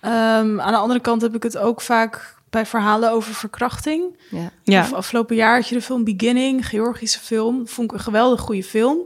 Ehm, 0.00 0.60
aan 0.60 0.72
de 0.72 0.78
andere 0.78 1.00
kant 1.00 1.22
heb 1.22 1.34
ik 1.34 1.42
het 1.42 1.56
ook 1.58 1.80
vaak 1.80 2.34
bij 2.50 2.66
verhalen 2.66 3.10
over 3.12 3.34
verkrachting. 3.34 4.18
Ja. 4.30 4.50
ja. 4.64 4.80
Of 4.82 4.92
afgelopen 4.92 5.36
jaar 5.36 5.54
had 5.56 5.68
je 5.68 5.74
de 5.74 5.82
film 5.82 6.04
Beginning, 6.04 6.66
Georgische 6.68 7.18
film. 7.20 7.68
Vond 7.68 7.90
ik 7.90 7.96
een 7.98 8.02
geweldig 8.04 8.40
goede 8.40 8.62
film. 8.64 8.98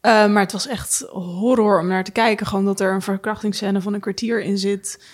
Eh, 0.00 0.26
maar 0.26 0.42
het 0.42 0.52
was 0.52 0.66
echt 0.66 1.04
horror 1.10 1.78
om 1.80 1.86
naar 1.86 2.04
te 2.04 2.10
kijken. 2.10 2.46
Gewoon 2.46 2.64
dat 2.64 2.80
er 2.80 2.92
een 2.92 3.02
verkrachtingsscène 3.02 3.80
van 3.80 3.94
een 3.94 4.00
kwartier 4.00 4.42
in 4.42 4.58
zit. 4.58 5.04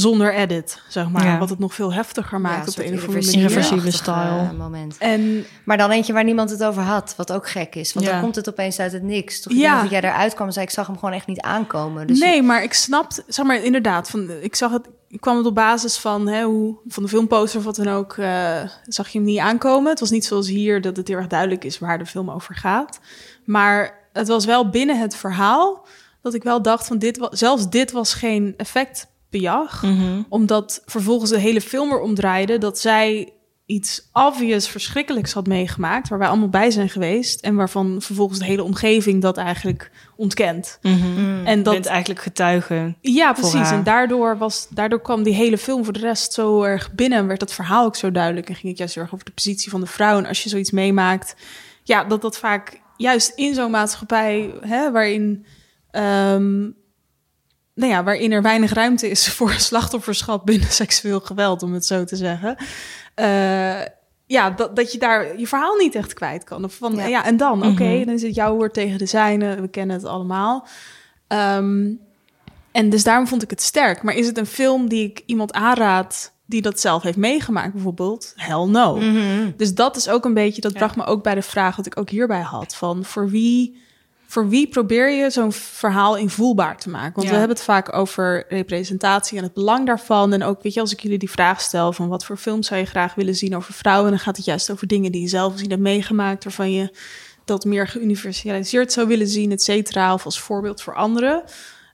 Zonder 0.00 0.34
edit, 0.34 0.80
zeg 0.88 1.08
maar. 1.10 1.24
Ja. 1.24 1.38
Wat 1.38 1.48
het 1.50 1.58
nog 1.58 1.74
veel 1.74 1.92
heftiger 1.92 2.40
maakt 2.40 2.68
op 2.68 2.74
de 2.76 2.86
een 2.86 2.94
of 2.94 3.00
andere 3.04 3.20
manier. 3.24 3.34
Irreversibele 3.34 3.90
style. 3.90 4.52
moment. 4.58 4.96
En 4.98 5.44
Maar 5.64 5.76
dan 5.76 5.90
eentje 5.90 6.12
waar 6.12 6.24
niemand 6.24 6.50
het 6.50 6.64
over 6.64 6.82
had, 6.82 7.14
wat 7.16 7.32
ook 7.32 7.48
gek 7.48 7.74
is. 7.74 7.92
Want 7.92 8.06
Ja. 8.06 8.12
dan 8.12 8.20
komt 8.20 8.36
het 8.36 8.48
opeens 8.48 8.78
uit 8.80 8.92
het 8.92 9.02
niks. 9.02 9.40
Toch? 9.40 9.52
Ja. 9.52 9.58
Ja. 9.58 9.80
Dat 9.82 9.90
jij 9.90 10.00
eruit 10.00 10.34
kwam 10.34 10.46
en 10.46 10.52
zei, 10.52 10.64
ik 10.64 10.70
zag 10.72 10.86
hem 10.86 10.98
gewoon 10.98 11.14
echt 11.14 11.26
niet 11.26 11.40
aankomen. 11.40 12.06
Dus 12.06 12.18
nee, 12.18 12.42
maar 12.42 12.62
ik 12.62 12.72
snap, 12.72 13.12
zeg 13.26 13.44
maar 13.46 13.62
inderdaad, 13.64 14.10
van, 14.10 14.30
ik 14.40 14.56
zag 14.56 14.70
het, 14.72 14.88
ik 15.08 15.20
kwam 15.20 15.36
het 15.36 15.46
op 15.46 15.54
basis 15.54 15.96
van, 15.96 16.28
hè, 16.28 16.42
hoe, 16.44 16.76
van 16.86 17.02
de 17.02 17.08
filmposter 17.08 17.58
of 17.58 17.64
wat 17.64 17.76
dan 17.76 17.88
ook, 17.88 18.16
eh, 18.16 18.60
zag 18.84 19.08
je 19.08 19.18
hem 19.18 19.26
niet 19.26 19.38
aankomen. 19.38 19.90
Het 19.90 20.00
was 20.00 20.10
niet 20.10 20.24
zoals 20.24 20.48
hier 20.48 20.80
dat 20.80 20.96
het 20.96 21.08
heel 21.08 21.16
erg 21.16 21.26
duidelijk 21.26 21.64
is 21.64 21.78
waar 21.78 21.98
de 21.98 22.06
film 22.06 22.30
over 22.30 22.54
gaat. 22.54 23.00
Maar 23.44 23.98
het 24.12 24.28
was 24.28 24.44
wel 24.44 24.68
binnen 24.68 25.00
het 25.00 25.16
verhaal 25.16 25.86
dat 26.22 26.34
ik 26.34 26.42
wel 26.42 26.62
dacht 26.62 26.86
van 26.86 26.98
dit, 26.98 27.18
wa- 27.18 27.28
zelfs 27.30 27.68
dit 27.70 27.92
was 27.92 28.14
geen 28.14 28.54
effectbejag. 29.30 29.82
Mhm. 29.82 30.22
Omdat 30.28 30.82
vervolgens 30.86 31.30
de 31.30 31.38
hele 31.38 31.60
film 31.60 31.92
erom 31.92 32.14
draaide 32.14 32.58
dat 32.58 32.78
zij 32.78 33.32
iets 33.66 34.08
obvious 34.12 34.68
verschrikkelijks 34.68 35.32
had 35.32 35.46
meegemaakt, 35.46 36.08
waar 36.08 36.18
wij 36.18 36.28
allemaal 36.28 36.48
bij 36.48 36.70
zijn 36.70 36.88
geweest 36.88 37.40
en 37.40 37.54
waarvan 37.54 38.02
vervolgens 38.02 38.38
de 38.38 38.44
hele 38.44 38.62
omgeving 38.62 39.22
dat 39.22 39.36
eigenlijk 39.36 39.90
ontkent. 40.16 40.78
Mhm. 40.82 41.44
En 41.44 41.56
Je 41.58 41.62
dat 41.62 41.72
bent 41.74 41.86
eigenlijk 41.86 42.20
getuige. 42.20 42.94
ja, 43.00 43.32
precies. 43.32 43.70
En 43.70 43.82
daardoor, 43.82 44.38
was, 44.38 44.66
daardoor 44.70 45.00
kwam 45.00 45.22
die 45.22 45.34
hele 45.34 45.58
film 45.58 45.84
voor 45.84 45.92
de 45.92 45.98
rest 45.98 46.32
zo 46.32 46.62
erg 46.62 46.92
binnen. 46.92 47.18
En 47.18 47.26
werd 47.26 47.40
dat 47.40 47.52
verhaal 47.52 47.84
ook 47.84 47.96
zo 47.96 48.10
duidelijk. 48.10 48.48
En 48.48 48.54
ging 48.54 48.68
het 48.68 48.78
juist 48.78 48.94
heel 48.94 49.02
erg 49.02 49.12
over 49.14 49.24
de 49.26 49.32
positie 49.32 49.70
van 49.70 49.80
de 49.80 49.86
vrouw. 49.86 50.18
En 50.18 50.26
als 50.26 50.42
je 50.42 50.48
zoiets 50.48 50.70
meemaakt, 50.70 51.36
ja, 51.82 52.04
dat 52.04 52.22
dat 52.22 52.38
vaak 52.38 52.80
juist 52.96 53.32
in 53.34 53.54
zo'n 53.54 53.70
maatschappij, 53.70 54.54
hè, 54.60 54.92
waarin, 54.92 55.46
ehm, 55.90 56.70
nou 57.78 57.92
ja, 57.92 58.04
waarin 58.04 58.32
er 58.32 58.42
weinig 58.42 58.72
ruimte 58.72 59.10
is 59.10 59.28
voor 59.36 59.52
slachtofferschap 59.52 60.46
binnen 60.46 60.70
seksueel 60.70 61.20
geweld, 61.20 61.62
om 61.62 61.72
het 61.72 61.86
zo 61.86 62.04
te 62.04 62.16
zeggen. 62.16 62.56
eh, 63.14 63.80
ja, 64.26 64.50
dat, 64.50 64.76
dat 64.76 64.92
je 64.92 64.98
daar 64.98 65.38
je 65.38 65.46
verhaal 65.46 65.76
niet 65.76 65.94
echt 65.94 66.12
kwijt 66.14 66.44
kan. 66.44 66.64
Of 66.64 66.74
van, 66.74 66.94
ja. 66.96 67.06
Ja. 67.06 67.24
en 67.24 67.36
dan, 67.36 67.66
oké, 67.66 67.82
Mhm. 67.84 68.04
dan 68.04 68.14
is 68.14 68.22
het 68.22 68.34
jouw 68.34 68.54
woord 68.54 68.74
tegen 68.74 68.98
de 68.98 69.06
zijne. 69.06 69.60
We 69.60 69.68
kennen 69.68 69.96
het 69.96 70.04
allemaal. 70.04 70.66
Ehm, 71.26 71.86
en 72.72 72.90
dus 72.90 73.04
daarom 73.04 73.26
vond 73.26 73.42
ik 73.42 73.50
het 73.50 73.62
sterk. 73.62 74.02
Maar 74.02 74.14
is 74.14 74.26
het 74.26 74.38
een 74.38 74.46
film 74.46 74.88
die 74.88 75.04
ik 75.08 75.22
iemand 75.26 75.52
aanraad 75.52 76.32
die 76.46 76.62
dat 76.62 76.80
zelf 76.80 77.02
heeft 77.02 77.16
meegemaakt, 77.16 77.72
bijvoorbeeld? 77.72 78.32
Hell 78.36 78.64
no. 78.66 78.96
Mhm. 78.96 79.50
Dus 79.56 79.74
dat 79.74 79.96
is 79.96 80.08
ook 80.08 80.24
een 80.24 80.34
beetje, 80.34 80.60
dat 80.60 80.72
bracht 80.72 80.96
me 80.96 81.04
ook 81.04 81.22
bij 81.22 81.34
de 81.34 81.42
vraag 81.42 81.76
wat 81.76 81.86
ik 81.86 81.98
ook 81.98 82.10
hierbij 82.10 82.40
had. 82.42 82.74
Van 82.74 83.04
voor 83.04 83.28
wie, 83.30 83.82
voor 84.30 84.48
wie 84.48 84.68
probeer 84.68 85.10
je 85.10 85.30
zo'n 85.30 85.52
verhaal 85.52 86.16
invoelbaar 86.16 86.78
te 86.78 86.88
maken? 86.90 87.12
Want 87.14 87.26
Ja. 87.26 87.32
we 87.32 87.38
hebben 87.38 87.56
het 87.56 87.64
vaak 87.64 87.94
over 87.94 88.44
representatie 88.48 89.38
en 89.38 89.44
het 89.44 89.52
belang 89.52 89.86
daarvan. 89.86 90.32
En 90.32 90.42
ook, 90.42 90.62
weet 90.62 90.74
je, 90.74 90.80
als 90.80 90.92
ik 90.92 91.00
jullie 91.00 91.18
die 91.18 91.30
vraag 91.30 91.60
stel 91.60 91.92
van 91.92 92.08
wat 92.08 92.24
voor 92.24 92.36
film 92.36 92.62
zou 92.62 92.80
je 92.80 92.86
graag 92.86 93.14
willen 93.14 93.34
zien 93.34 93.56
over 93.56 93.74
vrouwen, 93.74 94.10
dan 94.10 94.18
gaat 94.18 94.36
het 94.36 94.44
juist 94.46 94.70
over 94.70 94.86
dingen 94.86 95.12
die 95.12 95.20
je 95.20 95.28
zelf 95.28 95.50
misschien 95.50 95.70
hebt 95.70 95.82
meegemaakt, 95.82 96.44
waarvan 96.44 96.72
je 96.72 96.94
dat 97.44 97.64
meer 97.64 97.88
geuniversaliseerd 97.88 98.92
zou 98.92 99.06
willen 99.06 99.28
zien, 99.28 99.52
et 99.52 99.62
cetera, 99.62 100.12
of 100.14 100.24
als 100.24 100.40
voorbeeld 100.40 100.82
voor 100.82 100.94
anderen. 100.94 101.42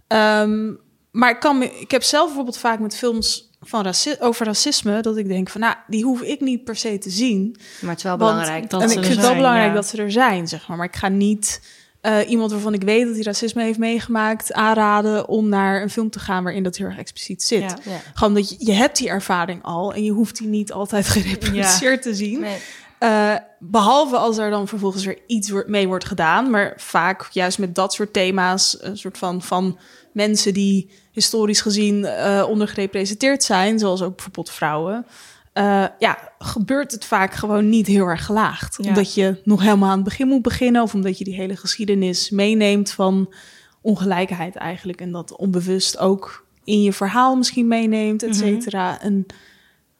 Ehm, 0.06 0.72
maar 1.10 1.30
ik, 1.30 1.40
kan 1.40 1.62
ik 1.62 1.90
heb 1.90 2.02
zelf 2.02 2.24
bijvoorbeeld 2.26 2.58
vaak 2.58 2.78
met 2.78 2.96
films 2.96 3.50
van 3.60 3.82
raci 3.84 4.14
over 4.20 4.46
racisme, 4.46 5.00
dat 5.00 5.16
ik 5.16 5.28
denk 5.28 5.48
van, 5.50 5.60
nou, 5.60 5.74
die 5.86 6.04
hoef 6.04 6.20
ik 6.22 6.40
niet 6.40 6.64
per 6.64 6.76
se 6.76 6.98
te 6.98 7.10
zien. 7.10 7.56
Maar 7.80 7.90
het 7.90 7.98
is 7.98 8.04
wel 8.04 8.18
Want- 8.18 8.30
belangrijk. 8.32 8.70
dat 8.70 8.82
en 8.82 8.88
ze 8.88 8.94
ik 8.94 9.00
er 9.00 9.04
vind 9.06 9.16
het 9.16 9.24
wel 9.26 9.34
zijn, 9.34 9.42
belangrijk 9.42 9.74
ja. 9.74 9.80
dat 9.80 9.86
ze 9.86 9.96
er 10.02 10.12
zijn, 10.12 10.48
zeg 10.48 10.68
maar. 10.68 10.76
Maar 10.76 10.86
ik 10.86 10.96
ga 10.96 11.08
niet 11.08 11.60
eh, 12.04 12.30
iemand 12.30 12.50
waarvan 12.50 12.74
ik 12.74 12.82
weet 12.82 13.06
dat 13.06 13.14
hij 13.14 13.22
racisme 13.22 13.62
heeft 13.62 13.78
meegemaakt 13.78 14.52
aanraden 14.52 15.28
om 15.28 15.48
naar 15.48 15.82
een 15.82 15.90
film 15.90 16.10
te 16.10 16.18
gaan 16.18 16.42
waarin 16.44 16.62
dat 16.62 16.76
heel 16.76 16.86
erg 16.86 16.98
expliciet 16.98 17.42
zit. 17.42 17.60
Ja. 17.60 17.78
Ja. 17.84 18.00
Gewoon 18.14 18.34
dat 18.34 18.48
je, 18.48 18.56
je 18.58 18.72
hebt 18.72 18.96
die 18.96 19.08
ervaring 19.08 19.62
al 19.62 19.94
en 19.94 20.04
je 20.04 20.10
hoeft 20.10 20.36
die 20.36 20.46
niet 20.46 20.72
altijd 20.72 21.06
gereproduceerd 21.16 22.02
te 22.02 22.14
zien. 22.14 22.40
Nee. 22.40 22.58
Eh, 22.98 23.34
behalve 23.58 24.16
als 24.16 24.38
er 24.38 24.50
dan 24.50 24.68
vervolgens 24.68 25.04
weer 25.04 25.18
iets 25.26 25.52
mee 25.66 25.86
wordt 25.86 26.04
gedaan. 26.04 26.50
Maar 26.50 26.72
vaak 26.76 27.28
juist 27.30 27.58
met 27.58 27.74
dat 27.74 27.92
soort 27.92 28.12
thema's, 28.12 28.76
een 28.80 28.96
soort 28.96 29.18
van, 29.18 29.42
van 29.42 29.78
mensen 30.12 30.54
die 30.54 30.90
historisch 31.12 31.60
gezien 31.60 32.04
eh 32.04 32.44
ondergerepresenteerd 32.48 33.42
zijn, 33.42 33.78
zoals 33.78 34.02
ook 34.02 34.14
bijvoorbeeld 34.14 34.50
vrouwen. 34.50 35.06
Eh, 35.54 35.84
ja, 35.98 36.18
gebeurt 36.38 36.92
het 36.92 37.04
vaak 37.04 37.34
gewoon 37.34 37.68
niet 37.68 37.86
heel 37.86 38.06
erg 38.06 38.24
gelaagd. 38.24 38.76
Ja. 38.80 38.88
Omdat 38.88 39.14
je 39.14 39.40
nog 39.44 39.62
helemaal 39.62 39.88
aan 39.90 39.94
het 39.94 40.04
begin 40.04 40.28
moet 40.28 40.42
beginnen, 40.42 40.82
of 40.82 40.94
omdat 40.94 41.18
je 41.18 41.24
die 41.24 41.34
hele 41.34 41.56
geschiedenis 41.56 42.30
meeneemt 42.30 42.90
van 42.90 43.32
ongelijkheid 43.80 44.56
eigenlijk. 44.56 45.00
En 45.00 45.12
dat 45.12 45.36
onbewust 45.36 45.98
ook 45.98 46.46
in 46.64 46.82
je 46.82 46.92
verhaal 46.92 47.36
misschien 47.36 47.66
meeneemt, 47.68 48.22
et 48.22 48.36
cetera. 48.36 49.00
En 49.00 49.26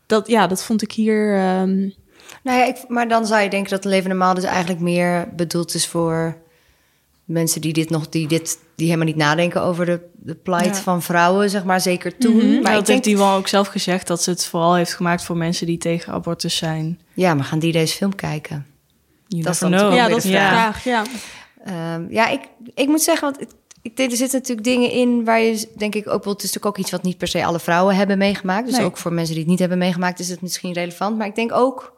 dat, 0.07 0.27
ja, 0.29 0.47
dat 0.47 0.65
vond 0.65 0.83
ik 0.83 0.93
hier. 0.93 1.37
ehm, 1.37 1.79
Nou 2.43 2.59
ja, 2.59 2.65
ik, 2.65 2.85
maar 2.89 3.09
dan 3.09 3.27
zou 3.27 3.43
je 3.43 3.51
denken 3.51 3.71
dat 3.71 3.83
de 3.83 3.89
levende 3.89 4.15
maal 4.17 4.35
dus 4.35 4.45
eigenlijk 4.45 4.81
meer 4.81 5.29
bedoeld 5.37 5.75
is 5.75 5.87
voor 5.87 6.37
mensen 7.25 7.61
die 7.61 7.73
dit 7.73 7.91
nog, 7.91 8.09
die 8.09 8.29
dit, 8.29 8.59
die 8.77 8.87
helemaal 8.87 9.07
niet 9.07 9.17
nadenken 9.17 9.63
over 9.63 9.87
de, 9.87 10.01
de 10.17 10.35
plight 10.35 10.65
Ja. 10.77 10.83
van 10.83 11.03
vrouwen, 11.03 11.51
zeg 11.51 11.65
maar, 11.65 11.81
zeker 11.81 12.17
toen. 12.19 12.37
Maar 12.37 12.45
Maar 12.45 12.53
dat 12.55 12.67
ik 12.67 12.73
heeft 12.75 12.87
denk, 12.87 13.05
die 13.05 13.17
wel 13.17 13.33
ook 13.37 13.49
zelf 13.49 13.67
gezegd 13.69 14.07
dat 14.07 14.23
ze 14.23 14.31
het 14.31 14.47
vooral 14.47 14.75
heeft 14.75 14.95
gemaakt 14.95 15.25
voor 15.25 15.37
mensen 15.37 15.67
die 15.67 15.79
tegen 15.79 16.13
abortus 16.13 16.57
zijn. 16.57 17.01
ja, 17.15 17.35
maar 17.35 17.45
gaan 17.45 17.59
die 17.59 17.73
deze 17.73 17.97
film 17.97 18.15
kijken? 18.15 18.67
You 19.29 19.43
Dat 19.43 19.55
is 19.55 19.61
never 19.61 19.79
dan 19.79 19.89
know. 19.89 19.99
ja, 19.99 20.09
dat 20.09 20.17
is 20.17 20.23
de 20.25 20.31
ja. 20.31 20.49
vraag. 20.49 20.85
Ja. 20.85 21.03
Ehm, 21.65 22.07
ja, 22.11 22.29
ik, 22.29 22.41
ik 22.75 22.89
moet 22.89 23.03
zeggen, 23.03 23.31
want 23.31 23.41
ik, 23.43 23.49
ik 23.83 23.97
denk, 23.97 24.11
er 24.11 24.17
zitten 24.17 24.39
natuurlijk 24.39 24.67
dingen 24.67 24.91
in 24.91 25.25
waar 25.25 25.41
je, 25.41 25.69
denk 25.77 25.95
ik, 25.95 26.09
ook 26.09 26.25
wel, 26.25 26.33
het 26.33 26.43
is 26.43 26.53
natuurlijk 26.53 26.67
ook 26.67 26.79
iets 26.85 26.91
wat 26.91 27.03
niet 27.03 27.19
per 27.19 27.29
se 27.29 27.45
alle 27.45 27.61
vrouwen 27.61 27.97
hebben 27.97 28.19
meegemaakt. 28.19 28.67
Dus 28.67 28.77
Nee. 28.77 28.85
ook 28.87 28.97
voor 28.97 29.13
mensen 29.13 29.33
die 29.33 29.43
het 29.43 29.51
niet 29.51 29.59
hebben 29.61 29.79
meegemaakt, 29.79 30.19
is 30.19 30.29
het 30.29 30.41
misschien 30.43 30.73
relevant. 30.73 31.19
Maar 31.19 31.27
ik 31.27 31.35
denk 31.35 31.53
ook, 31.53 31.93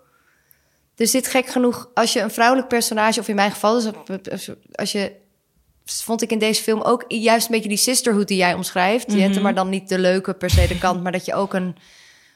er 0.96 1.06
zit 1.06 1.26
gek 1.26 1.46
genoeg, 1.46 1.90
als 1.94 2.12
je 2.12 2.20
een 2.20 2.30
vrouwelijk 2.30 2.68
personage, 2.68 3.20
of 3.20 3.28
in 3.28 3.34
mijn 3.34 3.50
geval, 3.50 3.82
dus 4.22 4.50
als- 4.72 4.92
je, 4.92 5.12
vond 5.84 6.22
ik 6.22 6.30
in 6.30 6.38
deze 6.38 6.62
film 6.62 6.80
ook 6.80 7.04
juist 7.08 7.46
een 7.46 7.52
beetje 7.54 7.68
die 7.68 7.78
sisterhood 7.78 8.28
die 8.28 8.36
jij 8.36 8.54
omschrijft. 8.54 9.12
Er 9.12 9.42
maar 9.42 9.54
dan 9.54 9.68
niet 9.68 9.88
de 9.88 9.98
leuke 9.98 10.34
per 10.34 10.50
se 10.50 10.66
de 10.68 10.78
kant, 10.78 11.02
maar 11.02 11.12
dat 11.12 11.24
je 11.24 11.34
ook 11.34 11.54
een 11.54 11.76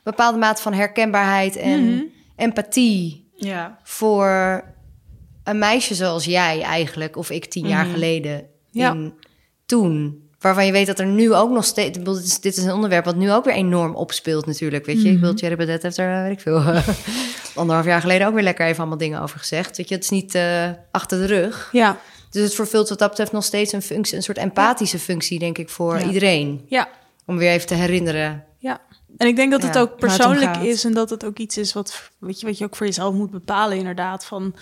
bepaalde 0.03 0.39
mate 0.39 0.63
van 0.63 0.73
herkenbaarheid 0.73 1.57
en 1.57 2.13
empathie 2.37 3.29
Ja. 3.37 3.79
voor 3.83 4.63
een 5.45 5.59
meisje 5.59 5.95
zoals 5.95 6.25
jij 6.25 6.63
eigenlijk, 6.63 7.17
of 7.17 7.31
ik 7.31 7.45
tien 7.45 7.67
jaar 7.69 7.85
geleden, 7.85 8.47
Ja. 8.71 8.93
in, 8.93 9.15
toen. 9.67 10.20
Waarvan 10.41 10.67
je 10.67 10.73
weet 10.73 10.87
dat 10.87 10.99
er 10.99 11.07
nu 11.07 11.35
ook 11.35 11.51
nog 11.51 11.65
steeds... 11.65 11.99
Dit 11.99 12.17
is, 12.17 12.41
dit 12.41 12.57
is 12.57 12.65
een 12.65 12.73
onderwerp 12.73 13.05
wat 13.05 13.17
nu 13.17 13.33
ook 13.33 13.45
weer 13.45 13.55
enorm 13.55 13.95
opspeelt 13.95 14.47
natuurlijk. 14.47 14.87
Weet 14.87 15.03
je, 15.03 15.09
ik 15.09 15.21
bedoel, 15.21 15.35
Thierry 15.35 15.57
Baudet 15.57 15.83
heeft 15.83 15.97
er, 15.97 16.15
eh, 16.17 16.23
weet 16.23 16.33
ik 16.33 16.41
veel... 16.41 16.63
anderhalf 17.61 17.87
jaar 17.87 18.01
geleden 18.01 18.27
ook 18.27 18.35
weer 18.35 18.43
lekker 18.43 18.67
even 18.67 18.79
allemaal 18.79 18.99
dingen 18.99 19.21
over 19.23 19.39
gezegd. 19.39 19.77
Weet 19.77 19.89
je, 19.89 19.95
het 19.95 20.05
is 20.05 20.11
niet 20.11 20.35
eh, 20.35 20.69
achter 20.91 21.19
de 21.19 21.27
rug. 21.27 21.69
Ja. 21.73 21.99
Dus 22.31 22.43
het 22.43 22.55
vervult 22.55 22.89
wat 22.89 22.99
dat 22.99 23.09
betreft 23.09 23.33
nog 23.33 23.45
steeds 23.45 23.73
een 23.73 23.83
functie... 23.83 24.17
een 24.17 24.23
soort 24.23 24.39
empathische 24.39 24.99
functie, 24.99 25.39
denk 25.39 25.59
ik, 25.59 25.69
voor 25.69 25.99
Ja. 25.99 26.07
iedereen. 26.07 26.65
ja, 26.69 26.89
Om 27.27 27.37
weer 27.37 27.51
even 27.51 27.67
te 27.67 27.75
herinneren. 27.75 28.45
ja. 28.59 28.81
En 29.17 29.27
ik 29.27 29.37
denk 29.37 29.51
dat 29.51 29.63
het 29.63 29.75
Ja, 29.75 29.81
ook 29.81 29.89
het 29.89 29.99
persoonlijk 29.99 30.57
is 30.57 30.85
en 30.85 30.93
dat 30.95 31.11
het 31.11 31.25
ook 31.25 31.39
iets 31.39 31.59
is 31.59 31.73
wat, 31.73 32.11
weet 32.19 32.41
je, 32.41 32.47
wat 32.47 32.59
je 32.59 32.65
ook 32.65 32.77
voor 32.77 32.87
jezelf 32.87 33.15
moet 33.15 33.31
bepalen, 33.31 33.77
inderdaad. 33.79 34.25
Van, 34.25 34.55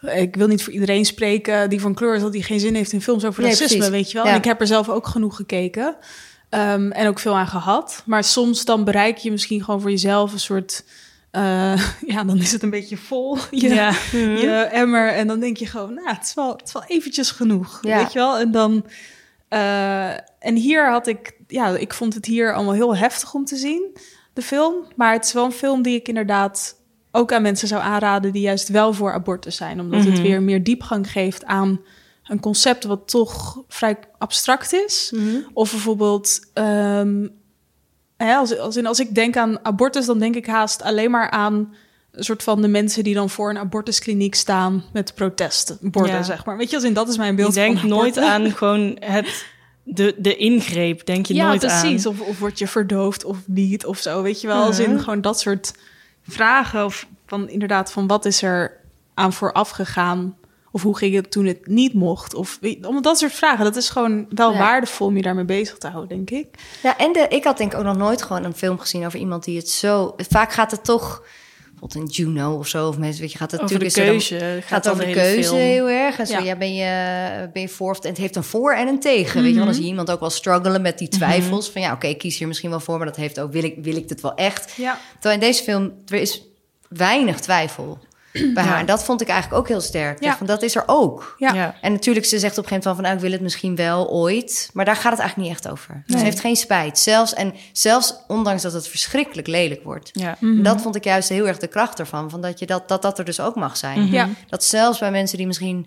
ik 0.00 0.36
wil 0.36 0.46
niet 0.46 0.62
voor 0.62 0.72
iedereen 0.72 1.04
spreken 1.04 1.70
die 1.70 1.80
van 1.80 1.94
kleur 1.94 2.14
is 2.14 2.20
dat 2.22 2.32
hij 2.32 2.42
geen 2.42 2.60
zin 2.60 2.74
heeft 2.74 2.92
in 2.92 3.02
films 3.02 3.24
over 3.24 3.42
Nee, 3.42 3.50
racisme, 3.50 3.76
precies. 3.76 3.92
weet 3.94 4.10
je 4.10 4.16
wel. 4.16 4.26
Ja. 4.26 4.32
En 4.32 4.38
ik 4.38 4.44
heb 4.44 4.60
er 4.60 4.66
zelf 4.66 4.88
ook 4.88 5.06
genoeg 5.06 5.36
gekeken 5.36 5.96
ehm, 6.48 6.90
en 6.90 7.08
ook 7.08 7.18
veel 7.18 7.36
aan 7.36 7.46
gehad. 7.46 8.02
Maar 8.06 8.24
soms 8.24 8.64
dan 8.64 8.84
bereik 8.84 9.16
je 9.16 9.30
misschien 9.30 9.64
gewoon 9.64 9.80
voor 9.80 9.90
jezelf 9.90 10.32
een 10.32 10.40
soort, 10.40 10.84
eh, 11.30 11.88
ja, 12.14 12.24
dan 12.24 12.38
is 12.38 12.52
het 12.52 12.62
een 12.62 12.70
beetje 12.70 12.96
vol, 12.96 13.36
je, 13.50 13.68
Ja. 13.74 13.92
je 14.12 14.68
emmer. 14.72 15.08
En 15.08 15.26
dan 15.26 15.40
denk 15.40 15.56
je 15.56 15.66
gewoon, 15.66 15.94
nou, 15.94 16.08
het 16.08 16.24
is 16.24 16.34
wel, 16.34 16.52
het 16.52 16.66
is 16.66 16.72
wel 16.72 16.84
eventjes 16.86 17.30
genoeg, 17.30 17.78
Ja. 17.82 17.96
weet 17.98 18.12
je 18.12 18.18
wel. 18.18 18.38
En 18.38 18.50
dan 18.50 18.84
Eh, 19.48 20.12
en 20.38 20.54
hier 20.56 20.90
had 20.90 21.06
ik, 21.06 21.32
ja, 21.46 21.68
ik 21.76 21.94
vond 21.94 22.14
het 22.14 22.24
hier 22.26 22.54
allemaal 22.54 22.74
heel 22.74 22.96
heftig 22.96 23.34
om 23.34 23.44
te 23.44 23.56
zien, 23.56 23.96
de 24.32 24.42
film. 24.42 24.74
Maar 24.96 25.12
het 25.12 25.24
is 25.24 25.32
wel 25.32 25.44
een 25.44 25.52
film 25.52 25.82
die 25.82 25.94
ik 25.96 26.08
inderdaad 26.08 26.76
ook 27.12 27.32
aan 27.32 27.42
mensen 27.42 27.68
zou 27.68 27.82
aanraden 27.82 28.32
die 28.32 28.42
juist 28.42 28.68
wel 28.68 28.92
voor 28.92 29.12
abortus 29.12 29.56
zijn. 29.56 29.80
Omdat 29.80 30.04
het 30.04 30.12
Mhm. 30.14 30.22
weer 30.22 30.42
meer 30.42 30.64
diepgang 30.64 31.10
geeft 31.10 31.44
aan 31.44 31.80
een 32.24 32.40
concept 32.40 32.84
wat 32.84 33.08
toch 33.08 33.62
vrij 33.68 33.96
abstract 34.18 34.72
is. 34.72 35.12
Of 35.52 35.70
bijvoorbeeld, 35.70 36.40
ehm, 36.54 37.26
hè, 38.16 38.34
als, 38.34 38.58
als, 38.58 38.76
in, 38.76 38.86
als 38.86 39.00
ik 39.00 39.14
denk 39.14 39.36
aan 39.36 39.64
abortus, 39.64 40.06
dan 40.06 40.18
denk 40.18 40.34
ik 40.36 40.46
haast 40.46 40.82
alleen 40.82 41.10
maar 41.10 41.30
aan 41.30 41.74
een 42.12 42.24
soort 42.24 42.42
van 42.42 42.62
de 42.62 42.68
mensen 42.68 43.04
die 43.04 43.14
dan 43.14 43.30
voor 43.30 43.50
een 43.50 43.58
abortuskliniek 43.58 44.34
staan 44.34 44.84
met 44.92 45.14
protesten, 45.14 45.78
borden, 45.82 46.12
Ja. 46.14 46.22
zeg 46.22 46.44
maar. 46.44 46.56
Weet 46.56 46.70
je, 46.70 46.76
als 46.76 46.84
in 46.84 46.92
dat 46.92 47.08
is 47.08 47.16
mijn 47.16 47.30
Je 47.30 47.36
beeld 47.36 47.54
denkt 47.54 47.80
van 47.80 47.88
nooit 47.88 48.18
aan 48.18 48.50
gewoon 48.50 48.96
het, 49.00 49.44
de, 49.82 50.14
de 50.18 50.36
ingreep, 50.36 51.06
denk 51.06 51.26
je 51.26 51.34
ja, 51.34 51.46
nooit 51.46 51.60
precies. 51.60 52.06
aan. 52.06 52.12
Of, 52.12 52.20
of 52.20 52.38
word 52.38 52.58
je 52.58 52.66
verdoofd 52.66 53.24
of 53.24 53.36
niet 53.46 53.86
of 53.86 53.98
zo, 53.98 54.22
weet 54.22 54.40
je 54.40 54.46
wel. 54.46 54.62
Als 54.62 54.78
Mhm. 54.78 54.90
in 54.90 54.98
gewoon 55.00 55.20
dat 55.20 55.40
soort 55.40 55.72
vragen 56.28 56.84
of 56.84 57.06
van 57.26 57.48
inderdaad 57.48 57.92
van 57.92 58.06
wat 58.06 58.24
is 58.24 58.42
er 58.42 58.76
aan 59.14 59.32
vooraf 59.32 59.70
gegaan 59.70 60.36
of 60.70 60.82
hoe 60.82 60.96
ging 60.96 61.14
het 61.14 61.30
toen 61.30 61.46
het 61.46 61.66
niet 61.66 61.94
mocht 61.94 62.34
of 62.34 62.58
allemaal 62.82 63.02
dat 63.02 63.18
soort 63.18 63.32
vragen. 63.32 63.64
Dat 63.64 63.76
is 63.76 63.88
gewoon 63.90 64.26
wel 64.30 64.52
Ja. 64.52 64.58
waardevol 64.58 65.06
om 65.06 65.16
je 65.16 65.22
daarmee 65.22 65.44
bezig 65.44 65.78
te 65.78 65.88
houden, 65.88 66.16
denk 66.16 66.30
ik. 66.46 66.54
Ja, 66.82 66.96
en 66.98 67.12
de, 67.12 67.26
ik 67.28 67.44
had 67.44 67.58
denk 67.58 67.72
ik 67.72 67.78
ook 67.78 67.84
nog 67.84 67.96
nooit 67.96 68.22
gewoon 68.22 68.44
een 68.44 68.54
film 68.54 68.78
gezien 68.78 69.06
over 69.06 69.18
iemand 69.18 69.44
die 69.44 69.56
het 69.56 69.68
zo... 69.68 70.14
Vaak 70.16 70.52
gaat 70.52 70.70
het 70.70 70.84
toch, 70.84 71.22
bijvoorbeeld 71.80 72.18
in 72.18 72.24
Juno 72.24 72.54
of 72.58 72.68
zo, 72.68 72.88
of 72.88 72.98
mensen, 72.98 73.20
weet 73.20 73.32
je, 73.32 73.38
gaat 73.38 73.50
het 73.50 73.60
de 73.60 73.66
natuurlijk 73.66 73.96
is 74.14 74.30
er 74.30 74.38
dan- 74.38 74.62
gaat 74.62 74.88
over 74.88 75.06
de 75.06 75.12
keuze 75.12 75.42
film. 75.48 75.56
heel 75.60 75.88
erg. 75.88 76.18
En 76.18 76.26
zo, 76.26 76.32
Ja. 76.32 76.38
ja. 76.40 76.56
ben, 76.56 76.74
je, 76.74 77.50
ben 77.52 77.62
je 77.62 77.68
voor 77.68 77.90
of 77.94 78.04
en 78.04 78.08
het 78.08 78.18
heeft 78.18 78.36
een 78.36 78.44
voor 78.44 78.72
en 78.74 78.88
een 78.88 79.00
tegen. 79.00 79.40
Weet 79.42 79.50
je 79.50 79.56
wel, 79.56 79.64
dan 79.64 79.74
zie 79.74 79.82
je 79.82 79.88
iemand 79.88 80.10
ook 80.10 80.20
wel 80.20 80.30
struggelen 80.30 80.82
met 80.82 80.98
die 80.98 81.08
twijfels. 81.08 81.70
Van 81.70 81.80
ja, 81.82 81.92
oké, 81.92 82.06
ik 82.06 82.18
kies 82.18 82.38
hier 82.38 82.48
misschien 82.48 82.70
wel 82.70 82.80
voor, 82.80 82.96
maar 82.96 83.06
dat 83.06 83.16
heeft 83.16 83.40
ook, 83.40 83.52
wil 83.52 83.64
ik, 83.64 83.74
wil 83.82 83.96
ik 83.96 84.08
dit 84.08 84.20
wel 84.20 84.34
echt? 84.34 84.72
Ja. 84.76 84.98
Terwijl 85.12 85.34
in 85.34 85.46
deze 85.46 85.62
film, 85.62 85.92
er 86.06 86.20
is 86.20 86.42
weinig 86.88 87.40
twijfel 87.40 87.98
bij 88.54 88.64
haar. 88.64 88.78
En 88.78 88.86
dat 88.86 89.04
vond 89.04 89.20
ik 89.20 89.28
eigenlijk 89.28 89.60
ook 89.60 89.68
heel 89.68 89.80
sterk. 89.80 90.22
Ja. 90.22 90.36
Van, 90.36 90.46
dat 90.46 90.62
is 90.62 90.76
er 90.76 90.82
ook. 90.86 91.34
Ja. 91.38 91.54
Ja. 91.54 91.74
En 91.80 91.92
natuurlijk, 91.92 92.26
ze 92.26 92.38
zegt 92.38 92.58
op 92.58 92.64
een 92.64 92.68
gegeven 92.68 92.74
moment 92.74 92.84
van, 92.84 92.94
van 92.94 93.04
nou, 93.04 93.14
ik 93.14 93.20
wil 93.20 93.32
het 93.32 93.40
misschien 93.40 93.76
wel 93.76 94.10
ooit. 94.10 94.70
Maar 94.72 94.84
daar 94.84 94.96
gaat 94.96 95.10
het 95.10 95.20
eigenlijk 95.20 95.48
niet 95.48 95.58
echt 95.58 95.72
over. 95.72 96.02
Nee. 96.06 96.18
Ze 96.18 96.24
heeft 96.24 96.40
geen 96.40 96.56
spijt. 96.56 96.98
Zelfs, 96.98 97.34
en 97.34 97.54
zelfs 97.72 98.14
ondanks 98.26 98.62
dat 98.62 98.72
het 98.72 98.88
verschrikkelijk 98.88 99.46
lelijk 99.46 99.84
wordt. 99.84 100.10
Ja. 100.12 100.36
En 100.40 100.62
dat 100.62 100.80
vond 100.80 100.96
ik 100.96 101.04
juist 101.04 101.28
heel 101.28 101.46
erg 101.46 101.58
de 101.58 101.66
kracht 101.66 101.98
ervan. 101.98 102.30
Van 102.30 102.40
dat, 102.40 102.58
je 102.58 102.66
dat, 102.66 102.88
dat 102.88 103.02
dat 103.02 103.18
er 103.18 103.24
dus 103.24 103.40
ook 103.40 103.54
mag 103.54 103.76
zijn. 103.76 104.00
Mhm. 104.02 104.12
Ja. 104.12 104.28
Dat 104.48 104.64
zelfs 104.64 104.98
bij 104.98 105.10
mensen 105.10 105.38
die 105.38 105.46
misschien 105.46 105.86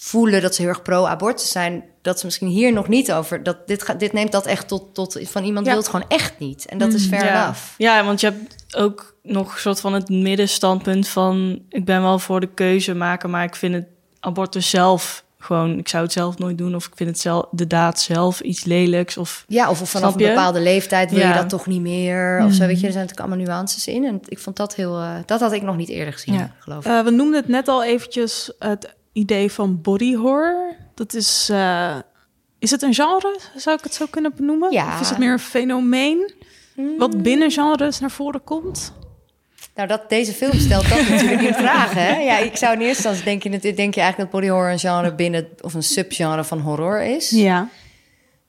voelen 0.00 0.42
dat 0.42 0.54
ze 0.54 0.60
heel 0.62 0.70
erg 0.70 0.82
pro-abortus 0.82 1.50
zijn, 1.50 1.84
dat 2.02 2.18
ze 2.18 2.24
misschien 2.24 2.48
hier 2.48 2.72
nog 2.72 2.88
niet 2.88 3.12
over. 3.12 3.42
Dat 3.42 3.66
dit, 3.66 3.82
gaat, 3.82 4.00
dit 4.00 4.12
neemt 4.12 4.32
dat 4.32 4.46
echt 4.46 4.68
tot, 4.68 4.94
tot 4.94 5.18
van 5.22 5.44
iemand 5.44 5.66
Ja. 5.66 5.72
wil 5.72 5.80
het 5.80 5.90
gewoon 5.90 6.08
echt 6.08 6.38
niet. 6.38 6.66
En 6.66 6.78
dat 6.78 6.92
is 6.92 7.06
fair 7.06 7.24
ja. 7.24 7.42
enough. 7.42 7.60
Ja, 7.78 8.04
want 8.04 8.20
je 8.20 8.26
hebt 8.26 8.76
ook 8.76 9.14
nog 9.22 9.54
een 9.54 9.60
soort 9.60 9.80
van 9.80 9.92
het 9.92 10.08
middenstandpunt 10.08 11.08
van... 11.08 11.62
ik 11.68 11.84
ben 11.84 12.02
wel 12.02 12.18
voor 12.18 12.40
de 12.40 12.46
keuze 12.54 12.94
maken, 12.94 13.30
maar 13.30 13.44
ik 13.44 13.54
vind 13.56 13.74
het 13.74 13.84
abortus 14.20 14.70
zelf 14.70 15.24
gewoon... 15.38 15.78
ik 15.78 15.88
zou 15.88 16.02
het 16.02 16.12
zelf 16.12 16.38
nooit 16.38 16.58
doen 16.58 16.74
of 16.74 16.86
ik 16.86 16.92
vind 16.94 17.08
het 17.10 17.20
zelf, 17.20 17.46
de 17.50 17.66
daad 17.66 18.00
zelf 18.00 18.40
iets 18.40 18.64
lelijks. 18.64 19.16
Of, 19.16 19.44
Ja, 19.48 19.70
of 19.70 19.90
vanaf 19.90 20.12
een 20.12 20.18
bepaalde 20.26 20.60
leeftijd 20.60 21.10
wil 21.10 21.20
Ja. 21.20 21.28
je 21.28 21.34
dat 21.34 21.48
toch 21.48 21.66
niet 21.66 21.80
meer. 21.80 22.42
Of 22.44 22.52
zo, 22.52 22.66
weet 22.66 22.80
je, 22.80 22.86
er 22.86 22.92
zijn 22.92 23.04
natuurlijk 23.06 23.20
allemaal 23.20 23.46
nuances 23.46 23.86
in. 23.86 24.04
En 24.04 24.20
ik 24.28 24.38
vond 24.38 24.56
dat 24.56 24.74
heel... 24.74 24.98
eh, 25.00 25.10
dat 25.26 25.40
had 25.40 25.52
ik 25.52 25.62
nog 25.62 25.76
niet 25.76 25.88
eerder 25.88 26.12
gezien, 26.12 26.34
Ja. 26.34 26.54
geloof 26.58 26.84
ik. 26.84 26.90
Eh, 26.92 27.00
we 27.04 27.10
noemden 27.10 27.40
het 27.40 27.48
net 27.48 27.68
al 27.68 27.84
eventjes 27.84 28.52
het 28.58 28.96
idee 29.12 29.52
van 29.52 29.80
body 29.80 30.14
horror. 30.14 30.74
Dat 30.94 31.14
is, 31.14 31.48
eh, 31.50 31.96
is 32.58 32.70
het 32.70 32.82
een 32.82 32.94
genre? 32.94 33.38
Zou 33.56 33.76
ik 33.76 33.84
het 33.84 33.94
zo 33.94 34.06
kunnen 34.10 34.32
benoemen? 34.36 34.72
Ja. 34.72 34.94
Of 34.94 35.00
is 35.00 35.08
het 35.08 35.18
meer 35.18 35.32
een 35.32 35.38
fenomeen 35.38 36.32
wat 36.98 37.22
binnen 37.22 37.50
genres 37.50 38.00
naar 38.00 38.10
voren 38.10 38.44
komt? 38.44 38.92
Nou, 39.74 39.88
dat, 39.88 40.08
deze 40.08 40.32
film 40.32 40.58
stelt 40.58 40.88
dat 40.88 41.08
natuurlijk 41.08 41.42
in 41.42 41.54
vraag, 41.54 41.94
hè? 41.94 42.16
Ja, 42.16 42.38
ik 42.38 42.56
zou 42.56 42.72
in 42.72 42.80
eerste 42.80 43.08
instantie 43.08 43.24
denken... 43.24 43.50
dat- 43.50 43.76
denk 43.76 43.94
je 43.94 44.00
eigenlijk 44.00 44.30
dat 44.30 44.40
body 44.40 44.52
horror 44.52 44.70
een 44.70 44.78
genre 44.78 45.14
binnen... 45.14 45.48
of 45.60 45.74
een 45.74 45.82
subgenre 45.82 46.44
van 46.44 46.60
horror 46.60 47.02
is. 47.02 47.30
Ja. 47.30 47.68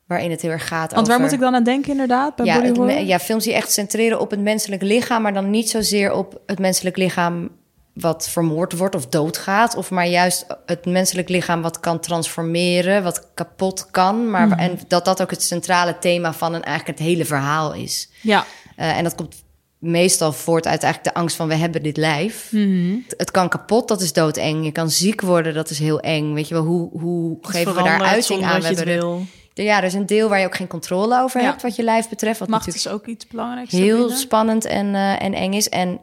Waarin 0.08 0.32
het 0.32 0.42
heel 0.42 0.52
erg 0.52 0.68
gaat 0.68 0.92
Want 0.92 1.02
over... 1.02 1.08
waar 1.08 1.20
moet 1.20 1.32
ik 1.32 1.40
dan 1.40 1.56
aan 1.56 1.64
denken 1.64 1.92
inderdaad 1.92 2.36
bij 2.36 2.46
ja, 2.46 2.56
body 2.56 2.68
horror? 2.80 3.00
ja, 3.00 3.20
films 3.20 3.44
die 3.44 3.54
echt 3.54 3.72
centreren 3.72 4.20
op 4.20 4.32
het 4.32 4.40
menselijk 4.40 4.82
lichaam... 4.82 5.22
maar 5.22 5.34
dan 5.34 5.50
niet 5.50 5.70
zozeer 5.70 6.12
op 6.14 6.42
het 6.46 6.60
menselijk 6.60 6.98
lichaam 6.98 7.50
wat 8.00 8.30
vermoord 8.30 8.78
wordt 8.78 8.96
of 8.96 9.08
doodgaat... 9.08 9.76
of 9.76 9.90
maar 9.92 10.08
juist 10.08 10.46
het 10.66 10.86
menselijk 10.86 11.30
lichaam 11.30 11.62
wat 11.62 11.80
kan 11.80 12.00
transformeren... 12.00 13.04
wat 13.04 13.28
kapot 13.34 13.88
kan. 13.92 14.30
Maar, 14.30 14.48
Mhm. 14.48 14.60
En 14.60 14.80
dat 14.88 15.06
dat 15.06 15.22
ook 15.22 15.30
het 15.32 15.44
centrale 15.44 15.98
thema 16.00 16.34
van 16.34 16.54
een, 16.54 16.64
eigenlijk 16.64 17.00
het 17.00 17.08
hele 17.08 17.26
verhaal 17.26 17.74
is. 17.74 18.10
Ja. 18.22 18.46
Eh, 18.76 18.98
en 18.98 19.04
dat 19.04 19.16
komt 19.16 19.36
meestal 19.78 20.32
voort 20.34 20.68
uit 20.68 20.84
eigenlijk 20.84 21.14
de 21.14 21.20
angst 21.22 21.36
van... 21.36 21.48
we 21.48 21.56
hebben 21.56 21.84
dit 21.84 21.98
lijf. 21.98 22.52
Mhm. 22.52 22.96
Het 23.18 23.32
kan 23.32 23.50
kapot, 23.50 23.88
dat 23.88 24.02
is 24.02 24.14
doodeng. 24.14 24.66
Je 24.66 24.72
kan 24.72 24.90
ziek 24.90 25.22
worden, 25.22 25.54
dat 25.54 25.70
is 25.70 25.80
heel 25.80 26.00
eng. 26.00 26.34
Weet 26.34 26.48
je 26.48 26.54
wel, 26.54 26.64
hoe, 26.64 26.90
hoe 27.00 27.38
geven 27.42 27.76
we 27.76 27.84
daar 27.84 28.02
uiting 28.02 28.44
aan? 28.44 28.56
het 28.56 28.66
hebben 28.66 28.86
wil. 28.86 29.26
ja, 29.54 29.78
er 29.78 29.84
is 29.84 29.94
een 29.94 30.06
deel 30.06 30.30
waar 30.30 30.40
je 30.40 30.46
ook 30.46 30.56
geen 30.56 30.68
controle 30.68 31.22
over 31.22 31.42
Ja. 31.42 31.48
hebt... 31.48 31.62
wat 31.62 31.76
je 31.76 31.84
lijf 31.84 32.10
betreft. 32.10 32.40
Wat 32.40 32.48
Macht 32.50 32.66
natuurlijk 32.66 32.96
is 32.96 33.02
ook 33.02 33.08
iets 33.16 33.28
belangrijks. 33.28 33.72
heel 33.72 34.10
spannend 34.10 34.66
en, 34.66 34.96
eh, 34.96 35.22
en 35.24 35.34
eng 35.34 35.54
is. 35.54 35.70
En 35.70 36.00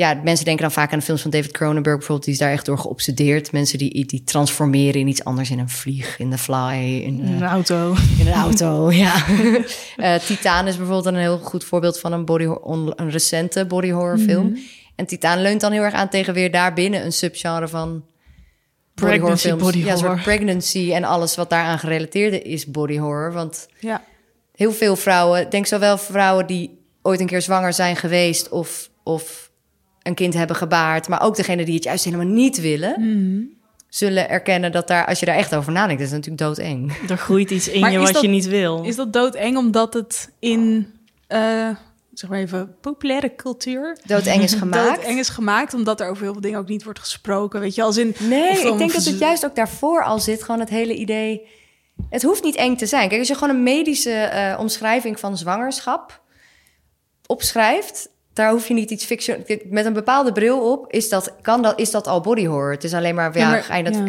ja, 0.00 0.20
mensen 0.24 0.44
denken 0.44 0.62
dan 0.62 0.72
vaak 0.72 0.92
aan 0.92 0.98
de 0.98 1.04
films 1.04 1.22
van 1.22 1.30
David 1.30 1.50
Cronenberg 1.50 1.96
bijvoorbeeld. 1.98 2.24
Die 2.24 2.32
is 2.34 2.40
daar 2.40 2.52
echt 2.52 2.66
door 2.66 2.78
geobsedeerd. 2.78 3.52
Mensen 3.52 3.78
die, 3.78 4.06
die 4.06 4.24
transformeren 4.24 5.00
in 5.00 5.08
iets 5.08 5.24
anders. 5.24 5.50
In 5.50 5.58
een 5.58 5.68
vlieg, 5.68 6.18
in 6.18 6.30
de 6.30 6.38
fly, 6.38 7.00
in, 7.04 7.20
eh, 7.24 7.30
Een 7.30 7.42
auto. 7.42 7.94
in 8.18 8.26
een 8.26 8.32
auto. 8.32 8.90
ja. 9.04 9.24
Eh 9.96 10.14
Titaan 10.14 10.66
is 10.66 10.76
bijvoorbeeld 10.76 11.06
een 11.14 11.20
heel 11.20 11.38
goed 11.38 11.64
voorbeeld 11.64 11.98
van 12.00 12.12
een, 12.12 12.24
body, 12.24 12.44
een 12.96 13.10
recente 13.10 13.66
body 13.66 13.90
horror 13.90 14.18
film. 14.18 14.56
En 14.96 15.06
Titaan 15.06 15.42
leunt 15.42 15.60
dan 15.60 15.72
heel 15.72 15.82
erg 15.82 15.94
aan 15.94 16.08
tegen 16.08 16.34
weer 16.34 16.50
daarbinnen 16.50 17.04
een 17.04 17.12
subgenre 17.12 17.68
van 17.68 18.04
body 18.94 19.18
horror 19.18 19.36
films. 19.36 19.62
body 19.62 19.78
Ja, 19.78 19.84
een 19.92 19.98
soort 19.98 20.00
horror. 20.08 20.22
pregnancy 20.24 20.92
en 20.92 21.04
alles 21.04 21.34
wat 21.36 21.50
daaraan 21.50 21.78
gerelateerd 21.78 22.42
is 22.44 22.66
body 22.66 22.98
horror. 22.98 23.32
Want 23.32 23.68
Ja. 23.78 24.04
heel 24.54 24.72
veel 24.72 24.96
vrouwen, 24.96 25.50
denk 25.50 25.66
zowel 25.66 25.98
vrouwen 25.98 26.46
die 26.46 26.78
ooit 27.02 27.20
een 27.20 27.26
keer 27.26 27.42
zwanger 27.42 27.72
zijn 27.72 27.96
geweest 27.96 28.48
of, 28.48 28.90
of 29.02 29.49
een 30.10 30.16
kind 30.16 30.34
hebben 30.34 30.56
gebaard, 30.56 31.08
maar 31.08 31.22
ook 31.22 31.36
degene 31.36 31.64
die 31.64 31.74
het 31.74 31.84
juist 31.84 32.04
helemaal 32.04 32.26
niet 32.26 32.60
willen, 32.60 33.58
zullen 33.88 34.28
erkennen 34.28 34.72
dat 34.72 34.88
daar, 34.88 35.06
als 35.06 35.20
je 35.20 35.26
daar 35.26 35.36
echt 35.36 35.54
over 35.54 35.72
nadenkt, 35.72 35.98
dat 36.02 36.10
is 36.10 36.14
natuurlijk 36.16 36.42
doodeng. 36.42 36.92
Er 37.08 37.16
groeit 37.18 37.50
iets 37.50 37.68
in 37.68 37.80
Maar 37.80 37.92
je 37.92 37.98
wat 37.98 38.12
dat- 38.12 38.22
je 38.22 38.28
niet 38.28 38.46
wil. 38.46 38.82
Is 38.84 38.96
dat 38.96 39.12
doodeng 39.12 39.56
omdat 39.56 39.94
het 39.94 40.30
in, 40.38 40.92
eh, 41.26 41.68
zeg 42.14 42.30
maar 42.30 42.38
even, 42.38 42.74
populaire 42.80 43.34
cultuur... 43.34 43.96
Doodeng 44.04 44.42
is 44.42 44.54
gemaakt. 44.64 44.96
Doodeng 45.00 45.18
is 45.18 45.28
gemaakt, 45.28 45.74
omdat 45.74 46.00
er 46.00 46.08
over 46.10 46.22
heel 46.22 46.32
veel 46.32 46.40
dingen 46.40 46.58
ook 46.58 46.68
niet 46.68 46.84
wordt 46.84 46.98
gesproken. 46.98 47.60
Weet 47.60 47.74
je, 47.74 47.82
als 47.82 47.96
in... 47.96 48.14
Nee, 48.18 48.50
ik 48.50 48.78
denk 48.78 48.92
dat 48.92 49.04
het 49.04 49.18
juist 49.18 49.44
ook 49.44 49.54
daarvoor 49.54 50.04
al 50.04 50.18
zit, 50.18 50.42
gewoon 50.42 50.60
het 50.60 50.68
hele 50.70 50.94
idee. 50.94 51.46
Het 52.10 52.22
hoeft 52.22 52.42
niet 52.44 52.56
eng 52.56 52.76
te 52.76 52.86
zijn. 52.86 53.08
Kijk, 53.08 53.18
als 53.20 53.28
je 53.28 53.34
gewoon 53.34 53.54
een 53.56 53.62
medische 53.62 54.10
eh, 54.12 54.58
omschrijving 54.60 55.20
van 55.20 55.36
zwangerschap 55.36 56.20
opschrijft, 57.26 58.09
daar 58.32 58.50
hoef 58.50 58.68
je 58.68 58.74
niet 58.74 58.90
iets 58.90 59.04
fiction 59.04 59.44
met 59.64 59.84
een 59.86 59.92
bepaalde 59.92 60.32
bril 60.32 60.72
op. 60.72 60.92
Is 60.92 61.08
dat 61.08 61.32
kan 61.42 61.62
dat 61.62 61.78
is 61.80 61.90
dat 61.90 62.06
al 62.06 62.20
body 62.20 62.46
horror? 62.46 62.70
Het 62.70 62.84
is 62.84 62.94
alleen 62.94 63.14
maar 63.14 63.34
ja, 63.38 63.40
Ja, 63.40 63.50
maar- 63.50 63.66
dat 63.84 63.94
ja. 63.94 64.00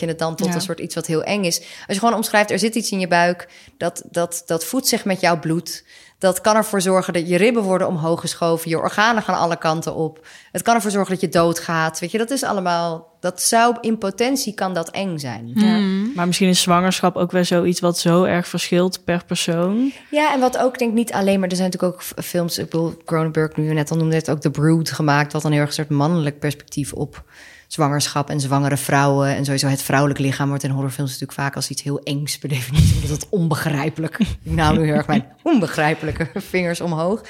je 0.00 0.06
het 0.06 0.18
dan 0.18 0.36
tot 0.36 0.46
Ja. 0.48 0.54
een 0.54 0.60
soort 0.60 0.80
iets 0.80 0.94
wat 0.94 1.06
heel 1.06 1.22
eng 1.22 1.44
is. 1.44 1.58
Als 1.58 1.66
je 1.86 1.98
gewoon 1.98 2.14
omschrijft, 2.14 2.50
er 2.50 2.58
zit 2.58 2.74
iets 2.74 2.90
in 2.90 3.00
je 3.00 3.08
buik 3.08 3.48
dat 3.76 4.02
dat 4.10 4.42
dat 4.46 4.64
voedt 4.64 4.86
zich 4.88 5.04
met 5.04 5.20
jouw 5.20 5.38
bloed. 5.38 5.84
Dat 6.18 6.40
kan 6.40 6.56
ervoor 6.56 6.80
zorgen 6.80 7.12
dat 7.12 7.28
je 7.28 7.36
ribben 7.36 7.62
worden 7.62 7.86
omhoog 7.86 8.20
geschoven, 8.20 8.70
je 8.70 8.78
organen 8.78 9.22
gaan 9.22 9.38
alle 9.38 9.56
kanten 9.56 9.94
op. 9.94 10.26
Het 10.52 10.62
kan 10.62 10.74
ervoor 10.74 10.90
zorgen 10.90 11.12
dat 11.12 11.20
je 11.20 11.28
doodgaat. 11.28 11.98
Weet 11.98 12.10
je, 12.10 12.18
dat 12.18 12.30
is 12.30 12.44
allemaal. 12.44 13.16
Dat 13.20 13.42
zou 13.42 13.76
in 13.80 13.98
potentie 13.98 14.54
kan 14.54 14.74
dat 14.74 14.90
eng 14.90 15.18
zijn. 15.18 15.50
Ja. 15.54 15.78
Maar 16.14 16.26
misschien 16.26 16.48
is 16.48 16.60
zwangerschap 16.60 17.16
ook 17.16 17.30
wel 17.30 17.44
zoiets 17.44 17.80
wat 17.80 17.98
zo 17.98 18.24
erg 18.24 18.48
verschilt 18.48 19.04
per 19.04 19.24
persoon. 19.24 19.92
Ja, 20.10 20.32
en 20.32 20.40
wat 20.40 20.58
ook 20.58 20.78
denk 20.78 20.90
ik 20.90 20.96
niet 20.96 21.12
alleen, 21.12 21.40
maar 21.40 21.48
er 21.48 21.56
zijn 21.56 21.70
natuurlijk 21.70 21.94
ook 21.94 22.24
films. 22.24 22.58
Ik 22.58 22.70
bedoel, 22.70 22.96
Cronenberg, 23.04 23.56
nu 23.56 23.64
je 23.64 23.72
net 23.72 23.90
al 23.90 23.96
noemde, 23.96 24.14
heeft 24.14 24.30
ook 24.30 24.40
The 24.40 24.50
Brood 24.50 24.90
gemaakt, 24.90 25.32
wat 25.32 25.42
dan 25.42 25.50
heel 25.50 25.60
erg 25.60 25.68
een 25.68 25.74
soort 25.74 25.88
mannelijk 25.88 26.38
perspectief 26.38 26.92
op 26.92 27.24
zwangerschap 27.68 28.30
en 28.30 28.40
zwangere 28.40 28.76
vrouwen 28.76 29.36
en 29.36 29.44
sowieso 29.44 29.66
het 29.66 29.82
vrouwelijk 29.82 30.20
lichaam 30.20 30.48
wordt 30.48 30.64
in 30.64 30.70
horrorfilms 30.70 31.10
natuurlijk 31.10 31.38
vaak 31.38 31.56
als 31.56 31.70
iets 31.70 31.82
heel 31.82 31.98
engs 31.98 32.38
per 32.38 32.48
definitie, 32.48 32.94
omdat 32.94 33.10
het 33.10 33.26
onbegrijpelijk. 33.30 34.18
ik 34.18 34.28
nou 34.42 34.78
nu 34.78 34.84
heel 34.84 34.94
erg 34.94 35.06
mijn 35.06 35.26
onbegrijpelijke 35.42 36.30
vingers 36.34 36.80
omhoog 36.80 37.22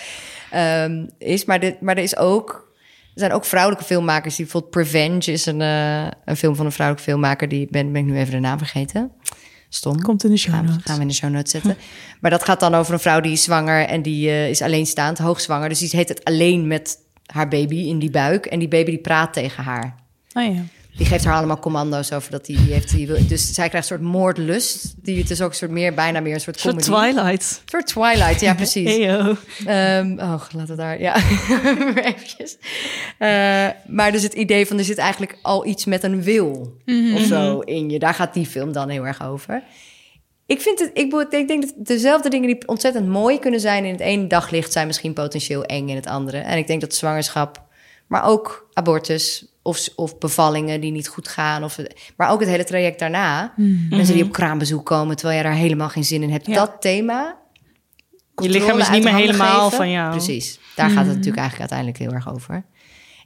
ehm, 0.51 1.07
is, 1.19 1.45
maar 1.45 1.61
dit, 1.61 1.81
maar 1.81 1.97
er 1.97 2.03
is 2.03 2.17
ook. 2.17 2.67
Er 3.15 3.25
zijn 3.25 3.37
ook 3.37 3.45
vrouwelijke 3.45 3.85
filmmakers 3.85 4.37
die 4.37 4.45
bijvoorbeeld 4.45 4.73
Prevenge 4.73 5.33
is 5.33 5.47
een, 5.47 5.61
eh, 5.61 6.07
een 6.25 6.37
film 6.37 6.57
van 6.57 6.67
een 6.67 6.73
vrouwelijke 6.73 7.11
filmmaker 7.11 7.49
die 7.49 7.69
ben, 7.71 7.93
ben 7.93 8.03
ik 8.03 8.09
nu 8.09 8.19
even 8.19 8.33
de 8.33 8.39
naam 8.39 8.59
vergeten. 8.59 9.13
Stom. 9.69 10.03
Komt 10.03 10.25
in 10.25 10.31
de 10.31 10.37
show 10.37 10.55
Gaan 10.55 10.65
we, 10.65 10.71
notes. 10.71 10.85
gaan 10.85 10.97
we 10.97 11.03
in 11.03 11.09
de 11.09 11.15
show 11.15 11.31
notes 11.31 11.51
zetten. 11.51 11.77
Maar 12.21 12.31
dat 12.31 12.45
gaat 12.45 12.61
dan 12.61 12.75
over 12.75 12.93
een 12.93 13.01
vrouw 13.01 13.21
die 13.21 13.33
is 13.33 13.43
zwanger 13.43 13.87
en 13.87 14.03
die 14.03 14.29
eh, 14.29 14.49
is 14.49 14.63
alleenstaand, 14.63 15.19
hoogzwanger. 15.19 15.69
Dus 15.69 15.79
die 15.79 15.91
heet 15.93 16.09
het 16.09 16.25
alleen 16.25 16.67
met 16.67 16.97
haar 17.27 17.49
baby 17.49 17.77
in 17.77 17.99
die 17.99 18.11
buik. 18.11 18.47
En 18.47 18.59
die 18.59 18.69
baby 18.69 18.91
die 18.91 19.01
praat 19.01 19.33
tegen 19.33 19.65
haar. 19.65 20.07
Oh 20.33 20.55
ja. 20.55 20.63
Die 20.97 21.07
geeft 21.07 21.25
haar 21.25 21.37
allemaal 21.37 21.59
commando's 21.59 22.13
over 22.13 22.31
dat 22.31 22.47
die, 22.47 22.57
die 22.65 22.73
heeft. 22.73 22.91
Die, 22.91 23.07
wil- 23.07 23.27
dus 23.29 23.55
zij 23.55 23.69
krijgt 23.69 23.91
een 23.91 23.97
soort 23.99 24.11
moordlust. 24.11 24.95
Die 25.03 25.19
het 25.19 25.31
is 25.31 25.41
ook 25.41 25.51
een 25.51 25.57
soort 25.57 25.71
meer, 25.71 25.95
bijna 25.95 26.21
meer 26.21 26.35
een 26.35 26.41
soort 26.41 26.57
Een 26.57 26.63
soort 26.63 26.85
comedy. 26.85 27.11
Twilight. 27.13 27.61
Een 27.63 27.69
soort 27.69 27.87
Twilight, 27.87 28.41
ja, 28.41 28.55
precies. 28.65 28.89
Heyo. 28.91 29.37
Ehm, 29.67 30.13
oh, 30.19 30.43
laten 30.53 30.67
we 30.67 30.75
daar, 30.75 31.01
ja, 31.01 31.17
eventjes. 32.11 32.57
Eh, 33.19 33.67
maar 33.87 34.13
dus 34.13 34.23
het 34.23 34.33
idee 34.35 34.67
van 34.67 34.79
er 34.79 34.85
zit 34.85 34.99
eigenlijk 34.99 35.39
al 35.43 35.67
iets 35.67 35.85
met 35.85 36.03
een 36.03 36.23
wil 36.23 36.77
of 37.15 37.21
zo 37.23 37.59
in 37.61 37.91
je. 37.91 37.99
Daar 37.99 38.15
gaat 38.15 38.35
die 38.35 38.47
film 38.47 38.73
dan 38.73 38.89
heel 38.89 39.07
erg 39.07 39.23
over. 39.23 39.63
Ik, 40.47 40.61
vind 40.61 40.79
het, 40.79 40.91
ik, 40.95 41.13
ik 41.31 41.49
denk 41.49 41.63
dat 41.63 41.87
dezelfde 41.87 42.29
dingen 42.31 42.47
die 42.49 42.69
ontzettend 42.69 43.07
mooi 43.09 43.39
kunnen 43.39 43.61
zijn 43.61 43.85
in 43.85 43.93
het 43.93 44.01
ene 44.01 44.27
daglicht 44.27 44.73
zijn 44.73 44.87
misschien 44.87 45.13
potentieel 45.13 45.65
eng 45.65 45.89
in 45.89 45.97
het 45.97 46.07
andere. 46.07 46.39
En 46.39 46.59
ik 46.59 46.67
denk 46.67 46.81
dat 46.81 46.95
zwangerschap, 46.95 47.63
maar 48.07 48.25
ook 48.25 48.69
abortus 48.73 49.47
of, 49.69 49.89
of 49.95 50.19
bevallingen 50.19 50.81
die 50.81 50.93
niet 50.93 51.09
goed 51.09 51.29
gaan, 51.29 51.65
of, 51.65 51.79
maar 52.17 52.31
ook 52.31 52.41
het 52.41 52.49
hele 52.49 52.65
traject 52.65 52.99
daarna. 52.99 53.53
Mensen 53.91 54.15
die 54.15 54.25
op 54.25 54.33
kraambezoek 54.33 54.87
komen 54.87 55.17
terwijl 55.17 55.39
je 55.39 55.45
daar 55.45 55.55
helemaal 55.55 55.89
geen 55.89 56.05
zin 56.05 56.23
in 56.23 56.31
hebt. 56.31 56.47
Ja. 56.47 56.55
Dat 56.55 56.77
thema. 56.81 57.37
Je 58.35 58.49
lichaam 58.49 58.79
is 58.79 58.91
niet 58.91 59.05
meer 59.05 59.15
helemaal 59.15 59.65
geven. 59.65 59.77
van 59.77 59.91
jou. 59.91 60.11
Precies. 60.11 60.59
Daar 60.77 60.91
gaat 60.91 61.07
het 61.07 61.17
natuurlijk 61.17 61.37
eigenlijk 61.37 61.71
uiteindelijk 61.71 61.99
heel 61.99 62.13
erg 62.13 62.35
over. 62.35 62.65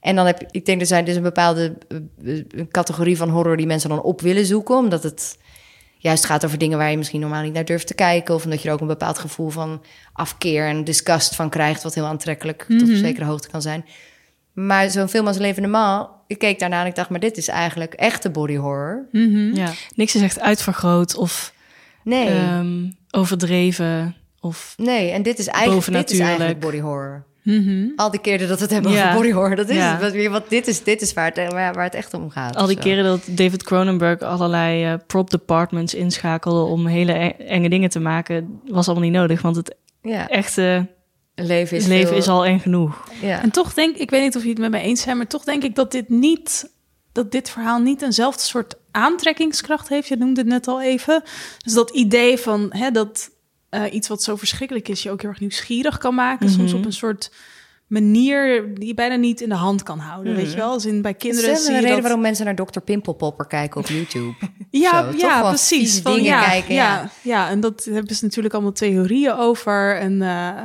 En 0.01 0.17
dan 0.17 0.27
heb 0.27 0.41
je, 0.41 0.47
ik 0.51 0.67
denk 0.67 0.81
er 0.81 0.87
zijn 0.87 1.05
dus 1.05 1.17
een 1.17 1.23
bepaalde 1.23 1.79
eh, 1.89 2.39
eh, 2.39 2.45
categorie 2.71 3.17
van 3.17 3.29
horror 3.29 3.57
die 3.57 3.67
mensen 3.67 3.89
dan 3.89 4.03
op 4.03 4.21
willen 4.21 4.47
zoeken, 4.47 4.77
omdat 4.77 5.03
het 5.03 5.39
juist 5.99 6.25
gaat 6.25 6.45
over 6.45 6.59
dingen 6.59 6.79
waar 6.79 6.91
je 6.91 6.97
misschien 6.97 7.21
normaal 7.21 7.43
niet 7.43 7.53
naar 7.53 7.65
durft 7.65 7.87
te 7.87 7.95
kijken, 7.95 8.35
of 8.35 8.45
omdat 8.45 8.63
je 8.63 8.69
er 8.69 8.75
ook 8.75 8.81
een 8.81 8.87
bepaald 8.87 9.19
gevoel 9.19 9.51
van 9.51 9.83
afkeer 10.13 10.67
en 10.67 10.85
disgust 10.85 11.35
van 11.35 11.51
krijgt, 11.51 11.83
wat 11.83 11.95
heel 11.95 12.07
aantrekkelijk 12.07 12.65
tot 12.69 12.91
op 12.91 12.97
zekere 12.97 13.25
hoogte 13.25 13.49
kan 13.49 13.63
zijn. 13.63 13.85
Maar 14.53 14.91
zo'n 14.91 15.09
film 15.09 15.27
als 15.27 15.39
L'Evenement, 15.39 16.09
ik 16.27 16.39
keek 16.39 16.59
daarna 16.59 16.81
en 16.81 16.87
ik 16.87 16.95
dacht, 16.95 17.09
maar 17.11 17.21
dit 17.21 17.37
is 17.37 17.49
eigenlijk 17.49 17.95
echte 17.95 18.31
body 18.31 18.57
horror. 18.57 19.07
Ja. 19.55 19.71
Niks 19.95 20.15
is 20.15 20.23
echt 20.23 20.41
uitvergroot 20.41 21.17
of 21.17 21.53
Nee, 22.05 22.29
ehm, 22.29 22.91
overdreven. 23.11 24.15
Of 24.41 24.75
nee, 24.77 25.11
en 25.11 25.23
dit 25.23 25.39
is 25.39 25.47
eigenlijk, 25.47 25.87
dit 25.87 25.89
is 25.89 26.05
bovennatuurlijk. 26.05 26.29
eigenlijk 26.29 26.61
body 26.61 26.81
horror. 26.81 27.25
Mhm. 27.43 27.87
Al 27.97 28.11
die 28.11 28.21
keren 28.21 28.49
dat 28.49 28.57
we 28.57 28.63
het 28.63 28.73
hebben 28.73 28.93
Ja. 28.93 29.03
over 29.05 29.17
body 29.17 29.33
horror, 29.33 29.57
dat 29.57 29.69
is 29.69 29.77
Ja. 29.77 29.93
het. 29.93 30.01
Wat, 30.01 30.13
weer- 30.13 30.31
wat, 30.31 30.49
dit 30.49 30.67
is, 30.67 30.83
dit 30.85 31.01
is 31.03 31.13
waar, 31.13 31.33
het, 31.35 31.53
waar, 31.53 31.75
waar 31.75 31.85
het 31.85 31.95
echt 31.95 32.15
om 32.15 32.31
gaat. 32.31 32.57
al 32.57 32.67
die 32.67 32.77
Zo. 32.77 32.83
keren 32.83 33.05
dat 33.05 33.21
David 33.27 33.63
Cronenberg 33.63 34.21
allerlei 34.21 34.85
eh, 34.85 34.95
prop 35.07 35.31
departments 35.31 35.95
inschakelde 35.95 36.63
om 36.71 36.87
hele 36.87 37.13
e- 37.13 37.45
enge 37.45 37.69
dingen 37.69 37.91
te 37.91 38.01
maken, 38.01 38.61
was 38.67 38.87
allemaal 38.89 39.05
niet 39.09 39.19
nodig. 39.19 39.43
Want 39.43 39.57
het 39.57 39.77
Ja, 40.03 40.29
echte 40.29 40.87
leven 41.35 41.77
is, 41.77 41.87
leven 41.87 42.09
veel- 42.09 42.17
is 42.17 42.29
al 42.29 42.45
eng 42.45 42.59
genoeg. 42.59 43.09
Ja. 43.21 43.43
En 43.43 43.51
toch 43.51 43.75
denk 43.75 43.97
ik, 43.97 44.11
weet 44.11 44.23
niet 44.23 44.37
of 44.37 44.43
je 44.43 44.49
het 44.49 44.59
met 44.59 44.71
mij 44.71 44.83
eens 44.83 45.01
zijn, 45.03 45.17
maar 45.17 45.27
toch 45.27 45.45
denk 45.45 45.63
ik 45.63 45.75
dat 45.75 45.93
dit 45.93 46.09
niet, 46.09 46.71
dat 47.13 47.33
dit 47.33 47.51
verhaal 47.51 47.79
niet 47.81 48.03
eenzelfde 48.03 48.43
soort 48.43 48.75
aantrekkingskracht 48.91 49.89
heeft. 49.89 50.09
Je 50.09 50.17
noemde 50.17 50.41
het 50.41 50.49
net 50.51 50.69
al 50.69 50.83
even. 50.83 51.23
Dus 51.65 51.73
dat 51.73 51.91
idee 51.91 52.39
van 52.39 52.67
hè, 52.71 52.91
dat 52.91 53.31
eh, 53.69 53.93
iets 53.93 54.09
wat 54.09 54.23
zo 54.23 54.37
verschrikkelijk 54.37 54.89
is, 54.89 55.03
je 55.03 55.11
ook 55.11 55.21
heel 55.21 55.31
erg 55.31 55.41
nieuwsgierig 55.41 55.99
kan 55.99 56.15
maken. 56.15 56.51
Soms 56.51 56.71
Mhm. 56.71 56.81
op 56.81 56.85
een 56.87 56.93
soort 56.93 57.31
manier 57.87 58.75
die 58.75 58.87
je 58.87 58.95
bijna 58.95 59.15
niet 59.15 59.41
in 59.41 59.49
de 59.49 59.55
hand 59.55 59.83
kan 59.83 59.99
houden. 59.99 60.35
Weet 60.35 60.51
je 60.51 60.57
wel? 60.57 60.71
Als 60.71 60.85
in 60.85 61.03
bij 61.03 61.13
Dat 61.13 61.21
kinderen 61.21 61.51
is 61.53 61.65
zie 61.65 61.69
een 61.75 61.77
reden 61.81 61.93
dat... 61.95 62.03
waarom 62.03 62.21
mensen 62.21 62.45
naar 62.45 62.55
Dr. 62.55 62.81
Pimpelpopper 62.81 63.47
kijken 63.47 63.81
op 63.81 63.87
YouTube. 63.87 64.35
Ja, 64.71 65.03
Zo, 65.05 65.11
toch 65.11 65.21
ja 65.21 65.49
precies. 65.49 66.01
Van, 66.01 66.13
dingen 66.13 66.31
ja, 66.31 66.45
kijken, 66.45 66.75
ja, 66.75 66.95
ja. 66.95 67.11
ja. 67.23 67.49
en 67.51 67.61
dat 67.61 67.85
hebben 67.91 68.17
ze 68.17 68.25
natuurlijk 68.25 68.55
allemaal 68.55 68.73
theorieën 68.73 69.33
over. 69.33 69.97
En 69.99 70.23
eh, 70.23 70.63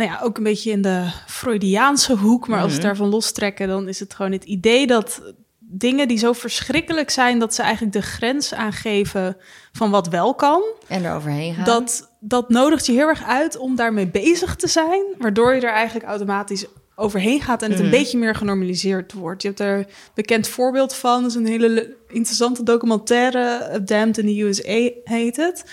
nou 0.00 0.10
ja, 0.10 0.20
ook 0.22 0.36
een 0.36 0.42
beetje 0.42 0.70
in 0.70 0.82
de 0.82 1.10
Freudiaanse 1.26 2.16
hoek. 2.16 2.48
Maar 2.48 2.58
als 2.60 2.66
we 2.66 2.72
het 2.72 2.80
Mhm. 2.82 2.86
daarvan 2.86 3.08
lostrekken, 3.08 3.68
dan 3.68 3.88
is 3.88 4.00
het 4.00 4.14
gewoon 4.14 4.32
het 4.32 4.44
idee 4.44 4.86
dat 4.86 5.22
dingen 5.58 6.08
die 6.08 6.18
zo 6.18 6.32
verschrikkelijk 6.32 7.10
zijn... 7.10 7.38
dat 7.38 7.54
ze 7.54 7.62
eigenlijk 7.62 7.92
de 7.92 8.02
grens 8.02 8.54
aangeven 8.54 9.36
van 9.72 9.90
wat 9.90 10.08
wel 10.08 10.34
kan... 10.34 10.62
En 10.86 11.04
eroverheen 11.04 11.54
gaan. 11.54 11.64
dat, 11.64 12.10
dat 12.20 12.48
nodigt 12.48 12.86
je 12.86 12.92
heel 12.92 13.08
erg 13.08 13.24
uit 13.24 13.56
om 13.56 13.76
daarmee 13.76 14.06
bezig 14.06 14.56
te 14.56 14.66
zijn... 14.68 15.02
waardoor 15.18 15.54
je 15.54 15.60
er 15.60 15.72
eigenlijk 15.72 16.06
automatisch 16.06 16.66
overheen 16.94 17.40
gaat... 17.40 17.62
en 17.62 17.68
het 17.68 17.76
Mhm. 17.78 17.86
een 17.86 17.92
beetje 17.98 18.18
meer 18.18 18.34
genormaliseerd 18.34 19.12
wordt. 19.12 19.42
Je 19.42 19.48
hebt 19.48 19.60
er 19.60 19.78
een 19.78 19.86
bekend 20.14 20.48
voorbeeld 20.48 20.94
van. 20.94 21.20
Dat 21.22 21.30
is 21.30 21.36
een 21.36 21.46
hele 21.46 21.68
le- 21.68 21.88
interessante 22.08 22.62
documentaire... 22.62 23.80
Damned 23.84 24.18
in 24.18 24.26
the 24.26 24.40
USA 24.42 24.90
heet 25.04 25.36
het. 25.36 25.64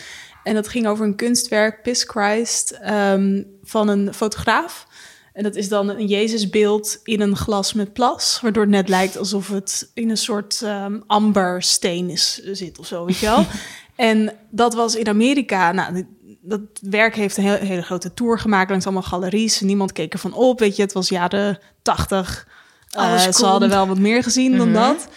En 0.47 0.53
dat 0.53 0.67
ging 0.67 0.87
over 0.87 1.05
een 1.05 1.15
kunstwerk, 1.15 1.81
Piss 1.81 2.03
Christ, 2.03 2.71
ehm, 2.71 3.43
van 3.63 3.87
een 3.87 4.13
fotograaf... 4.13 4.87
En 5.33 5.43
dat 5.43 5.55
is 5.55 5.69
dan 5.69 5.89
een 5.89 6.05
Jezusbeeld 6.07 6.99
in 7.03 7.21
een 7.21 7.35
glas 7.35 7.73
met 7.73 7.93
plas, 7.93 8.39
waardoor 8.41 8.63
het 8.63 8.71
net 8.71 8.89
lijkt 8.89 9.17
alsof 9.17 9.47
het 9.47 9.91
in 9.93 10.09
een 10.09 10.17
soort 10.17 10.61
ehm 10.61 10.99
ambersteen 11.07 12.09
is, 12.09 12.41
zit 12.43 12.79
of 12.79 12.87
zo, 12.87 13.05
weet 13.05 13.17
je 13.17 13.25
wel. 13.25 13.45
en 14.11 14.33
dat 14.51 14.73
was 14.73 14.95
in 14.95 15.07
Amerika. 15.07 15.71
Nou, 15.71 16.05
dat 16.41 16.59
werk 16.81 17.15
heeft 17.15 17.37
een 17.37 17.43
heel- 17.43 17.67
hele 17.67 17.81
grote 17.81 18.13
tour 18.13 18.39
gemaakt 18.39 18.69
langs 18.69 18.85
allemaal 18.85 19.03
galeries. 19.03 19.59
Niemand 19.61 19.91
keek 19.91 20.13
ervan 20.13 20.33
op, 20.33 20.59
weet 20.59 20.75
je. 20.75 20.81
Het 20.81 20.93
was 20.93 21.09
jaren 21.09 21.59
tachtig. 21.81 22.47
Alles 22.91 23.25
Eh, 23.25 23.31
ze 23.33 23.45
hadden 23.45 23.69
wel 23.69 23.87
wat 23.87 23.99
meer 23.99 24.23
gezien 24.23 24.57
dan 24.57 24.71
Mhm. 24.71 24.79
dat. 24.81 25.07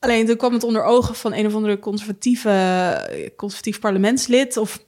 Alleen 0.00 0.26
toen 0.26 0.36
kwam 0.36 0.52
het 0.52 0.64
onder 0.64 0.82
ogen 0.84 1.14
van 1.14 1.32
een 1.34 1.46
of 1.46 1.54
andere 1.54 1.78
conservatieve, 1.78 3.32
conservatief 3.36 3.80
parlementslid. 3.80 4.56
Of, 4.56 4.84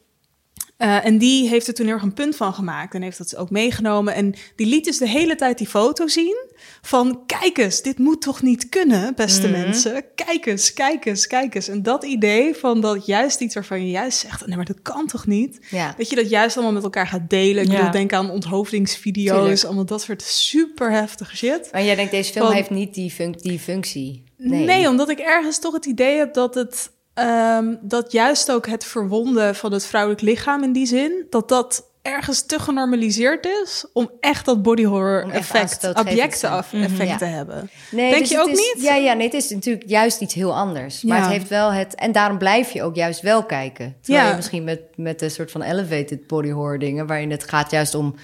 eh, 0.76 1.04
en 1.04 1.18
die 1.18 1.48
heeft 1.48 1.66
er 1.66 1.74
toen 1.74 1.84
heel 1.86 1.94
erg 1.94 2.02
een 2.04 2.14
punt 2.14 2.36
van 2.36 2.54
gemaakt. 2.54 2.94
En 2.94 3.02
heeft 3.02 3.18
dat 3.18 3.36
ook 3.36 3.50
meegenomen. 3.50 4.14
En 4.14 4.34
die 4.56 4.66
liet 4.66 4.84
dus 4.84 4.98
de 4.98 5.08
hele 5.08 5.34
tijd 5.34 5.58
die 5.58 5.66
foto 5.66 6.06
zien. 6.06 6.48
Van 6.82 7.22
kijk 7.26 7.58
eens, 7.58 7.82
dit 7.82 7.98
moet 7.98 8.22
toch 8.22 8.42
niet 8.42 8.68
kunnen, 8.68 9.14
beste 9.14 9.48
Mhm. 9.48 9.60
mensen. 9.60 10.04
Kijk 10.14 10.46
eens, 10.46 10.72
kijk 10.72 11.04
eens, 11.04 11.26
kijk 11.26 11.54
eens. 11.54 11.68
En 11.68 11.82
dat 11.82 12.04
idee 12.04 12.54
van 12.54 12.80
dat 12.80 13.06
juist 13.06 13.40
iets 13.40 13.54
waarvan 13.54 13.80
je 13.84 13.90
juist 13.90 14.18
zegt... 14.18 14.46
nee, 14.46 14.56
maar 14.56 14.64
dat 14.64 14.82
kan 14.82 15.06
toch 15.06 15.26
niet? 15.26 15.58
Ja. 15.70 15.94
Dat 15.96 16.10
je 16.10 16.16
dat 16.16 16.30
juist 16.30 16.56
allemaal 16.56 16.74
met 16.74 16.82
elkaar 16.84 17.06
gaat 17.06 17.30
delen. 17.30 17.62
Ik 17.62 17.70
Ja. 17.70 17.76
bedoel, 17.76 17.90
denk 17.90 18.12
aan 18.12 18.30
onthoofdingsvideo's. 18.30 19.38
Tuurlijk. 19.38 19.64
Allemaal 19.64 19.84
dat 19.86 20.02
soort 20.02 20.22
super 20.22 20.90
heftige 20.92 21.36
shit. 21.36 21.68
Maar 21.72 21.84
jij 21.84 21.94
denkt, 21.94 22.10
deze 22.10 22.32
film 22.32 22.46
Van- 22.46 22.54
heeft 22.54 22.70
niet 22.70 22.94
die, 22.94 23.10
func- 23.10 23.42
die 23.42 23.58
functie. 23.58 24.24
Nee. 24.42 24.64
Nee. 24.64 24.88
omdat 24.88 25.08
ik 25.08 25.18
ergens 25.18 25.58
toch 25.58 25.72
het 25.74 25.86
idee 25.86 26.18
heb 26.18 26.34
dat 26.34 26.54
het... 26.54 26.90
ehm, 27.14 27.74
dat 27.80 28.12
juist 28.12 28.52
ook 28.52 28.66
het 28.66 28.84
verwonden 28.84 29.54
van 29.54 29.72
het 29.72 29.86
vrouwelijk 29.86 30.20
lichaam 30.22 30.62
in 30.62 30.72
die 30.72 30.86
zin... 30.86 31.26
dat 31.30 31.48
dat 31.48 31.88
ergens 32.02 32.42
te 32.46 32.58
genormaliseerd 32.58 33.46
is... 33.62 33.84
om 33.92 34.10
echt 34.20 34.44
dat 34.44 34.62
body 34.62 34.84
horror 34.84 35.24
Om 35.24 35.30
effect, 35.30 35.88
objecten 35.98 36.50
af- 36.50 36.72
Mhm. 36.72 36.82
effect 36.82 37.18
te 37.18 37.24
hebben. 37.24 37.70
Nee, 37.90 38.10
Denk 38.10 38.20
dus 38.22 38.30
je 38.30 38.36
het 38.38 38.44
ook 38.46 38.52
is- 38.52 38.72
niet? 38.74 38.84
Ja, 38.84 38.94
ja, 38.94 39.12
nee, 39.12 39.24
het 39.26 39.34
is 39.34 39.50
natuurlijk 39.50 39.88
juist 39.88 40.20
iets 40.20 40.34
heel 40.34 40.54
anders. 40.56 41.02
Maar 41.02 41.16
Ja. 41.16 41.22
het 41.22 41.32
heeft 41.32 41.48
wel 41.48 41.72
het... 41.72 41.94
En 41.94 42.12
daarom 42.12 42.38
blijf 42.38 42.70
je 42.70 42.82
ook 42.82 42.94
juist 42.94 43.20
wel 43.20 43.44
kijken. 43.44 43.96
Terwijl 44.02 44.24
Ja. 44.24 44.30
je 44.30 44.36
misschien 44.36 44.64
met, 44.64 44.80
met 44.96 45.22
een 45.22 45.30
soort 45.30 45.50
van 45.50 45.62
elevated 45.62 46.26
body 46.26 46.50
horror 46.50 46.78
dingen... 46.78 47.06
waarin 47.06 47.30
het 47.30 47.44
gaat 47.48 47.70
juist 47.70 47.94
om 47.94 48.14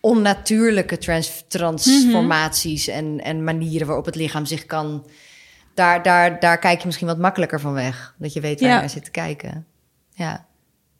onnatuurlijke 0.00 0.98
trans- 0.98 1.44
transformaties... 1.48 2.88
en, 2.88 3.20
en 3.20 3.44
manieren 3.44 3.86
waarop 3.86 4.04
het 4.04 4.14
lichaam 4.14 4.44
zich 4.46 4.66
kan... 4.66 5.06
Daar, 5.74 6.02
daar, 6.02 6.40
daar 6.40 6.58
kijk 6.58 6.80
je 6.80 6.86
misschien 6.86 7.06
wat 7.06 7.18
makkelijker 7.18 7.60
van 7.60 7.72
weg. 7.72 8.14
Dat 8.18 8.32
je 8.32 8.40
weet 8.40 8.60
waar 8.60 8.68
Ja. 8.68 8.74
je 8.74 8.80
naar 8.80 8.90
zit 8.90 9.04
te 9.04 9.10
kijken. 9.10 9.66
Ja. 10.12 10.46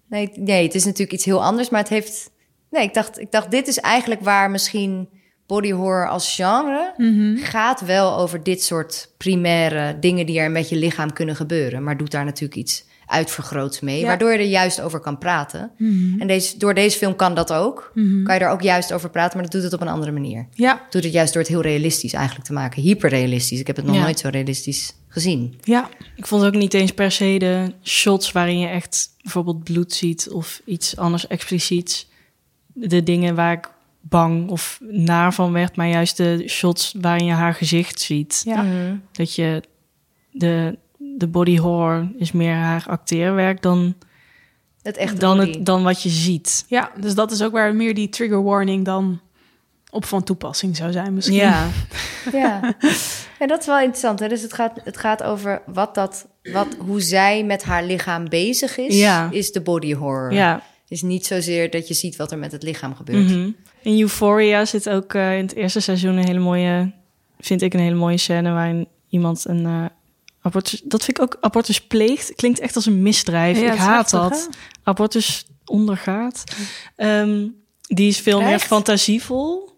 Nee, 0.09 0.26
het- 0.26 0.36
nee, 0.36 0.62
het 0.64 0.74
is 0.74 0.84
natuurlijk 0.84 1.12
iets 1.12 1.24
heel 1.24 1.42
anders, 1.44 1.68
maar 1.70 1.80
het 1.80 1.88
heeft... 1.88 2.30
Nee, 2.70 2.82
ik 2.82 2.94
dacht, 2.94 3.18
ik 3.18 3.30
dacht 3.32 3.51
dit 3.51 3.68
is 3.68 3.78
eigenlijk 3.78 4.20
waar 4.20 4.51
misschien 4.51 5.09
body 5.46 5.70
horror 5.72 6.09
als 6.09 6.34
genre... 6.34 6.94
Mhm. 6.96 7.36
gaat 7.36 7.80
wel 7.80 8.16
over 8.16 8.42
dit 8.42 8.62
soort 8.62 9.14
primaire 9.16 9.98
dingen 9.98 10.26
die 10.26 10.38
er 10.40 10.51
met 10.51 10.68
je 10.68 10.76
lichaam 10.76 11.12
kunnen 11.12 11.36
gebeuren. 11.36 11.82
Maar 11.82 11.96
doet 11.96 12.11
daar 12.11 12.24
natuurlijk 12.24 12.61
iets 12.61 12.84
uitvergroots 13.11 13.80
mee, 13.80 14.00
Ja. 14.00 14.06
waardoor 14.06 14.32
je 14.32 14.38
er 14.38 14.44
juist 14.44 14.80
over 14.80 15.00
kan 15.00 15.18
praten. 15.18 15.70
Mhm. 15.78 16.20
En 16.20 16.26
deze, 16.26 16.58
door 16.58 16.74
deze 16.74 16.98
film 16.98 17.16
kan 17.16 17.34
dat 17.34 17.52
ook. 17.52 17.90
Mhm. 17.94 18.22
Kan 18.24 18.34
je 18.34 18.40
er 18.40 18.50
ook 18.50 18.62
juist 18.62 18.92
over 18.92 19.11
praten, 19.11 19.32
maar 19.34 19.42
dat 19.42 19.52
doet 19.52 19.62
het 19.62 19.72
op 19.72 19.80
een 19.80 19.88
andere 19.94 20.12
manier. 20.12 20.48
Ja, 20.54 20.86
Doet 20.90 21.04
het 21.04 21.12
juist 21.12 21.32
door 21.32 21.42
het 21.42 21.50
heel 21.50 21.61
realistisch 21.62 22.12
eigenlijk 22.12 22.46
te 22.46 22.52
maken. 22.52 22.82
Hyperrealistisch. 22.82 23.61
Ik 23.61 23.66
heb 23.66 23.76
het 23.76 23.84
nog 23.84 23.94
Ja. 23.94 24.02
nooit 24.02 24.18
zo 24.18 24.28
realistisch 24.28 24.94
gezien. 25.08 25.58
ja. 25.62 25.88
Ik 26.16 26.26
vond 26.26 26.44
ook 26.44 26.54
niet 26.54 26.74
eens 26.74 26.92
per 26.92 27.11
se 27.12 27.36
de 27.38 27.72
shots 27.82 28.32
waarin 28.32 28.58
je 28.58 28.66
echt 28.66 29.08
bijvoorbeeld 29.22 29.64
bloed 29.64 29.92
ziet 29.92 30.28
of 30.30 30.61
iets 30.64 30.96
anders 30.96 31.26
expliciets. 31.26 32.08
De 32.72 33.02
dingen 33.02 33.34
waar 33.34 33.52
ik 33.52 33.70
bang 34.00 34.48
of 34.50 34.78
naar 34.88 35.34
van 35.34 35.52
werd, 35.52 35.76
maar 35.76 35.88
juist 35.88 36.16
de 36.16 36.44
shots 36.48 36.94
waarin 37.00 37.26
je 37.26 37.32
haar 37.32 37.54
gezicht 37.54 38.00
ziet. 38.00 38.42
ja. 38.44 38.64
Dat 39.12 39.34
je 39.34 39.62
de, 40.30 40.78
de 41.16 41.26
body 41.26 41.58
horror 41.58 42.08
is 42.16 42.32
meer 42.32 42.54
haar 42.54 42.84
acteerwerk 42.88 43.62
dan, 43.62 43.94
Het 44.82 44.96
echt 44.96 45.20
dan, 45.20 45.36
body. 45.36 45.50
het, 45.52 45.66
dan 45.66 45.82
wat 45.82 46.02
je 46.02 46.08
ziet. 46.08 46.64
Ja, 46.68 46.90
dus 47.00 47.14
dat 47.14 47.30
is 47.30 47.42
ook 47.42 47.52
waar 47.52 47.74
meer 47.74 47.94
die 47.94 48.08
trigger 48.08 48.42
warning 48.42 48.84
dan 48.84 49.20
op 49.90 50.04
van 50.04 50.22
toepassing 50.22 50.76
zou 50.76 50.92
zijn 50.92 51.14
misschien. 51.14 51.36
Ja, 51.36 51.66
Ja. 52.32 52.74
ja, 53.38 53.46
dat 53.46 53.61
is 53.61 53.66
wel 53.66 53.78
interessant. 53.78 54.20
Hè? 54.20 54.28
Dus 54.28 54.42
het 54.42 54.52
gaat, 54.52 54.80
het 54.84 54.96
gaat 54.96 55.22
over 55.22 55.62
wat 55.66 55.94
dat, 55.94 56.26
wat, 56.52 56.66
hoe 56.78 57.00
zij 57.00 57.44
met 57.44 57.62
haar 57.62 57.84
lichaam 57.84 58.28
bezig 58.28 58.78
is, 58.78 58.98
Ja. 58.98 59.28
is 59.30 59.52
de 59.52 59.61
body 59.61 59.94
horror. 59.94 60.32
ja. 60.32 60.62
is 60.88 61.02
niet 61.02 61.26
zozeer 61.26 61.70
dat 61.70 61.88
je 61.88 61.94
ziet 61.94 62.16
wat 62.16 62.32
er 62.32 62.38
met 62.38 62.52
het 62.52 62.62
lichaam 62.62 62.94
gebeurt. 62.94 63.28
Mhm. 63.28 63.50
In 63.82 64.00
Euphoria 64.00 64.64
zit 64.64 64.88
ook 64.88 65.14
eh, 65.14 65.36
in 65.38 65.42
het 65.44 65.54
eerste 65.54 65.80
seizoen 65.80 66.16
een 66.16 66.26
hele 66.26 66.38
mooie, 66.38 66.92
vind 67.38 67.62
ik 67.62 67.74
een 67.74 67.80
hele 67.80 67.94
mooie 67.94 68.16
scène 68.16 68.52
waarin 68.52 68.86
iemand 69.08 69.44
een 69.48 69.66
eh, 69.66 69.84
abortus... 70.41 70.80
Dat 70.84 71.05
vind 71.05 71.18
ik 71.18 71.22
ook 71.24 71.36
abortus 71.41 71.80
pleegt. 71.80 72.34
Klinkt 72.34 72.59
echt 72.61 72.76
als 72.76 72.86
een 72.86 73.03
misdrijf. 73.03 73.61
Ja, 73.61 73.72
ik 73.72 73.78
haat 73.78 74.11
heftig, 74.11 74.30
dat. 74.30 74.49
Abortus 74.82 75.47
ondergaat. 75.64 76.45
Ehm, 76.97 77.47
die 77.80 78.09
is 78.09 78.20
veel 78.20 78.41
meer 78.43 78.59
fantasievol. 78.59 79.68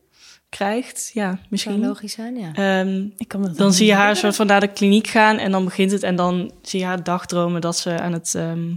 Krijgt, 0.48 1.10
ja, 1.14 1.28
Zou 1.30 1.46
misschien. 1.48 1.80
logisch 1.80 2.12
zijn, 2.12 2.36
ja. 2.36 2.52
Ehm, 2.52 3.06
Ik 3.16 3.28
kan 3.28 3.40
me 3.40 3.50
dan 3.50 3.72
zie 3.72 3.86
je 3.86 3.94
haar 3.94 4.16
soort 4.16 4.36
van 4.36 4.46
naar 4.46 4.60
de 4.60 4.72
kliniek 4.72 5.06
gaan 5.06 5.36
en 5.38 5.50
dan 5.50 5.64
begint 5.64 5.90
het. 5.90 6.02
En 6.02 6.16
dan 6.16 6.52
zie 6.62 6.80
je 6.80 6.86
haar 6.86 7.02
dagdromen 7.02 7.60
dat 7.60 7.78
ze 7.78 8.00
aan 8.00 8.12
het 8.12 8.34
ehm 8.34 8.70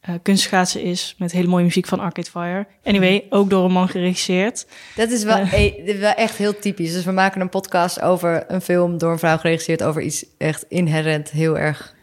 eh, 0.00 0.14
kunstschaatsen 0.22 0.82
is 0.82 1.14
met 1.18 1.32
hele 1.32 1.48
mooie 1.48 1.64
muziek 1.64 1.86
van 1.86 2.00
Arcade 2.00 2.30
Fire. 2.30 2.66
Anyway, 2.84 3.26
ook 3.30 3.50
door 3.50 3.64
een 3.64 3.72
man 3.72 3.88
geregisseerd. 3.88 4.66
Dat 4.96 5.10
is 5.10 5.24
wel, 5.24 5.36
Eh. 5.36 5.86
is 5.86 5.98
wel 5.98 6.14
echt 6.14 6.36
heel 6.36 6.58
typisch. 6.58 6.92
Dus 6.92 7.04
we 7.04 7.10
maken 7.12 7.40
een 7.40 7.48
podcast 7.48 8.00
over 8.00 8.44
een 8.48 8.60
film 8.60 8.98
door 8.98 9.12
een 9.12 9.18
vrouw 9.18 9.36
geregisseerd... 9.36 9.82
over 9.82 10.02
iets 10.02 10.24
echt 10.38 10.64
inherent 10.68 11.30
heel 11.30 11.58
erg 11.58 11.96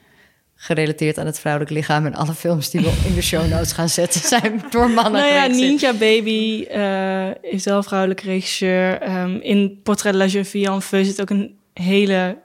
gerelateerd 0.55 1.17
aan 1.17 1.25
het 1.25 1.39
vrouwelijk 1.39 1.71
lichaam. 1.73 2.05
En 2.05 2.15
alle 2.15 2.33
films 2.33 2.69
die 2.69 2.81
we 2.81 3.03
in 3.07 3.13
de 3.13 3.21
show 3.21 3.47
notes 3.49 3.71
gaan 3.71 3.89
zetten 3.89 4.21
zijn 4.21 4.63
door 4.69 4.89
mannen 4.89 5.21
Nou 5.21 5.33
ja. 5.33 5.45
Ninja 5.47 5.93
Baby 5.93 6.63
eh, 6.69 7.51
is 7.51 7.63
wel 7.63 7.83
vrouwelijke 7.83 8.25
regisseur. 8.25 9.01
Ehm, 9.01 9.35
in 9.35 9.79
Portrait 9.83 10.13
de 10.13 10.19
la 10.19 10.25
Jeune 10.25 10.45
Fille 10.45 10.71
en 10.71 10.81
Feu 10.81 11.03
zit 11.03 11.21
ook 11.21 11.29
een 11.29 11.57
hele 11.73 12.37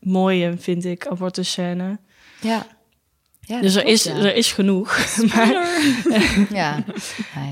mooie, 0.00 0.54
vind 0.58 0.84
ik, 0.84 1.06
abortusscène. 1.06 1.98
Ja. 2.40 2.66
Ja 3.46 3.60
Dus 3.60 3.74
er 3.74 3.84
is, 3.84 4.04
ja. 4.04 4.14
er 4.14 4.34
is 4.34 4.52
genoeg. 4.52 4.98
maar 5.34 5.48
Ja. 6.50 6.84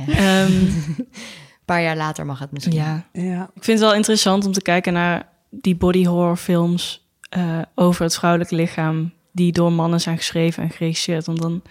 Ja. 0.07 0.13
ehm, 0.15 0.53
Een 0.53 1.07
paar 1.65 1.83
jaar 1.83 1.97
later 1.97 2.27
mag 2.27 2.39
het 2.39 2.53
misschien. 2.53 2.75
ja, 2.75 3.07
Ja. 3.13 3.43
Ik 3.55 3.65
vind 3.65 3.79
het 3.79 3.89
wel 3.89 3.95
interessant 3.97 4.47
om 4.47 4.53
te 4.53 4.63
kijken 4.63 4.93
naar 4.93 5.29
die 5.51 5.77
body 5.77 6.05
horror 6.05 6.37
films 6.37 7.07
eh, 7.29 7.59
over 7.75 8.03
het 8.05 8.15
vrouwelijke 8.15 8.55
lichaam 8.55 9.13
die 9.33 9.53
door 9.53 9.73
mannen 9.73 10.01
zijn 10.01 10.17
geschreven 10.17 10.63
en 10.63 10.71
geregisseerd. 10.71 11.27
Want 11.27 11.41
dan, 11.43 11.63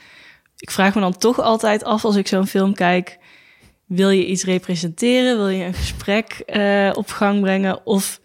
ik 0.58 0.72
vraag 0.72 0.96
me 0.96 1.02
dan 1.02 1.18
toch 1.18 1.40
altijd 1.40 1.84
af 1.84 2.06
als 2.06 2.16
ik 2.16 2.28
zo'n 2.28 2.48
film 2.48 2.74
kijk, 2.74 3.18
wil 3.86 4.10
je 4.10 4.26
iets 4.26 4.44
representeren? 4.44 5.38
Wil 5.38 5.48
je 5.48 5.64
een 5.64 5.74
gesprek 5.74 6.32
eh, 6.46 6.90
op 6.94 7.10
gang 7.10 7.42
brengen? 7.42 7.86
Of 7.86 8.22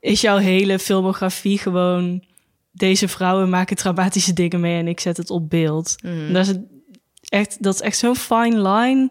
is 0.00 0.20
jouw 0.20 0.36
hele 0.36 0.78
filmografie 0.78 1.58
gewoon 1.58 2.24
deze 2.72 3.08
vrouwen 3.08 3.48
maken 3.48 3.76
traumatische 3.76 4.32
dingen 4.32 4.60
mee 4.60 4.78
en 4.78 4.88
ik 4.88 5.00
zet 5.00 5.16
het 5.16 5.30
op 5.30 5.50
beeld? 5.50 5.94
En 6.02 6.32
Dat 6.32 6.46
is, 6.46 6.54
echt, 7.28 7.62
dat 7.62 7.74
is 7.74 7.80
echt 7.80 7.98
zo'n 7.98 8.16
fine 8.16 8.68
line 8.70 9.10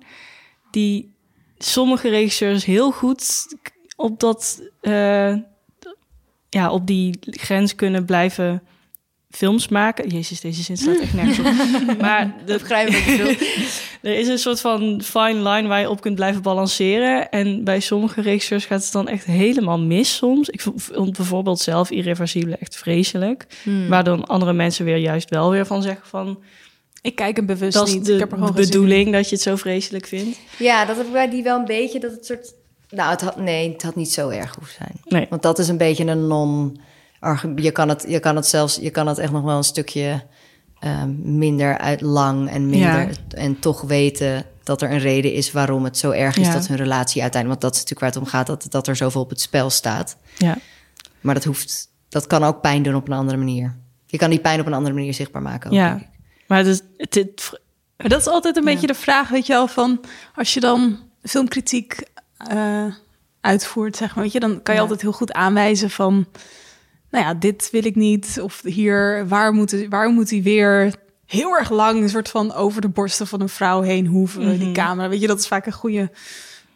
die 0.71 1.13
sommige 1.57 2.09
regisseurs 2.09 2.65
heel 2.65 2.91
goed 2.91 3.47
op 3.95 4.19
dat 4.19 4.61
eh, 4.81 5.35
ja 6.49 6.71
op 6.71 6.87
die 6.87 7.17
grens 7.21 7.75
kunnen 7.75 8.05
blijven 8.05 8.63
films 9.31 9.67
maken. 9.67 10.09
Jezus, 10.09 10.41
deze 10.41 10.63
zin 10.63 10.77
staat 10.77 10.99
echt 10.99 11.13
nergens 11.13 11.39
op. 11.39 11.45
maar 12.01 12.35
de, 12.45 12.53
Begrijp 12.53 12.89
ik 12.89 13.07
er 14.01 14.17
is 14.17 14.27
een 14.27 14.37
soort 14.37 14.61
van 14.61 15.01
fine 15.03 15.49
line 15.49 15.67
waar 15.67 15.79
je 15.79 15.89
op 15.89 16.01
kunt 16.01 16.15
blijven 16.15 16.41
balanceren. 16.41 17.29
En 17.29 17.63
bij 17.63 17.79
sommige 17.79 18.21
regisseurs 18.21 18.65
gaat 18.65 18.83
het 18.83 18.91
dan 18.91 19.07
echt 19.07 19.25
helemaal 19.25 19.79
mis 19.79 20.15
soms. 20.15 20.49
Ik 20.49 20.61
vond 20.61 21.17
bijvoorbeeld 21.17 21.59
zelf 21.59 21.91
Irreversibele 21.91 22.55
echt 22.59 22.77
vreselijk. 22.77 23.45
Hmm. 23.63 23.87
Waar 23.87 24.03
dan 24.03 24.25
andere 24.25 24.53
mensen 24.53 24.85
weer 24.85 24.97
juist 24.97 25.29
wel 25.29 25.51
weer 25.51 25.65
van 25.65 25.81
zeggen 25.81 26.07
van... 26.07 26.39
Ik 27.01 27.15
kijk 27.15 27.35
hem 27.35 27.45
bewust 27.45 27.73
dat 27.73 27.87
is 27.87 27.93
niet. 27.93 28.05
de 28.05 28.13
ik 28.13 28.19
heb 28.19 28.31
er 28.31 28.53
bedoeling 28.53 29.11
dat 29.11 29.29
je 29.29 29.35
het 29.35 29.43
zo 29.43 29.55
vreselijk 29.55 30.07
vindt. 30.07 30.39
Ja, 30.57 30.85
dat 30.85 30.97
heb 30.97 31.05
ik 31.05 31.11
bij 31.11 31.29
die 31.29 31.43
wel 31.43 31.59
een 31.59 31.65
beetje. 31.65 31.99
Dat 31.99 32.11
het 32.11 32.25
soort. 32.25 32.53
Nou, 32.89 33.11
het 33.11 33.21
had, 33.21 33.37
nee, 33.37 33.71
het 33.71 33.83
had 33.83 33.95
niet 33.95 34.11
zo 34.11 34.29
erg 34.29 34.55
hoeven 34.55 34.75
zijn. 34.77 35.01
Nee. 35.03 35.27
Want 35.29 35.41
dat 35.41 35.59
is 35.59 35.67
een 35.67 35.77
beetje 35.77 36.05
een 36.05 36.27
non. 36.27 36.79
Je 37.55 37.71
kan 37.71 37.89
het, 37.89 38.05
je 38.07 38.19
kan 38.19 38.35
het 38.35 38.47
zelfs, 38.47 38.75
je 38.75 38.89
kan 38.89 39.07
het 39.07 39.17
echt 39.17 39.31
nog 39.31 39.43
wel 39.43 39.57
een 39.57 39.63
stukje 39.63 40.23
ehm, 40.79 41.37
minder 41.37 41.77
uit 41.77 42.01
lang 42.01 42.49
en 42.49 42.69
minder. 42.69 42.99
Ja. 43.07 43.09
En 43.29 43.59
toch 43.59 43.81
weten 43.81 44.45
dat 44.63 44.81
er 44.81 44.91
een 44.91 44.99
reden 44.99 45.33
is 45.33 45.51
waarom 45.51 45.83
het 45.83 45.97
zo 45.97 46.11
erg 46.11 46.37
is 46.37 46.47
Ja. 46.47 46.53
dat 46.53 46.67
hun 46.67 46.77
relatie 46.77 47.21
uiteindelijk. 47.21 47.61
Want 47.61 47.73
dat 47.73 47.83
is 47.83 47.89
natuurlijk 47.89 47.99
waar 48.15 48.23
het 48.23 48.33
om 48.33 48.37
gaat, 48.39 48.47
dat, 48.61 48.71
dat 48.71 48.87
er 48.87 48.95
zoveel 48.95 49.21
op 49.21 49.29
het 49.29 49.41
spel 49.41 49.69
staat. 49.69 50.17
Ja. 50.37 50.57
Maar 51.21 51.33
dat 51.33 51.43
hoeft, 51.43 51.89
dat 52.09 52.27
kan 52.27 52.43
ook 52.43 52.61
pijn 52.61 52.83
doen 52.83 52.95
op 52.95 53.07
een 53.07 53.13
andere 53.17 53.37
manier. 53.37 53.75
Je 54.05 54.17
kan 54.17 54.29
die 54.29 54.39
pijn 54.39 54.59
op 54.59 54.65
een 54.65 54.73
andere 54.73 54.95
manier 54.95 55.13
zichtbaar 55.13 55.41
maken. 55.41 55.69
ook, 55.69 55.75
Ja. 55.75 55.89
denk 55.89 56.01
ik. 56.01 56.07
Maar 56.47 56.57
het, 56.65 56.83
het, 56.97 57.13
het- 57.15 57.59
dat 57.97 58.19
is 58.19 58.27
altijd 58.27 58.57
een 58.57 58.63
beetje 58.65 58.87
de 58.87 58.93
vraag, 58.93 59.29
weet 59.29 59.45
je 59.47 59.53
wel, 59.53 59.67
van 59.67 59.99
als 60.35 60.53
je 60.53 60.59
dan 60.59 60.97
filmkritiek 61.23 62.03
eh, 62.37 62.85
uitvoert, 63.41 63.95
zeg 63.95 64.15
maar, 64.15 64.23
weet 64.23 64.33
je, 64.33 64.39
dan 64.39 64.61
kan 64.63 64.75
je 64.75 64.81
altijd 64.81 65.01
heel 65.01 65.11
goed 65.11 65.33
aanwijzen 65.33 65.89
van, 65.89 66.25
nou 67.11 67.25
ja, 67.25 67.33
dit 67.33 67.69
wil 67.71 67.85
ik 67.85 67.95
niet, 67.95 68.39
of 68.41 68.61
hier, 68.63 69.27
waar 69.27 69.53
moet, 69.53 69.87
waar 69.89 70.09
moet 70.09 70.29
hij 70.29 70.41
weer 70.41 70.93
heel 71.25 71.57
erg 71.57 71.69
lang, 71.69 72.01
een 72.01 72.09
soort 72.09 72.29
van 72.29 72.53
over 72.53 72.81
de 72.81 72.89
borsten 72.89 73.27
van 73.27 73.41
een 73.41 73.49
vrouw 73.49 73.81
heen 73.81 74.05
hoeven, 74.05 74.59
die 74.59 74.71
camera, 74.71 75.09
weet 75.09 75.21
je, 75.21 75.27
dat 75.27 75.39
is 75.39 75.47
vaak 75.47 75.65
een 75.65 75.71
goede 75.71 76.11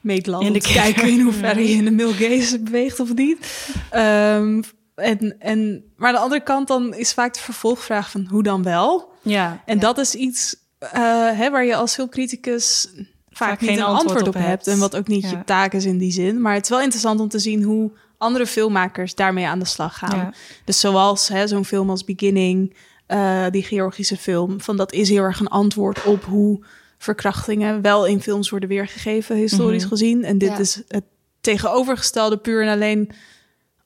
meetlat 0.02 0.42
In 0.42 0.48
om 0.48 0.60
te 0.60 0.74
kijken 0.74 1.10
in 1.10 1.20
hoeverre 1.22 1.70
je 1.70 1.76
in 1.76 1.86
de 1.86 1.92
male 1.92 2.14
gaze 2.14 2.60
beweegt 2.60 3.00
of 3.00 3.14
niet. 3.14 3.68
Ehm, 3.90 4.62
en, 4.96 5.36
en, 5.40 5.84
maar 5.96 6.08
aan 6.10 6.16
de 6.16 6.22
andere 6.22 6.44
kant 6.44 6.68
dan 6.68 6.94
is 6.94 7.14
vaak 7.14 7.34
de 7.34 7.40
vervolgvraag 7.40 8.12
van 8.12 8.28
hoe 8.30 8.44
dan 8.44 8.64
wel? 8.64 9.12
ja. 9.22 9.64
En 9.66 9.80
dat 9.80 9.98
is 9.98 10.16
iets 10.16 10.56
eh, 10.80 10.92
hè, 11.32 11.50
waar 11.50 11.66
je 11.66 11.76
als 11.76 11.94
filmcriticus 11.94 12.88
vaak, 13.30 13.50
Vaak 13.50 13.62
niet 13.62 13.70
geen 13.70 13.80
een 13.80 13.86
antwoord 13.86 14.08
antwoord, 14.08 14.28
op 14.28 14.36
op 14.36 14.42
hebt. 14.42 14.48
hebt. 14.48 14.68
En 14.68 14.80
wat 14.80 14.96
ook 14.96 15.08
niet 15.08 15.24
Ja. 15.24 15.30
je 15.30 15.44
taak 15.44 15.74
is 15.74 15.86
in 15.86 15.98
die 15.98 16.12
zin. 16.12 16.42
Maar 16.42 16.54
het 16.54 16.64
is 16.64 16.70
wel 16.70 16.82
interessant 16.82 17.20
om 17.20 17.28
te 17.28 17.40
zien 17.40 17.64
hoe 17.64 17.92
andere 18.26 18.46
filmmakers 18.48 19.16
daarmee 19.16 19.48
aan 19.48 19.60
de 19.60 19.66
slag 19.66 19.98
gaan. 19.98 20.18
Ja. 20.18 20.34
Dus 20.66 20.80
zoals 20.80 21.28
hè, 21.28 21.48
zo'n 21.48 21.66
film 21.66 21.90
als 21.90 22.04
Beginning, 22.04 22.76
eh, 23.06 23.46
die 23.52 23.64
Georgische 23.64 24.18
film. 24.18 24.62
Van 24.62 24.78
dat 24.78 24.94
is 24.94 25.10
heel 25.10 25.24
erg 25.24 25.40
een 25.40 25.48
antwoord 25.48 26.04
op 26.04 26.24
hoe 26.24 26.64
verkrachtingen 26.98 27.82
wel 27.82 28.06
in 28.06 28.22
films 28.22 28.50
worden 28.50 28.70
weergegeven, 28.70 29.36
historisch 29.36 29.82
Mhm. 29.84 29.92
gezien. 29.92 30.24
En 30.24 30.38
dit 30.38 30.50
Ja. 30.50 30.58
is 30.58 30.82
het 30.88 31.04
tegenovergestelde 31.42 32.38
puur 32.38 32.62
en 32.64 32.70
alleen 32.74 33.10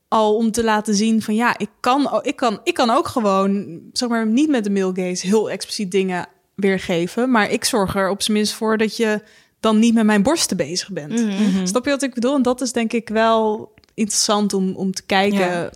al 0.08 0.36
om 0.36 0.52
te 0.52 0.64
laten 0.64 0.96
zien 0.96 1.22
van 1.22 1.36
ja, 1.36 1.58
ik 1.58 1.70
kan, 1.80 2.20
ik 2.22 2.36
kan, 2.36 2.60
ik 2.64 2.74
kan 2.74 2.90
ook 2.90 3.08
gewoon, 3.08 3.80
zeg 3.94 4.10
maar, 4.10 4.28
niet 4.28 4.50
met 4.50 4.64
de 4.64 4.70
male 4.70 4.92
gaze 4.96 5.28
heel 5.28 5.50
expliciet 5.50 5.92
dingen 5.92 6.28
weergeven, 6.56 7.32
maar 7.32 7.52
ik 7.52 7.66
zorg 7.66 7.96
er 7.96 8.10
op 8.10 8.22
zijn 8.22 8.38
minst 8.38 8.54
voor 8.54 8.78
dat 8.78 8.98
je 8.98 9.22
dan 9.60 9.80
niet 9.80 9.94
met 9.94 10.06
mijn 10.06 10.24
borsten 10.24 10.58
bezig 10.58 10.92
bent. 10.92 11.12
Mhm. 11.26 11.66
Snap 11.66 11.86
je 11.86 11.90
wat 11.92 12.02
ik 12.02 12.14
bedoel? 12.14 12.36
En 12.36 12.42
dat 12.42 12.62
is 12.62 12.72
denk 12.72 12.94
ik 12.94 13.10
wel 13.10 13.72
interessant 14.00 14.54
om, 14.54 14.76
om 14.76 14.92
te 14.94 15.04
kijken 15.06 15.40
Ja. 15.40 15.70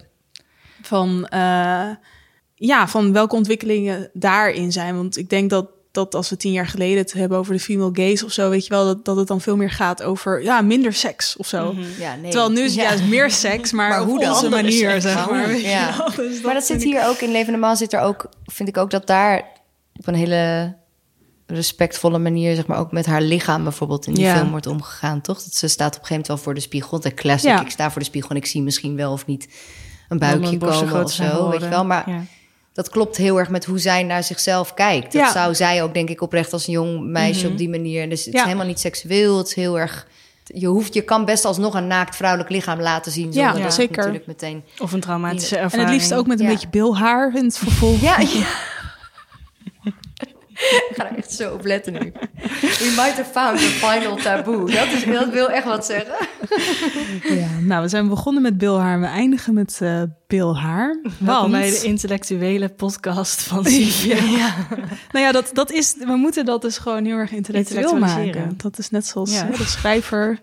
van, 0.81 1.25
eh, 1.27 1.89
ja, 2.55 2.87
van 2.87 3.13
welke 3.13 3.35
ontwikkelingen 3.35 4.09
daarin 4.13 4.71
zijn. 4.71 4.95
Want 4.95 5.17
ik 5.17 5.29
denk 5.29 5.49
dat, 5.49 5.67
dat 5.91 6.15
als 6.15 6.29
we 6.29 6.37
tien 6.37 6.51
jaar 6.51 6.67
geleden 6.67 6.97
het 6.97 7.13
hebben 7.13 7.37
over 7.37 7.53
de 7.53 7.59
female 7.59 7.89
gaze 7.93 8.25
of 8.25 8.31
zo, 8.31 8.49
weet 8.49 8.63
je 8.63 8.69
wel, 8.69 8.85
dat, 8.85 9.05
dat 9.05 9.15
het 9.17 9.27
dan 9.27 9.41
veel 9.41 9.55
meer 9.57 9.71
gaat 9.71 10.03
over 10.03 10.43
ja, 10.43 10.61
minder 10.61 10.93
seks 10.93 11.37
of 11.37 11.47
zo. 11.47 11.75
Ja, 11.99 12.15
nee. 12.15 12.31
Terwijl 12.31 12.51
nu 12.51 12.59
is 12.61 12.71
het 12.75 12.81
Ja. 12.83 12.89
juist 12.89 13.03
meer 13.03 13.31
seks, 13.31 13.71
maar, 13.71 13.89
Maar 13.89 14.01
op 14.01 14.07
hoe 14.07 14.19
dan? 14.19 14.29
onze 14.31 14.43
Andere 14.45 14.61
manier, 14.61 14.89
seks, 14.89 15.03
zeg 15.03 15.29
maar 15.29 15.57
Ja. 15.59 15.97
wel. 15.97 16.11
Dus 16.29 16.41
maar 16.41 16.53
dat 16.53 16.63
zit 16.65 16.81
ik- 16.81 16.87
hier 16.87 17.07
ook 17.07 17.17
in 17.17 17.31
Levende 17.31 17.59
Man 17.59 17.77
zit 17.77 17.93
er 17.93 17.99
ook, 17.99 18.29
vind 18.45 18.69
ik 18.69 18.77
ook 18.77 18.89
dat 18.91 19.07
daar 19.07 19.43
op 19.95 20.07
een 20.07 20.15
hele 20.15 20.75
respectvolle 21.47 22.17
manier, 22.19 22.55
zeg 22.55 22.67
maar, 22.67 22.77
ook 22.79 22.91
met 22.91 23.05
haar 23.05 23.21
lichaam 23.21 23.63
bijvoorbeeld 23.63 24.07
in 24.07 24.13
die 24.13 24.23
Ja. 24.23 24.35
film 24.37 24.49
wordt 24.49 24.67
omgegaan, 24.67 25.21
toch? 25.21 25.43
Dat 25.43 25.53
ze 25.55 25.67
staat 25.67 25.95
op 25.95 26.01
een 26.01 26.05
gegeven 26.07 26.09
moment 26.11 26.27
wel 26.27 26.37
voor 26.37 26.53
de 26.53 26.59
spiegel. 26.59 26.99
De 26.99 27.13
classic, 27.13 27.49
Ja. 27.49 27.61
ik 27.61 27.69
sta 27.69 27.91
voor 27.91 28.01
de 28.01 28.07
spiegel 28.07 28.29
en 28.29 28.35
ik 28.35 28.45
zie 28.45 28.61
misschien 28.61 28.95
wel 28.95 29.11
of 29.11 29.25
niet 29.25 29.47
een 30.09 30.19
buikje 30.19 30.57
komen 30.57 31.03
of 31.03 31.11
zo, 31.11 31.49
weet 31.49 31.61
je 31.61 31.69
wel. 31.69 31.85
Maar 31.85 32.09
Ja. 32.09 32.21
dat 32.73 32.89
klopt 32.89 33.17
heel 33.17 33.39
erg 33.39 33.49
met 33.49 33.65
hoe 33.65 33.79
zij 33.79 34.03
naar 34.03 34.23
zichzelf 34.23 34.73
kijkt. 34.73 35.03
Dat 35.13 35.21
Ja. 35.21 35.31
zou 35.31 35.55
zij 35.55 35.83
ook, 35.83 35.93
denk 35.93 36.09
ik, 36.09 36.21
oprecht 36.21 36.53
als 36.53 36.67
een 36.67 36.73
jong 36.73 37.03
meisje 37.09 37.43
Mhm. 37.43 37.51
op 37.51 37.57
die 37.57 37.69
manier. 37.69 38.09
Dus 38.09 38.25
het 38.25 38.33
Ja. 38.33 38.39
is 38.39 38.45
helemaal 38.45 38.67
niet 38.67 38.79
seksueel. 38.79 39.37
Het 39.37 39.47
is 39.47 39.53
heel 39.55 39.79
erg. 39.79 40.07
Je, 40.45 40.67
hoeft, 40.67 40.93
je 40.93 41.01
kan 41.01 41.25
best 41.25 41.45
alsnog 41.45 41.73
een 41.73 41.87
naakt 41.87 42.15
vrouwelijk 42.15 42.49
lichaam 42.49 42.79
laten 42.81 43.11
zien. 43.11 43.23
Zonder 43.23 43.41
Ja, 43.41 43.51
dat 43.53 43.61
het 43.63 43.73
zeker. 43.73 43.97
natuurlijk 43.97 44.27
meteen. 44.27 44.63
Of 44.79 44.91
een 44.91 44.99
traumatische 44.99 45.55
En 45.57 45.63
ervaring. 45.63 45.89
het 45.89 45.97
liefst 45.97 46.13
ook 46.13 46.27
met 46.27 46.39
een 46.39 46.45
Ja. 46.45 46.51
beetje 46.51 46.67
bilhaar 46.69 47.35
in 47.35 47.43
het 47.43 47.57
vervolg. 47.57 48.01
Ja, 48.01 48.19
ja. 48.33 48.45
Ik 50.89 50.91
ga 50.95 51.09
er 51.11 51.17
echt 51.17 51.31
zo 51.31 51.53
op 51.53 51.65
letten 51.65 51.93
nu. 51.93 52.13
We 52.61 52.93
might 52.95 53.15
have 53.17 53.31
found 53.31 53.57
the 53.59 53.65
final 53.65 54.15
taboo. 54.15 54.65
Dat, 54.65 54.87
is, 54.87 55.03
dat 55.05 55.29
wil 55.29 55.49
echt 55.49 55.65
wat 55.65 55.85
zeggen. 55.85 56.15
Ja, 57.39 57.47
nou, 57.61 57.81
we 57.81 57.87
zijn 57.87 58.07
begonnen 58.09 58.41
met 58.41 58.57
bilhaar 58.57 58.93
en 58.93 58.99
we 59.01 59.05
eindigen 59.07 59.53
met 59.53 59.79
eh 59.81 60.01
bilhaar. 60.27 60.97
Welkom 61.17 61.51
Want, 61.51 61.51
bij 61.51 61.69
de 61.69 61.81
intellectuele 61.83 62.69
podcast 62.69 63.41
van 63.41 63.65
Sylvia. 63.69 64.15
ja. 64.37 64.53
nou 65.11 65.25
ja, 65.25 65.31
dat, 65.31 65.49
dat 65.53 65.71
is, 65.71 65.95
we 65.99 66.15
moeten 66.15 66.45
dat 66.45 66.61
dus 66.61 66.77
gewoon 66.77 67.05
heel 67.05 67.17
erg 67.17 67.31
intellectueel 67.31 67.81
Intellectualiseren. 67.81 68.41
maken. 68.41 68.57
Dat 68.57 68.77
is 68.77 68.89
net 68.89 69.05
zoals 69.07 69.31
Ja. 69.33 69.45
hè, 69.45 69.57
de 69.57 69.63
schrijver 69.65 70.39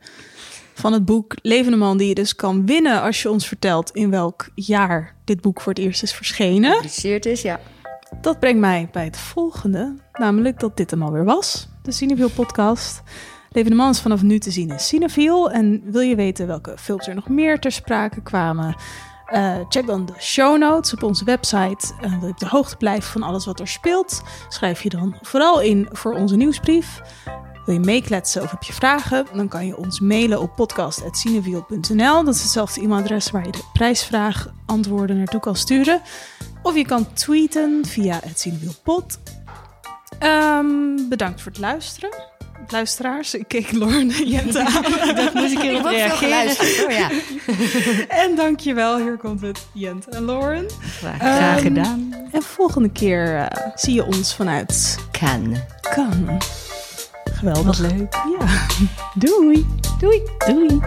van 0.75 0.93
het 0.93 1.05
boek 1.05 1.35
Levende 1.43 1.77
Man, 1.77 1.97
die 1.97 2.09
je 2.09 2.15
dus 2.15 2.35
kan 2.37 2.67
winnen 2.67 3.03
als 3.03 3.23
je 3.23 3.31
ons 3.31 3.49
vertelt 3.49 3.91
in 3.91 4.11
welk 4.11 4.49
jaar 4.55 5.15
dit 5.25 5.41
boek 5.41 5.61
voor 5.61 5.73
het 5.73 5.83
eerst 5.83 6.03
is 6.03 6.13
verschenen. 6.13 6.71
Gepubliceerd 6.71 7.27
is, 7.27 7.43
ja. 7.43 7.61
Dat 8.21 8.41
brengt 8.41 8.61
mij 8.61 8.89
bij 8.93 9.05
het 9.05 9.17
volgende, 9.19 9.95
namelijk 10.13 10.61
dat 10.61 10.77
dit 10.77 10.91
hem 10.91 11.03
alweer 11.03 11.25
was, 11.25 11.69
de 11.83 11.93
Cineviel 11.93 12.31
podcast. 12.31 13.03
Levende 13.51 13.77
Man 13.77 13.91
is 13.91 14.01
vanaf 14.01 14.23
nu 14.23 14.39
te 14.39 14.51
zien 14.51 14.71
in 14.71 14.81
Cineviel. 14.81 15.51
En 15.51 15.83
wil 15.85 16.01
je 16.01 16.15
weten 16.15 16.47
welke 16.47 16.79
films 16.79 17.07
er 17.07 17.15
nog 17.15 17.29
meer 17.29 17.59
ter 17.59 17.73
sprake 17.73 18.23
kwamen? 18.23 18.75
Uh, 19.33 19.57
check 19.69 19.87
dan 19.87 20.07
de 20.07 20.13
show 20.19 20.59
notes 20.59 20.93
op 20.93 21.03
onze 21.03 21.25
website. 21.25 21.95
Uh, 22.05 22.11
wil 22.11 22.27
je 22.27 22.33
op 22.33 22.39
de 22.39 22.49
hoogte 22.49 22.77
blijven 22.77 23.11
van 23.11 23.23
alles 23.23 23.47
wat 23.47 23.61
er 23.61 23.69
speelt? 23.69 24.23
Schrijf 24.49 24.83
je 24.83 24.89
dan 24.89 25.17
vooral 25.21 25.61
in 25.61 25.89
voor 25.91 26.15
onze 26.15 26.37
nieuwsbrief. 26.37 27.01
Wil 27.71 27.79
je 27.79 27.85
meekletsen 27.85 28.43
of 28.43 28.51
heb 28.51 28.63
je 28.63 28.73
vragen? 28.73 29.27
Dan 29.33 29.49
kan 29.49 29.67
je 29.67 29.77
ons 29.77 30.01
mailen 30.01 30.41
op 30.41 30.57
podcast.cineviel.nl. 30.57 32.25
Dat 32.25 32.35
is 32.35 32.43
hetzelfde 32.43 32.81
e-mailadres 32.81 33.31
waar 33.31 33.47
je 33.47 33.53
de 33.53 33.65
prijsvraag 33.73 34.49
antwoorden 34.67 35.17
naartoe 35.17 35.41
kan 35.41 35.57
sturen. 35.57 36.01
Of 36.63 36.75
je 36.75 36.85
kan 36.85 37.13
tweeten 37.13 37.85
via 37.87 38.21
het 38.25 38.41
Cinewielpod. 38.41 39.19
Um, 40.23 41.09
bedankt 41.09 41.41
voor 41.43 41.53
het 41.53 41.61
luisteren. 41.61 42.11
Luisteraars, 42.69 43.35
ik 43.35 43.49
keek 43.49 43.73
Lauren 43.73 44.11
en 44.11 44.67
aan. 44.67 44.83
Dat 45.25 45.35
moet 45.35 45.51
ik 45.51 45.61
hierop 45.63 45.85
reageren. 45.85 46.87
Oh, 46.87 46.93
ja. 46.93 47.11
en 48.25 48.37
dankjewel, 48.37 48.99
hier 48.99 49.17
komt 49.17 49.41
het 49.41 49.67
Jente 49.73 50.11
en 50.11 50.25
Lauren. 50.25 50.67
Graag 50.81 51.57
Um, 51.57 51.63
gedaan. 51.63 52.15
En 52.33 52.43
volgende 52.43 52.91
keer 52.91 53.35
uh, 53.35 53.47
zie 53.75 53.95
je 53.95 54.05
ons 54.05 54.35
vanuit 54.35 54.99
Kan. 55.11 55.57
Cannes. 55.81 56.79
Geweldig. 57.41 57.65
Wat 57.65 57.79
leuk. 57.79 58.15
Ja. 58.15 58.47
Doei. 59.29 59.67
Doei. 59.99 60.23
Doei. 60.47 60.81